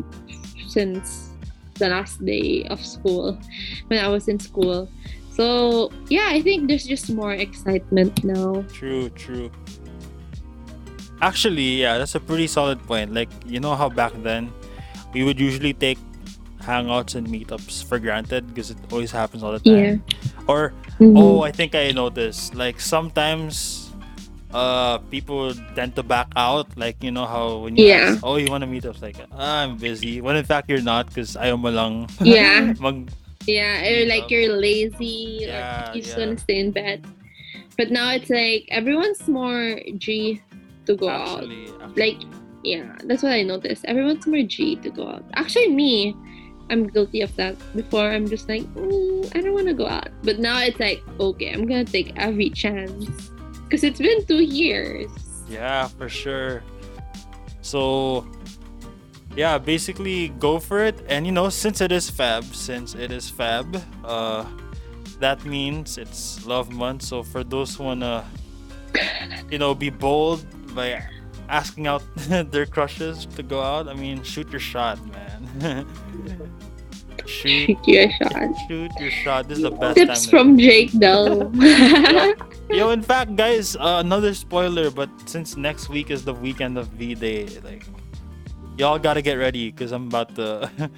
since 0.67 1.32
the 1.75 1.89
last 1.89 2.23
day 2.25 2.65
of 2.69 2.79
school 2.83 3.37
when 3.87 3.99
I 3.99 4.07
was 4.07 4.27
in 4.27 4.39
school. 4.39 4.89
So 5.31 5.91
yeah, 6.09 6.29
I 6.29 6.41
think 6.41 6.67
there's 6.69 6.85
just 6.85 7.09
more 7.09 7.33
excitement 7.33 8.23
now. 8.23 8.63
True, 8.71 9.09
true. 9.09 9.49
Actually, 11.21 11.81
yeah, 11.81 11.97
that's 11.97 12.15
a 12.15 12.19
pretty 12.19 12.47
solid 12.47 12.81
point. 12.83 13.13
Like, 13.13 13.29
you 13.45 13.59
know 13.59 13.75
how 13.75 13.89
back 13.89 14.11
then 14.23 14.51
we 15.13 15.23
would 15.23 15.39
usually 15.39 15.73
take 15.73 15.97
hangouts 16.61 17.15
and 17.15 17.27
meetups 17.27 17.83
for 17.83 17.99
granted 17.99 18.47
because 18.47 18.71
it 18.71 18.77
always 18.91 19.11
happens 19.11 19.43
all 19.43 19.51
the 19.51 19.59
time. 19.59 20.03
Yeah. 20.03 20.43
Or 20.47 20.73
Mhm. 20.99 21.17
oh, 21.17 21.41
I 21.41 21.51
think 21.51 21.75
I 21.75 21.91
noticed 21.91 22.55
like 22.55 22.79
sometimes 22.79 23.82
uh 24.53 24.97
people 25.09 25.51
tend 25.75 25.95
to 25.97 26.03
back 26.05 26.29
out 26.37 26.69
like 26.77 27.01
you 27.01 27.09
know 27.11 27.25
how 27.25 27.57
when 27.65 27.75
you 27.75 27.89
Yeah. 27.89 28.13
ask, 28.15 28.21
oh 28.23 28.37
you 28.37 28.47
want 28.53 28.61
to 28.61 28.69
meet 28.69 28.85
up 28.85 29.01
like 29.01 29.17
ah, 29.33 29.65
I'm 29.65 29.77
busy 29.77 30.21
when 30.21 30.37
in 30.37 30.45
fact 30.45 30.69
you're 30.69 30.85
not 30.85 31.09
because 31.09 31.33
ayaw 31.35 31.57
mo 31.57 31.69
lang 31.73 32.05
Yeah. 32.21 32.73
mag 32.83 33.09
Yeah, 33.43 33.83
or 33.83 34.07
like 34.07 34.31
Meetup. 34.31 34.31
you're 34.31 34.55
lazy, 34.55 35.43
Yeah, 35.43 35.91
or 35.91 35.95
you 35.97 36.01
just 36.01 36.15
yeah. 36.15 36.23
wanna 36.23 36.39
stay 36.39 36.63
in 36.63 36.71
bed. 36.71 37.03
But 37.75 37.91
now 37.91 38.15
it's 38.15 38.31
like 38.31 38.71
everyone's 38.71 39.19
more 39.27 39.83
G 39.99 40.39
to 40.87 40.95
go 40.95 41.11
out. 41.11 41.43
actually, 41.43 41.67
actually 41.75 41.99
Like, 41.99 42.19
yeah, 42.63 42.87
that's 43.03 43.19
what 43.19 43.35
I 43.35 43.43
noticed. 43.43 43.83
Everyone's 43.83 44.23
more 44.23 44.47
G 44.47 44.79
to 44.79 44.87
go 44.87 45.11
out. 45.11 45.27
Actually, 45.35 45.75
me, 45.75 46.15
I'm 46.71 46.87
guilty 46.87 47.19
of 47.19 47.35
that. 47.35 47.59
Before, 47.75 48.07
I'm 48.07 48.31
just 48.31 48.47
like, 48.47 48.63
I 49.35 49.43
don't 49.43 49.51
want 49.51 49.67
to 49.67 49.75
go 49.75 49.91
out. 49.91 50.07
But 50.23 50.39
now 50.39 50.63
it's 50.63 50.79
like, 50.79 51.03
okay, 51.19 51.51
I'm 51.51 51.67
gonna 51.67 51.83
take 51.83 52.15
every 52.15 52.47
chance 52.47 53.32
because 53.73 53.83
it's 53.83 53.99
been 53.99 54.23
two 54.27 54.43
years. 54.43 55.09
Yeah, 55.49 55.87
for 55.87 56.07
sure. 56.07 56.61
So, 57.61 58.27
yeah, 59.35 59.57
basically 59.57 60.29
go 60.37 60.59
for 60.59 60.85
it. 60.85 61.01
And 61.09 61.25
you 61.25 61.31
know, 61.31 61.49
since 61.49 61.81
it 61.81 61.91
is 61.91 62.07
Fab, 62.07 62.43
since 62.53 62.93
it 62.93 63.11
is 63.11 63.31
Fab, 63.31 63.81
uh, 64.05 64.45
that 65.17 65.43
means 65.43 65.97
it's 65.97 66.45
Love 66.45 66.71
Month. 66.71 67.01
So 67.01 67.23
for 67.23 67.43
those 67.43 67.75
who 67.75 67.85
wanna, 67.85 68.29
you 69.49 69.57
know, 69.57 69.73
be 69.73 69.89
bold 69.89 70.45
by 70.75 71.01
asking 71.49 71.87
out 71.87 72.03
their 72.51 72.67
crushes 72.67 73.25
to 73.25 73.41
go 73.41 73.59
out, 73.59 73.87
I 73.87 73.95
mean, 73.95 74.21
shoot 74.21 74.51
your 74.51 74.61
shot, 74.61 74.99
man. 75.09 75.87
shoot, 77.25 77.65
Shoot 77.67 77.77
you 77.87 77.99
a 78.01 78.09
shot. 78.11 78.49
shoot 78.67 78.91
your 78.99 79.11
shot. 79.11 79.47
This 79.47 79.57
is 79.59 79.63
the 79.63 79.71
best 79.71 79.97
Tips 79.97 80.25
from 80.29 80.57
Jake, 80.57 80.91
though. 80.93 81.51
Yo, 82.69 82.89
in 82.89 83.01
fact, 83.01 83.35
guys, 83.35 83.75
uh, 83.75 84.01
another 84.03 84.33
spoiler, 84.33 84.89
but 84.89 85.09
since 85.29 85.55
next 85.57 85.89
week 85.89 86.09
is 86.09 86.23
the 86.25 86.33
weekend 86.33 86.77
of 86.77 86.87
V 86.89 87.13
Day, 87.15 87.47
like, 87.63 87.85
y'all 88.77 88.97
gotta 88.99 89.21
get 89.21 89.35
ready 89.35 89.71
because 89.71 89.91
I'm 89.91 90.07
about 90.07 90.35
to. 90.35 90.71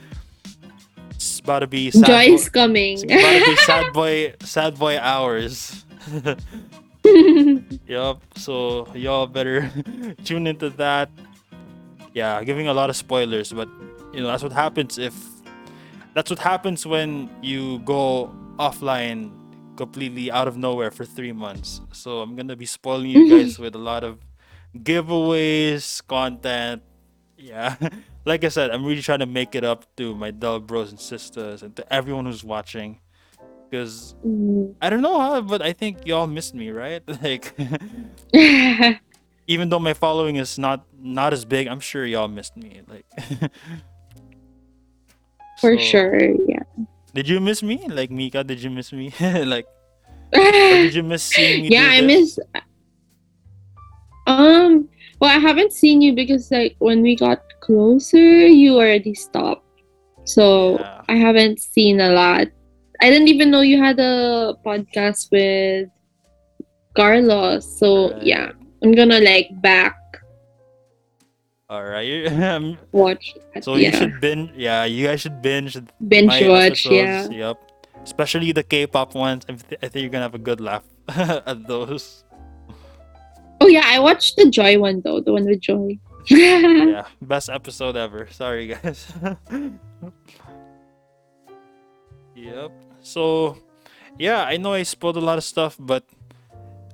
it's 1.11 1.39
about 1.39 1.59
to 1.59 1.67
be 1.67 1.91
sad 1.91 2.05
Joy 2.05 2.37
boy, 2.37 2.43
coming. 2.53 2.93
it's 2.99 3.03
about 3.03 3.39
to 3.39 3.45
be 3.45 3.55
sad 3.57 3.93
boy, 3.93 4.33
sad 4.41 4.79
boy 4.79 4.97
hours. 4.99 5.83
yup. 7.87 8.21
So 8.37 8.87
y'all 8.93 9.27
better 9.27 9.69
tune 10.23 10.47
into 10.47 10.69
that. 10.71 11.09
Yeah, 12.13 12.41
giving 12.43 12.67
a 12.67 12.73
lot 12.73 12.89
of 12.89 12.95
spoilers, 12.95 13.51
but 13.51 13.67
you 14.13 14.21
know 14.21 14.27
that's 14.27 14.43
what 14.43 14.53
happens 14.53 14.97
if. 14.97 15.13
That's 16.15 16.29
what 16.31 16.39
happens 16.39 16.85
when 16.87 17.29
you 17.43 17.79
go 17.79 18.33
offline 18.57 19.31
completely 19.75 20.31
out 20.31 20.47
of 20.47 20.55
nowhere 20.55 20.89
for 20.89 21.03
three 21.03 21.33
months. 21.33 21.81
So 21.91 22.21
I'm 22.21 22.35
gonna 22.35 22.55
be 22.55 22.65
spoiling 22.65 23.11
you 23.11 23.29
guys 23.29 23.59
with 23.59 23.75
a 23.75 23.83
lot 23.91 24.03
of 24.03 24.19
giveaways, 24.77 26.01
content. 26.07 26.81
Yeah, 27.37 27.75
like 28.25 28.43
I 28.45 28.47
said, 28.47 28.71
I'm 28.71 28.85
really 28.85 29.01
trying 29.01 29.19
to 29.19 29.25
make 29.25 29.55
it 29.55 29.63
up 29.65 29.85
to 29.97 30.15
my 30.15 30.31
Del 30.31 30.61
bros 30.61 30.89
and 30.91 30.99
sisters 30.99 31.61
and 31.61 31.75
to 31.75 31.83
everyone 31.93 32.25
who's 32.25 32.43
watching. 32.43 32.99
Because 33.69 34.15
Mm. 34.25 34.75
I 34.81 34.89
don't 34.89 35.01
know 35.01 35.19
how, 35.19 35.41
but 35.41 35.61
I 35.61 35.73
think 35.73 36.05
y'all 36.07 36.27
missed 36.27 36.55
me, 36.55 36.69
right? 36.71 37.03
Like, 37.21 37.51
even 39.47 39.69
though 39.69 39.79
my 39.79 39.93
following 39.93 40.37
is 40.37 40.57
not 40.57 40.85
not 40.97 41.33
as 41.33 41.43
big, 41.45 41.67
I'm 41.67 41.81
sure 41.81 42.05
y'all 42.05 42.27
missed 42.29 42.55
me. 42.55 42.81
Like, 42.87 43.05
For 45.61 45.77
So, 45.77 45.83
sure, 45.83 46.19
yeah. 46.47 46.63
Did 47.13 47.27
you 47.29 47.39
miss 47.39 47.63
me? 47.63 47.79
Like 47.87 48.11
Mika, 48.11 48.43
did 48.43 48.61
you 48.61 48.69
miss 48.69 48.91
me? 48.91 49.13
like, 49.45 49.65
did 50.33 50.93
you 50.93 51.03
miss 51.03 51.23
seeing 51.33 51.61
me? 51.63 51.69
yeah, 51.69 51.89
I 51.95 52.01
this? 52.01 52.37
miss. 52.37 52.61
Um, 54.27 54.89
well, 55.21 55.29
I 55.31 55.39
haven't 55.39 55.71
seen 55.71 56.01
you 56.01 56.13
because 56.13 56.51
like 56.51 56.75
when 56.79 57.01
we 57.01 57.15
got 57.15 57.41
closer, 57.61 58.47
you 58.47 58.75
already 58.77 59.13
stopped. 59.13 59.63
So 60.25 60.79
Yeah. 60.79 61.01
I 61.07 61.15
haven't 61.15 61.59
seen 61.61 62.01
a 62.01 62.09
lot. 62.09 62.47
I 63.01 63.09
didn't 63.09 63.27
even 63.27 63.51
know 63.51 63.61
you 63.61 63.77
had 63.81 63.99
a 63.99 64.55
podcast 64.65 65.29
with 65.31 65.89
Carlos. 66.95 67.63
So 67.79 68.11
Right. 68.11 68.23
yeah, 68.23 68.51
I'm 68.83 68.91
gonna 68.93 69.19
like 69.21 69.49
back 69.61 69.95
All 71.69 71.83
right. 71.83 72.27
um, 72.43 72.77
watch. 72.91 73.33
So 73.61 73.75
yeah, 73.75 73.89
you 73.89 73.97
should 73.97 74.21
binge. 74.21 74.51
Yeah, 74.55 74.85
you 74.85 75.07
guys 75.07 75.21
should 75.21 75.41
binge 75.41 75.77
binge 76.07 76.29
watch. 76.45 76.85
episodes. 76.85 76.91
Yeah. 76.91 77.29
Yep. 77.29 77.71
Especially 78.03 78.51
the 78.51 78.61
K-pop 78.63 79.15
ones. 79.15 79.45
I, 79.49 79.53
th- 79.53 79.79
I 79.81 79.87
think 79.87 80.03
you're 80.03 80.11
gonna 80.13 80.29
have 80.29 80.35
a 80.35 80.45
good 80.45 80.61
laugh 80.61 80.83
at 81.09 81.67
those. 81.67 82.23
Oh 83.61 83.67
yeah, 83.67 83.81
I 83.85 83.99
watched 83.99 84.35
the 84.37 84.49
Joy 84.49 84.77
one 84.77 85.01
though, 85.01 85.19
the 85.21 85.33
one 85.33 85.45
with 85.45 85.61
Joy. 85.61 85.97
yeah, 86.29 87.05
best 87.21 87.49
episode 87.49 87.95
ever. 87.97 88.27
Sorry, 88.29 88.67
guys. 88.67 89.05
yep. 92.35 92.71
So, 93.01 93.57
yeah, 94.17 94.43
I 94.43 94.57
know 94.57 94.73
I 94.73 94.83
spoiled 94.83 95.17
a 95.17 95.21
lot 95.21 95.37
of 95.37 95.43
stuff, 95.43 95.77
but 95.79 96.03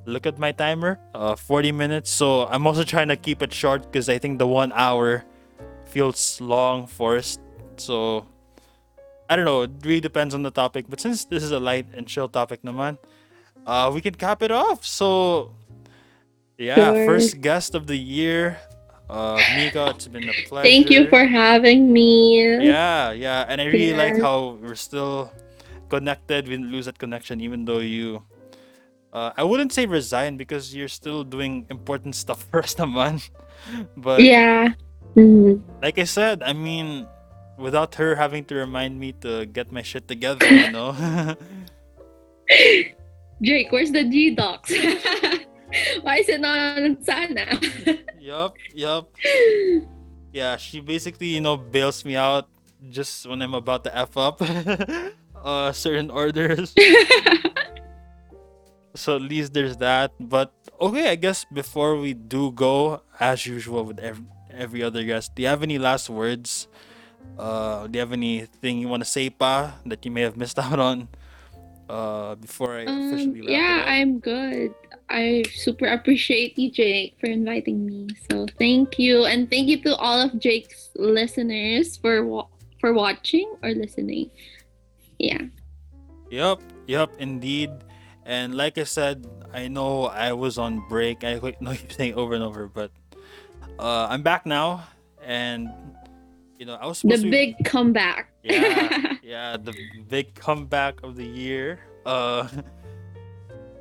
look 0.05 0.25
at 0.25 0.37
my 0.39 0.51
timer. 0.51 0.99
Uh, 1.13 1.35
40 1.35 1.71
minutes. 1.71 2.09
So 2.09 2.47
I'm 2.47 2.65
also 2.67 2.83
trying 2.83 3.07
to 3.09 3.15
keep 3.17 3.41
it 3.41 3.53
short 3.53 3.83
because 3.91 4.09
I 4.09 4.17
think 4.17 4.39
the 4.39 4.47
one 4.47 4.71
hour 4.75 5.23
feels 5.85 6.39
long, 6.41 6.87
forced. 6.87 7.39
So 7.77 8.25
I 9.29 9.35
don't 9.35 9.45
know. 9.45 9.61
It 9.63 9.71
really 9.83 10.01
depends 10.01 10.33
on 10.33 10.43
the 10.43 10.51
topic. 10.51 10.85
But 10.89 10.99
since 10.99 11.25
this 11.25 11.43
is 11.43 11.51
a 11.51 11.59
light 11.59 11.87
and 11.93 12.07
chill 12.07 12.27
topic, 12.27 12.61
naman, 12.63 12.97
uh, 13.65 13.91
we 13.93 14.01
can 14.01 14.15
cap 14.15 14.41
it 14.43 14.51
off. 14.51 14.85
So 14.85 15.51
yeah, 16.57 16.75
Sure. 16.75 17.05
first 17.05 17.41
guest 17.41 17.75
of 17.75 17.87
the 17.87 17.97
year. 17.97 18.57
Uh, 19.09 19.35
Mika, 19.57 19.91
it's 19.91 20.07
been 20.07 20.23
a 20.29 20.33
pleasure. 20.47 20.63
Thank 20.63 20.89
you 20.89 21.09
for 21.09 21.25
having 21.25 21.91
me. 21.91 22.63
Yeah, 22.63 23.11
yeah, 23.11 23.43
and 23.47 23.59
I 23.59 23.65
really 23.65 23.93
like 23.93 24.15
how 24.21 24.55
we're 24.61 24.79
still 24.79 25.33
connected. 25.89 26.47
We 26.47 26.55
didn't 26.55 26.71
lose 26.71 26.85
that 26.85 26.97
connection, 26.97 27.41
even 27.41 27.65
though 27.65 27.79
you. 27.83 28.23
Uh, 29.13 29.31
I 29.35 29.43
wouldn't 29.43 29.73
say 29.73 29.85
resign 29.85 30.37
because 30.37 30.73
you're 30.73 30.87
still 30.91 31.23
doing 31.23 31.67
important 31.69 32.15
stuff 32.15 32.43
for 32.49 32.63
us, 32.63 32.75
naman. 32.75 33.19
But 33.97 34.23
Yeah. 34.23 34.73
Mhm. 35.15 35.59
like 35.83 35.99
I 35.99 36.07
said, 36.07 36.39
I 36.41 36.53
mean, 36.55 37.03
without 37.59 37.95
her 37.99 38.15
having 38.15 38.47
to 38.47 38.55
remind 38.55 38.95
me 38.99 39.11
to 39.27 39.45
get 39.45 39.71
my 39.71 39.81
shit 39.83 40.07
together, 40.07 40.47
you 40.47 40.71
know. 40.71 40.95
Jake, 43.41 43.71
where's 43.71 43.91
the 43.91 44.03
G 44.07 44.31
docs? 44.35 44.71
Why 46.03 46.17
is 46.19 46.27
it 46.29 46.39
not 46.41 46.79
on 46.79 46.95
Asana? 46.99 47.47
yup, 48.19 48.55
yup. 48.75 49.11
Yeah, 50.31 50.55
she 50.57 50.79
basically, 50.79 51.27
you 51.35 51.41
know, 51.41 51.57
bails 51.57 52.03
me 52.05 52.15
out 52.15 52.47
just 52.89 53.27
when 53.27 53.41
I'm 53.41 53.53
about 53.53 53.83
to 53.85 53.91
f 53.91 54.15
up 54.15 54.39
uh 55.43 55.71
certain 55.71 56.09
orders. 56.11 56.71
So 58.95 59.15
at 59.15 59.21
least 59.21 59.53
there's 59.53 59.77
that. 59.77 60.11
But 60.19 60.53
okay, 60.79 61.09
I 61.09 61.15
guess 61.15 61.45
before 61.45 61.97
we 61.97 62.13
do 62.13 62.51
go, 62.51 63.01
as 63.19 63.45
usual 63.45 63.85
with 63.85 63.99
every, 63.99 64.25
every 64.51 64.83
other 64.83 65.03
guest, 65.03 65.35
do 65.35 65.43
you 65.43 65.47
have 65.47 65.63
any 65.63 65.77
last 65.77 66.09
words? 66.09 66.67
Uh, 67.37 67.87
do 67.87 67.97
you 67.97 68.01
have 68.01 68.11
anything 68.11 68.79
you 68.79 68.87
want 68.87 69.03
to 69.03 69.09
say, 69.09 69.29
pa, 69.29 69.75
that 69.85 70.03
you 70.05 70.11
may 70.11 70.21
have 70.21 70.37
missed 70.37 70.59
out 70.65 70.79
on? 70.79 71.07
Uh, 71.89 72.35
before 72.35 72.79
I 72.79 72.85
um, 72.85 73.11
officially 73.11 73.51
yeah? 73.51 73.83
I'm 73.85 74.19
good. 74.19 74.73
I 75.09 75.43
super 75.53 75.87
appreciate 75.87 76.57
you, 76.57 76.71
Jake, 76.71 77.17
for 77.19 77.27
inviting 77.27 77.85
me. 77.85 78.07
So 78.29 78.47
thank 78.57 78.97
you, 78.97 79.25
and 79.25 79.49
thank 79.51 79.67
you 79.67 79.83
to 79.83 79.95
all 79.97 80.21
of 80.21 80.39
Jake's 80.39 80.89
listeners 80.95 81.97
for 81.97 82.23
wa- 82.23 82.47
for 82.79 82.93
watching 82.93 83.51
or 83.61 83.75
listening. 83.75 84.31
Yeah. 85.19 85.51
Yup, 86.31 86.63
yup, 86.87 87.11
indeed. 87.19 87.69
And 88.25 88.53
like 88.55 88.77
I 88.77 88.83
said, 88.85 89.25
I 89.53 89.67
know 89.67 90.05
I 90.05 90.33
was 90.33 90.57
on 90.57 90.85
break. 90.87 91.23
I 91.23 91.39
know 91.59 91.71
you 91.71 91.79
saying 91.89 92.13
over 92.15 92.33
and 92.33 92.43
over, 92.43 92.67
but 92.67 92.91
uh, 93.79 94.07
I'm 94.09 94.21
back 94.21 94.45
now, 94.45 94.85
and 95.23 95.69
you 96.59 96.65
know 96.65 96.75
I 96.75 96.85
was 96.85 97.01
The 97.01 97.17
supposed 97.17 97.23
to. 97.23 97.31
be- 97.31 97.53
big 97.57 97.65
comeback. 97.65 98.29
yeah, 98.43 99.13
yeah, 99.23 99.57
the 99.61 99.73
big 100.09 100.33
comeback 100.35 101.01
of 101.03 101.15
the 101.15 101.25
year. 101.25 101.79
Uh, 102.05 102.47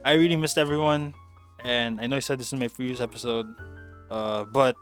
I 0.04 0.14
really 0.16 0.36
missed 0.36 0.56
everyone, 0.56 1.12
and 1.64 2.00
I 2.00 2.06
know 2.08 2.16
I 2.16 2.24
said 2.24 2.40
this 2.40 2.52
in 2.52 2.58
my 2.58 2.68
previous 2.68 3.00
episode, 3.00 3.46
uh, 4.10 4.44
but 4.44 4.76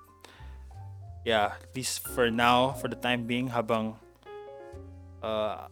yeah, 1.26 1.58
at 1.58 1.74
least 1.74 2.06
for 2.14 2.30
now, 2.30 2.72
for 2.78 2.86
the 2.86 2.96
time 2.96 3.26
being, 3.26 3.48
habang 3.50 3.98
uh, 5.22 5.66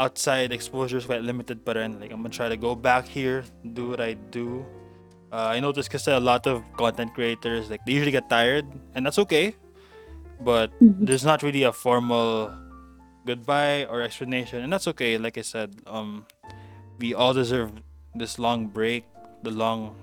outside 0.00 0.50
exposure 0.50 0.96
is 0.96 1.04
quite 1.04 1.20
limited 1.20 1.60
pa 1.62 1.76
rin. 1.76 2.00
Like, 2.00 2.10
I'm 2.10 2.24
gonna 2.24 2.32
try 2.32 2.48
to 2.48 2.56
go 2.56 2.74
back 2.74 3.04
here, 3.04 3.44
do 3.76 3.92
what 3.92 4.00
I 4.00 4.16
do. 4.32 4.64
Uh, 5.30 5.52
I 5.54 5.60
noticed 5.60 5.92
because 5.92 6.08
a 6.08 6.18
lot 6.18 6.48
of 6.48 6.64
content 6.74 7.14
creators, 7.14 7.70
like, 7.70 7.84
they 7.84 7.92
usually 7.92 8.10
get 8.10 8.28
tired, 8.32 8.64
and 8.96 9.04
that's 9.04 9.20
okay. 9.20 9.54
But 10.40 10.72
Mhm. 10.80 11.04
there's 11.04 11.22
not 11.22 11.44
really 11.44 11.68
a 11.68 11.70
formal 11.70 12.50
goodbye 13.28 13.84
or 13.92 14.00
explanation, 14.00 14.64
and 14.64 14.72
that's 14.72 14.88
okay. 14.88 15.20
Like 15.20 15.36
I 15.36 15.44
said, 15.44 15.76
um, 15.86 16.24
we 16.98 17.12
all 17.12 17.36
deserve 17.36 17.70
this 18.16 18.40
long 18.40 18.72
break, 18.72 19.04
the 19.44 19.52
long 19.52 19.94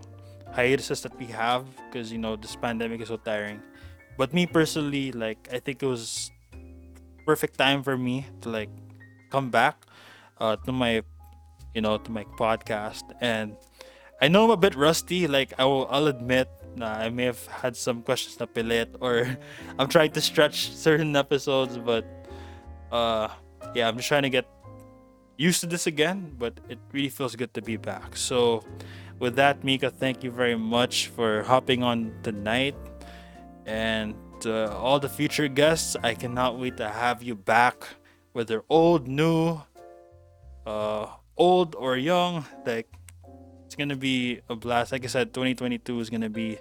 hiatuses 0.53 1.01
that 1.01 1.17
we 1.17 1.25
have, 1.33 1.65
because 1.89 2.13
you 2.13 2.21
know 2.21 2.37
this 2.37 2.55
pandemic 2.55 3.01
is 3.01 3.09
so 3.09 3.17
tiring. 3.17 3.59
But 4.15 4.31
me 4.31 4.45
personally, 4.45 5.11
like 5.11 5.49
I 5.51 5.57
think 5.57 5.81
it 5.81 5.89
was 5.89 6.29
perfect 7.25 7.57
time 7.57 7.81
for 7.81 7.97
me 7.97 8.29
to 8.45 8.49
like 8.49 8.69
come 9.29 9.49
back 9.49 9.86
uh, 10.39 10.55
to 10.65 10.71
my, 10.71 11.03
you 11.73 11.81
know, 11.81 11.97
to 11.97 12.11
my 12.11 12.23
podcast, 12.37 13.03
and 13.21 13.55
I 14.21 14.27
know 14.27 14.45
I'm 14.45 14.51
a 14.51 14.57
bit 14.57 14.75
rusty. 14.75 15.27
Like 15.27 15.53
I 15.57 15.65
will, 15.65 15.87
I'll 15.89 16.07
admit, 16.07 16.49
I 16.81 17.09
may 17.09 17.25
have 17.25 17.45
had 17.47 17.75
some 17.75 18.01
questions 18.01 18.39
na 18.39 18.45
pilit, 18.45 18.95
or 18.99 19.37
I'm 19.79 19.87
trying 19.87 20.11
to 20.11 20.21
stretch 20.21 20.73
certain 20.73 21.15
episodes, 21.15 21.77
but 21.77 22.05
uh, 22.91 23.29
yeah, 23.75 23.87
I'm 23.87 23.97
just 23.97 24.07
trying 24.07 24.23
to 24.23 24.29
get 24.29 24.47
used 25.37 25.61
to 25.61 25.67
this 25.67 25.87
again. 25.87 26.33
But 26.37 26.59
it 26.69 26.79
really 26.91 27.09
feels 27.09 27.35
good 27.35 27.53
to 27.53 27.61
be 27.61 27.77
back. 27.77 28.17
So, 28.17 28.63
with 29.19 29.35
that, 29.35 29.63
Mika, 29.63 29.89
thank 29.89 30.23
you 30.23 30.31
very 30.31 30.57
much 30.57 31.07
for 31.07 31.43
hopping 31.43 31.83
on 31.83 32.13
tonight, 32.23 32.75
and 33.65 34.15
to 34.41 34.71
all 34.73 34.99
the 34.99 35.09
future 35.09 35.47
guests, 35.47 35.95
I 36.03 36.13
cannot 36.13 36.59
wait 36.59 36.77
to 36.77 36.89
have 36.89 37.23
you 37.23 37.35
back, 37.35 37.87
whether 38.33 38.63
old, 38.69 39.07
new, 39.07 39.61
uh, 40.67 41.07
old 41.37 41.75
or 41.75 41.95
young. 41.95 42.45
Like 42.65 42.91
it's 43.65 43.75
gonna 43.75 43.95
be 43.95 44.41
a 44.49 44.55
blast. 44.55 44.91
Like 44.91 45.05
I 45.05 45.07
said, 45.07 45.33
2022 45.33 45.99
is 45.99 46.09
gonna 46.09 46.29
be 46.29 46.59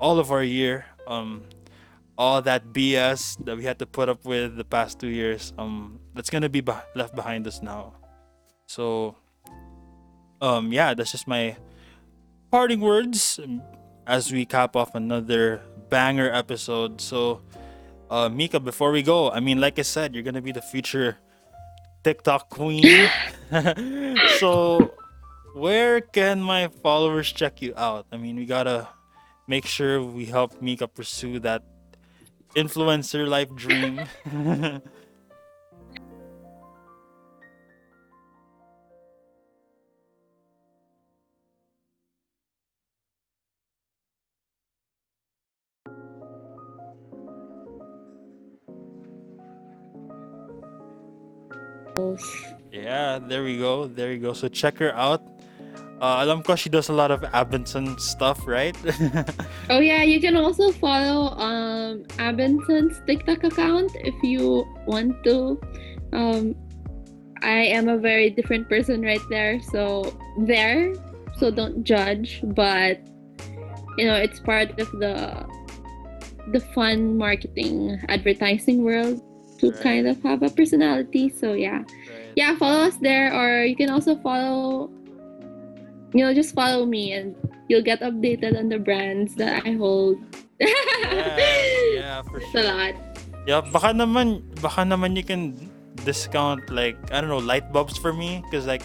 all 0.00 0.18
of 0.18 0.32
our 0.32 0.42
year. 0.42 0.84
Um, 1.06 1.44
all 2.18 2.42
that 2.42 2.72
BS 2.74 3.38
that 3.44 3.56
we 3.56 3.62
had 3.62 3.78
to 3.78 3.86
put 3.86 4.08
up 4.08 4.24
with 4.24 4.56
the 4.56 4.64
past 4.64 4.98
two 4.98 5.08
years. 5.08 5.52
Um, 5.56 6.00
that's 6.14 6.28
gonna 6.28 6.48
be 6.50 6.60
beh 6.60 6.82
left 6.96 7.14
behind 7.14 7.46
us 7.46 7.62
now. 7.62 7.94
So, 8.66 9.14
um, 10.42 10.72
yeah, 10.72 10.92
that's 10.94 11.12
just 11.12 11.28
my 11.28 11.56
parting 12.50 12.80
words 12.80 13.38
um, 13.42 13.62
as 14.06 14.32
we 14.32 14.44
cap 14.44 14.74
off 14.74 14.94
another 14.94 15.62
banger 15.88 16.28
episode. 16.34 17.00
So, 17.00 17.40
uh, 18.10 18.28
Mika, 18.28 18.58
before 18.58 18.90
we 18.90 19.02
go, 19.02 19.30
I 19.30 19.38
mean, 19.38 19.60
like 19.60 19.78
I 19.78 19.82
said, 19.82 20.12
you're 20.12 20.26
gonna 20.26 20.42
be 20.42 20.52
the 20.52 20.60
future 20.60 21.18
TikTok 22.04 22.48
queen. 22.50 23.08
so, 24.38 24.94
where 25.54 26.00
can 26.00 26.40
my 26.40 26.68
followers 26.82 27.30
check 27.32 27.62
you 27.62 27.74
out? 27.76 28.06
I 28.12 28.16
mean, 28.16 28.36
we 28.36 28.46
gotta 28.46 28.88
make 29.46 29.66
sure 29.66 30.02
we 30.02 30.26
help 30.26 30.60
Mika 30.60 30.86
pursue 30.88 31.38
that 31.40 31.62
influencer 32.54 33.26
life 33.26 33.54
dream. 33.54 34.00
yeah, 52.72 53.18
there 53.18 53.42
we 53.42 53.58
go. 53.58 53.86
There 53.86 54.12
you 54.12 54.18
go. 54.18 54.32
So 54.32 54.48
check 54.48 54.78
her 54.78 54.94
out. 54.94 55.22
Uh, 55.98 56.22
alam 56.22 56.46
ko 56.46 56.54
she 56.54 56.70
does 56.70 56.88
a 56.88 56.94
lot 56.94 57.10
of 57.10 57.26
Abenson 57.34 57.98
stuff, 57.98 58.46
right? 58.46 58.76
Oh 59.70 59.80
yeah, 59.82 60.06
you 60.06 60.20
can 60.20 60.36
also 60.36 60.70
follow 60.70 61.34
um 61.36 62.06
Abenson's 62.22 63.02
TikTok 63.06 63.42
account 63.42 63.90
if 64.06 64.14
you 64.22 64.62
want 64.86 65.18
to. 65.26 65.58
Um, 66.14 66.54
I 67.42 67.66
am 67.74 67.90
a 67.90 67.98
very 67.98 68.30
different 68.30 68.68
person 68.68 69.02
right 69.02 69.22
there, 69.28 69.60
so 69.60 70.14
there, 70.46 70.94
so 71.36 71.50
don't 71.50 71.82
judge. 71.82 72.40
But 72.54 73.02
you 73.98 74.06
know, 74.06 74.14
it's 74.14 74.38
part 74.38 74.78
of 74.78 74.88
the 75.02 75.44
the 76.54 76.62
fun 76.72 77.18
marketing 77.18 77.98
advertising 78.08 78.86
world 78.86 79.20
to 79.58 79.70
Right. 79.70 79.82
kind 79.82 80.04
of 80.06 80.16
have 80.22 80.42
a 80.42 80.50
personality. 80.50 81.28
So 81.28 81.52
yeah, 81.54 81.82
Right. 82.06 82.32
yeah, 82.36 82.54
follow 82.56 82.86
us 82.86 82.96
there, 83.02 83.34
or 83.34 83.64
you 83.64 83.74
can 83.76 83.90
also 83.90 84.14
follow. 84.18 84.90
You 86.16 86.24
know, 86.24 86.32
just 86.32 86.54
follow 86.56 86.86
me, 86.88 87.12
and 87.12 87.36
you'll 87.68 87.84
get 87.84 88.00
updated 88.00 88.56
on 88.56 88.72
the 88.72 88.78
brands 88.80 89.36
that 89.36 89.60
I 89.66 89.76
hold. 89.76 90.16
Yeah, 90.58 91.36
yeah, 91.94 92.22
for 92.28 92.40
It's 92.40 92.48
a 92.54 92.62
sure. 92.62 92.64
lot. 92.64 92.94
Yeah, 93.46 93.60
baka 93.60 93.92
naman, 93.92 94.40
baka 94.60 94.84
naman 94.88 95.16
you 95.16 95.24
can 95.24 95.52
discount 96.04 96.64
like 96.72 96.96
I 97.12 97.20
don't 97.20 97.28
know 97.28 97.40
light 97.42 97.72
bulbs 97.72 97.96
for 98.00 98.12
me, 98.12 98.40
cause 98.50 98.64
like, 98.66 98.82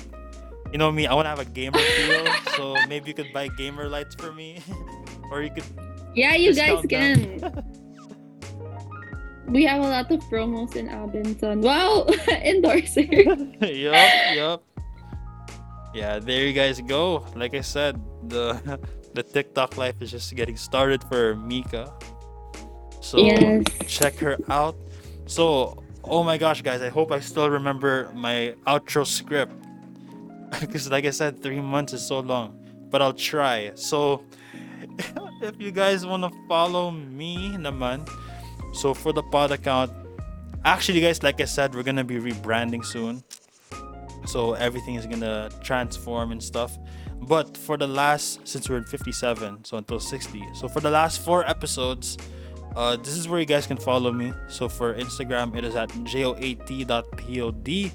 you 0.72 0.78
know 0.80 0.92
me, 0.92 1.08
I 1.08 1.14
wanna 1.16 1.30
have 1.32 1.40
a 1.40 1.48
gamer 1.48 1.80
feel, 1.96 2.28
so 2.60 2.76
maybe 2.88 3.12
you 3.12 3.16
could 3.16 3.32
buy 3.32 3.48
gamer 3.48 3.88
lights 3.88 4.16
for 4.16 4.32
me, 4.36 4.60
or 5.32 5.44
you 5.44 5.52
could. 5.52 5.68
Yeah, 6.16 6.36
you 6.36 6.54
guys 6.54 6.84
can. 6.86 7.40
We 9.48 9.66
have 9.66 9.84
a 9.84 9.88
lot 9.88 10.12
of 10.12 10.20
promos 10.32 10.76
in 10.76 10.88
Abenson. 10.88 11.62
Wow, 11.62 12.08
endorser. 12.28 13.02
yup, 13.62 14.36
yup. 14.36 14.64
Yeah, 15.94 16.20
there 16.20 16.48
you 16.48 16.54
guys 16.54 16.82
go. 16.82 17.26
Like 17.36 17.54
I 17.54 17.62
said, 17.62 18.02
the 18.28 18.80
the 19.14 19.22
TikTok 19.22 19.78
life 19.78 20.02
is 20.02 20.12
just 20.12 20.34
getting 20.36 20.58
started 20.58 21.04
for 21.06 21.36
Mika. 21.36 21.94
So 23.02 23.20
yes. 23.20 23.64
check 23.86 24.16
her 24.18 24.38
out. 24.50 24.76
So, 25.26 25.84
oh 26.04 26.24
my 26.24 26.38
gosh, 26.38 26.62
guys, 26.62 26.82
I 26.82 26.90
hope 26.90 27.12
I 27.12 27.20
still 27.20 27.50
remember 27.50 28.12
my 28.16 28.56
outro 28.66 29.06
script. 29.06 29.54
Because, 30.60 30.90
like 30.90 31.06
I 31.06 31.10
said, 31.10 31.42
three 31.42 31.60
months 31.60 31.94
is 31.94 32.06
so 32.06 32.20
long, 32.20 32.58
but 32.90 33.02
I'll 33.02 33.14
try. 33.14 33.72
So, 33.76 34.24
if 35.42 35.60
you 35.60 35.72
guys 35.72 36.06
want 36.06 36.24
to 36.24 36.32
follow 36.48 36.92
me, 36.92 37.58
naman, 37.58 38.08
so 38.74 38.94
for 38.94 39.14
the 39.14 39.24
pod 39.24 39.52
account, 39.52 39.92
actually, 40.66 41.02
guys, 41.02 41.24
like 41.24 41.40
I 41.40 41.46
said, 41.46 41.76
we're 41.76 41.84
gonna 41.84 42.04
be 42.04 42.20
rebranding 42.20 42.84
soon. 42.86 43.24
So 44.26 44.54
everything 44.54 44.96
is 44.96 45.06
gonna 45.06 45.50
transform 45.62 46.32
and 46.32 46.42
stuff. 46.42 46.78
But 47.22 47.56
for 47.56 47.78
the 47.78 47.88
last, 47.88 48.46
since 48.48 48.70
we're 48.70 48.78
in 48.78 48.86
57, 48.86 49.64
so 49.64 49.78
until 49.78 50.00
60, 50.00 50.44
so 50.54 50.68
for 50.68 50.82
the 50.82 50.90
last 50.90 51.22
four 51.22 51.48
episodes, 51.50 52.18
uh, 52.76 52.98
this 52.98 53.16
is 53.16 53.28
where 53.28 53.40
you 53.40 53.46
guys 53.46 53.68
can 53.68 53.78
follow 53.78 54.12
me. 54.12 54.34
So 54.48 54.68
for 54.68 54.96
Instagram, 54.96 55.56
it 55.56 55.64
is 55.64 55.76
at 55.76 55.90
joat.pod.delro. 56.04 57.92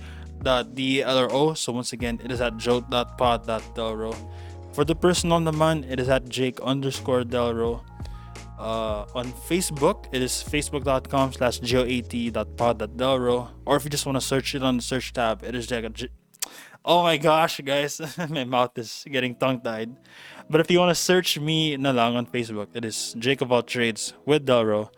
So 1.56 1.72
once 1.72 1.92
again, 1.92 2.20
it 2.24 2.30
is 2.30 2.40
at 2.40 2.56
joat.pod.delro. 2.56 4.16
For 4.72 4.84
the 4.84 4.94
personal 4.94 5.40
naman, 5.40 5.90
it 5.90 5.98
is 5.98 6.08
at 6.08 6.28
jake 6.28 6.60
underscore 6.60 7.24
delro. 7.24 7.82
Uh, 8.58 9.06
on 9.14 9.32
Facebook, 9.46 10.06
it 10.10 10.20
is 10.20 10.32
facebook.com 10.42 11.32
slash 11.32 11.60
joat.pod.delro. 11.60 13.48
Or 13.64 13.76
if 13.76 13.84
you 13.84 13.90
just 13.90 14.04
want 14.04 14.16
to 14.16 14.20
search 14.20 14.54
it 14.54 14.62
on 14.62 14.76
the 14.76 14.82
search 14.82 15.12
tab, 15.12 15.44
it 15.44 15.54
is. 15.54 15.66
J- 15.68 16.08
Oh 16.84 17.02
my 17.02 17.18
gosh, 17.18 17.60
guys, 17.60 18.00
my 18.30 18.44
mouth 18.44 18.76
is 18.78 19.04
getting 19.10 19.34
tongue 19.34 19.60
tied. 19.60 19.90
But 20.48 20.60
if 20.60 20.70
you 20.70 20.78
want 20.78 20.90
to 20.90 20.94
search 20.94 21.38
me 21.38 21.76
na 21.76 21.90
lang 21.90 22.16
on 22.16 22.24
Facebook, 22.26 22.68
it 22.72 22.84
is 22.84 23.14
Jake 23.18 23.42
of 23.42 23.52
All 23.52 23.62
Trades 23.62 24.14
with 24.24 24.46
Delro. 24.46 24.88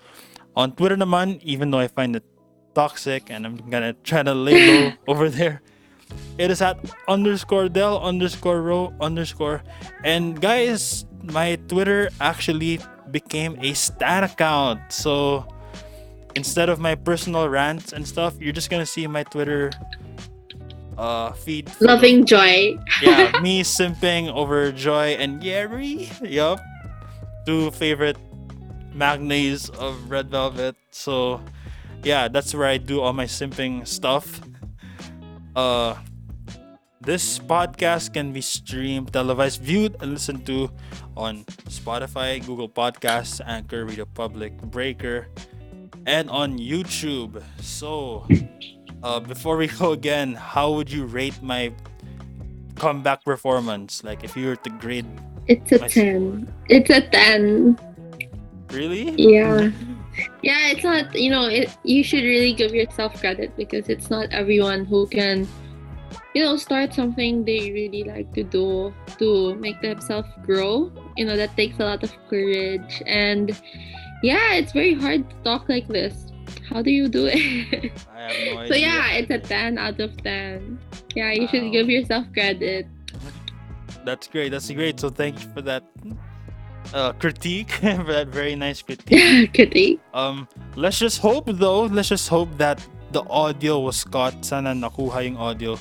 On 0.55 0.71
Twitter 0.73 0.97
naman, 0.97 1.41
even 1.43 1.71
though 1.71 1.81
I 1.81 1.89
find 1.89 2.15
it 2.15 2.23
toxic 2.75 3.31
and 3.31 3.45
I'm 3.47 3.57
gonna 3.69 3.95
try 4.05 4.23
to 4.23 4.35
low 4.35 4.93
over 5.09 5.29
there, 5.29 5.63
it 6.39 6.51
is 6.51 6.63
at 6.63 6.79
underscore 7.09 7.69
Del 7.69 8.01
underscore 8.01 8.63
row 8.63 8.93
underscore. 9.01 9.63
And 10.05 10.41
guys, 10.41 11.05
my 11.23 11.57
Twitter 11.69 12.09
actually 12.21 12.81
became 13.11 13.59
a 13.61 13.75
stan 13.75 14.25
account. 14.25 14.81
So 14.93 15.47
instead 16.35 16.69
of 16.69 16.81
my 16.81 16.95
personal 16.95 17.49
rants 17.49 17.93
and 17.93 18.07
stuff, 18.07 18.35
you're 18.41 18.55
just 18.55 18.71
gonna 18.71 18.87
see 18.87 19.07
my 19.07 19.23
Twitter 19.25 19.71
uh 20.97 21.33
feed. 21.33 21.71
Loving 21.81 22.25
joy. 22.25 22.77
yeah, 23.03 23.33
me 23.41 23.63
simping 23.63 24.33
over 24.33 24.73
Joy 24.73 25.17
and 25.19 25.43
Yeri. 25.43 26.11
Yup. 26.23 26.61
Two 27.47 27.71
favorite 27.73 28.17
maknaes 28.95 29.71
of 29.77 30.11
Red 30.11 30.31
Velvet. 30.31 30.77
So 30.91 31.41
yeah, 32.03 32.29
that's 32.29 32.55
where 32.55 32.69
I 32.69 32.79
do 32.79 33.01
all 33.01 33.13
my 33.13 33.27
simping 33.27 33.87
stuff. 33.87 34.41
Uh 35.57 35.97
this 37.01 37.39
podcast 37.39 38.13
can 38.13 38.31
be 38.33 38.43
streamed, 38.43 39.11
televised, 39.13 39.63
viewed, 39.63 39.97
and 40.03 40.13
listened 40.13 40.45
to 40.45 40.69
on 41.17 41.45
Spotify, 41.65 42.45
Google 42.45 42.69
Podcasts, 42.69 43.41
Anchor, 43.47 43.87
Radio 43.87 44.05
Public, 44.05 44.53
Breaker, 44.69 45.27
and 46.05 46.29
on 46.29 46.59
YouTube. 46.59 47.41
So, 47.63 48.29
uh, 49.03 49.19
before 49.19 49.57
we 49.57 49.69
go 49.81 49.93
again, 49.93 50.35
how 50.35 50.73
would 50.73 50.93
you 50.93 51.07
rate 51.07 51.41
my 51.43 51.73
comeback 52.77 53.25
performance? 53.25 54.05
Like, 54.05 54.23
if 54.23 54.37
you 54.37 54.49
were 54.49 54.57
to 54.61 54.71
grade, 54.77 55.09
It's 55.49 55.73
a 55.73 55.79
My- 55.81 55.89
10. 55.89 56.53
It's 56.69 56.91
a 56.91 57.01
10. 57.01 57.79
really? 58.69 59.17
Yeah. 59.17 59.71
Yeah, 60.43 60.69
it's 60.69 60.85
not, 60.85 61.15
you 61.15 61.31
know, 61.31 61.47
it, 61.49 61.77
you 61.85 62.03
should 62.03 62.25
really 62.25 62.53
give 62.53 62.75
yourself 62.75 63.21
credit 63.21 63.57
because 63.57 63.89
it's 63.89 64.11
not 64.11 64.29
everyone 64.31 64.85
who 64.85 65.07
can, 65.07 65.47
you 66.35 66.45
know, 66.45 66.57
start 66.57 66.95
something 66.95 67.45
they 67.45 67.71
really 67.73 68.05
like 68.05 68.33
to 68.35 68.43
do 68.43 68.95
to 69.19 69.55
make 69.57 69.81
themselves 69.81 70.29
grow. 70.45 70.93
You 71.17 71.27
know, 71.27 71.37
that 71.37 71.57
takes 71.57 71.79
a 71.79 71.85
lot 71.85 72.03
of 72.03 72.13
courage. 72.29 73.03
And 73.07 73.59
yeah, 74.23 74.55
it's 74.55 74.73
very 74.73 74.95
hard 74.95 75.29
to 75.29 75.37
talk 75.45 75.69
like 75.69 75.89
this. 75.89 76.33
How 76.69 76.83
do 76.83 76.91
you 76.91 77.09
do 77.09 77.27
it? 77.27 77.93
I 78.13 78.21
have 78.21 78.55
no 78.55 78.59
idea. 78.61 78.69
so 78.69 78.75
yeah, 78.75 79.11
it's 79.13 79.31
a 79.31 79.39
10 79.39 79.79
out 79.79 80.01
of 80.01 80.17
10. 80.23 80.79
Yeah, 81.15 81.33
you 81.33 81.49
should 81.49 81.73
give 81.73 81.89
yourself 81.89 82.27
credit. 82.33 82.87
That's 84.05 84.27
great. 84.27 84.51
That's 84.51 84.71
great. 84.71 84.99
So, 84.99 85.11
thank 85.11 85.43
you 85.43 85.49
for 85.53 85.63
that 85.63 85.85
uh, 86.95 87.13
critique, 87.13 87.71
for 87.83 88.13
that 88.13 88.29
very 88.29 88.55
nice 88.55 88.83
critique. 88.83 89.53
Kitty. 89.57 90.01
Um, 90.15 90.49
let's 90.77 90.99
just 90.99 91.21
hope 91.21 91.47
though. 91.47 91.85
Let's 91.85 92.09
just 92.09 92.29
hope 92.29 92.51
that 92.59 92.81
the 93.13 93.23
audio 93.29 93.81
was 93.81 94.05
caught. 94.05 94.45
Sana 94.45 94.75
nakuha 94.75 95.25
yung 95.25 95.37
audio. 95.37 95.79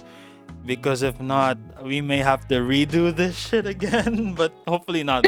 Because 0.66 1.02
if 1.02 1.20
not, 1.20 1.58
we 1.84 2.02
may 2.02 2.20
have 2.20 2.48
to 2.50 2.62
redo 2.62 3.16
this 3.16 3.36
shit 3.50 3.66
again. 3.66 4.34
But 4.36 4.54
hopefully 4.68 5.04
not. 5.04 5.26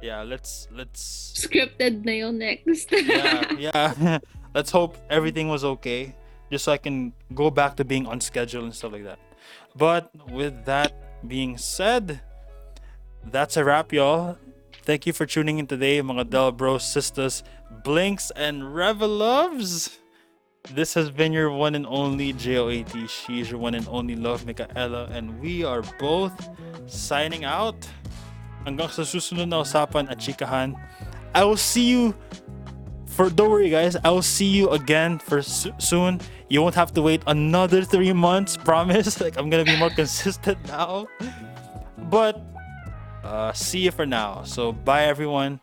Yeah, 0.00 0.24
let's 0.24 0.68
let's 0.72 1.36
Scripted 1.36 2.04
na 2.08 2.24
yun 2.24 2.40
next. 2.40 2.88
yeah 2.88 3.44
yeah. 3.60 4.18
let's 4.54 4.70
hope 4.72 4.96
everything 5.10 5.48
was 5.48 5.64
okay, 5.76 6.16
just 6.50 6.64
so 6.64 6.72
I 6.72 6.80
can 6.80 7.12
go 7.34 7.50
back 7.50 7.76
to 7.76 7.84
being 7.84 8.06
on 8.06 8.20
schedule 8.20 8.64
and 8.64 8.74
stuff 8.74 8.92
like 8.92 9.04
that. 9.04 9.20
But 9.76 10.08
with 10.32 10.64
that 10.64 10.92
being 11.28 11.58
said, 11.58 12.20
that's 13.24 13.56
a 13.56 13.64
wrap, 13.64 13.92
y'all. 13.92 14.38
Thank 14.82 15.06
you 15.06 15.12
for 15.12 15.26
tuning 15.26 15.58
in 15.58 15.66
today, 15.66 16.00
mga 16.00 16.30
Del 16.30 16.52
Bros, 16.52 16.84
sisters, 16.84 17.42
Blinks, 17.84 18.32
and 18.34 18.62
ReVeluvs. 18.62 19.98
This 20.72 20.94
has 20.94 21.10
been 21.10 21.32
your 21.32 21.50
one 21.50 21.74
and 21.74 21.86
only 21.86 22.32
JOAT. 22.32 23.08
She's 23.08 23.50
your 23.50 23.60
one 23.60 23.74
and 23.74 23.86
only 23.88 24.16
Love 24.16 24.44
Micaela, 24.46 25.08
and 25.12 25.40
we 25.40 25.64
are 25.64 25.82
both 25.98 26.32
signing 26.86 27.44
out. 27.44 27.76
Hanggang 28.64 28.92
sa 28.92 29.02
susunod 29.02 29.48
na 29.48 29.64
usapan 29.64 30.10
at 30.10 30.20
chikahan. 30.20 30.76
I 31.32 31.44
will 31.44 31.60
see 31.60 31.88
you 31.88 32.12
for 33.10 33.28
don't 33.28 33.50
worry 33.50 33.68
guys 33.68 33.96
i 34.04 34.08
will 34.08 34.22
see 34.22 34.46
you 34.46 34.70
again 34.70 35.18
for 35.18 35.42
so- 35.42 35.74
soon 35.78 36.20
you 36.48 36.62
won't 36.62 36.74
have 36.74 36.94
to 36.94 37.02
wait 37.02 37.20
another 37.26 37.82
three 37.82 38.12
months 38.14 38.56
promise 38.56 39.20
like 39.24 39.36
i'm 39.36 39.50
gonna 39.50 39.66
be 39.66 39.76
more 39.76 39.90
consistent 39.90 40.56
now 40.68 41.06
but 42.08 42.38
uh 43.24 43.52
see 43.52 43.80
you 43.80 43.90
for 43.90 44.06
now. 44.06 44.42
So 44.44 44.72
bye 44.72 45.04
everyone. 45.04 45.60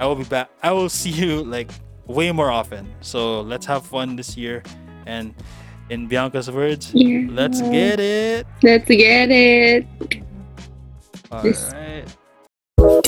I 0.00 0.06
will 0.06 0.16
be 0.16 0.24
back. 0.24 0.50
I 0.62 0.72
will 0.72 0.88
see 0.88 1.10
you 1.10 1.44
like 1.44 1.70
way 2.06 2.32
more 2.32 2.50
often. 2.50 2.92
So 3.00 3.40
let's 3.40 3.66
have 3.66 3.86
fun 3.86 4.16
this 4.16 4.36
year. 4.36 4.62
And 5.06 5.34
in 5.90 6.08
bianca's 6.08 6.50
words 6.50 6.90
Yeah. 6.94 7.26
let's 7.30 7.60
get 7.60 8.00
it. 8.00 8.46
Let's 8.62 8.88
get 8.88 9.30
it. 9.30 9.86
all 11.30 11.42
right 11.42 13.04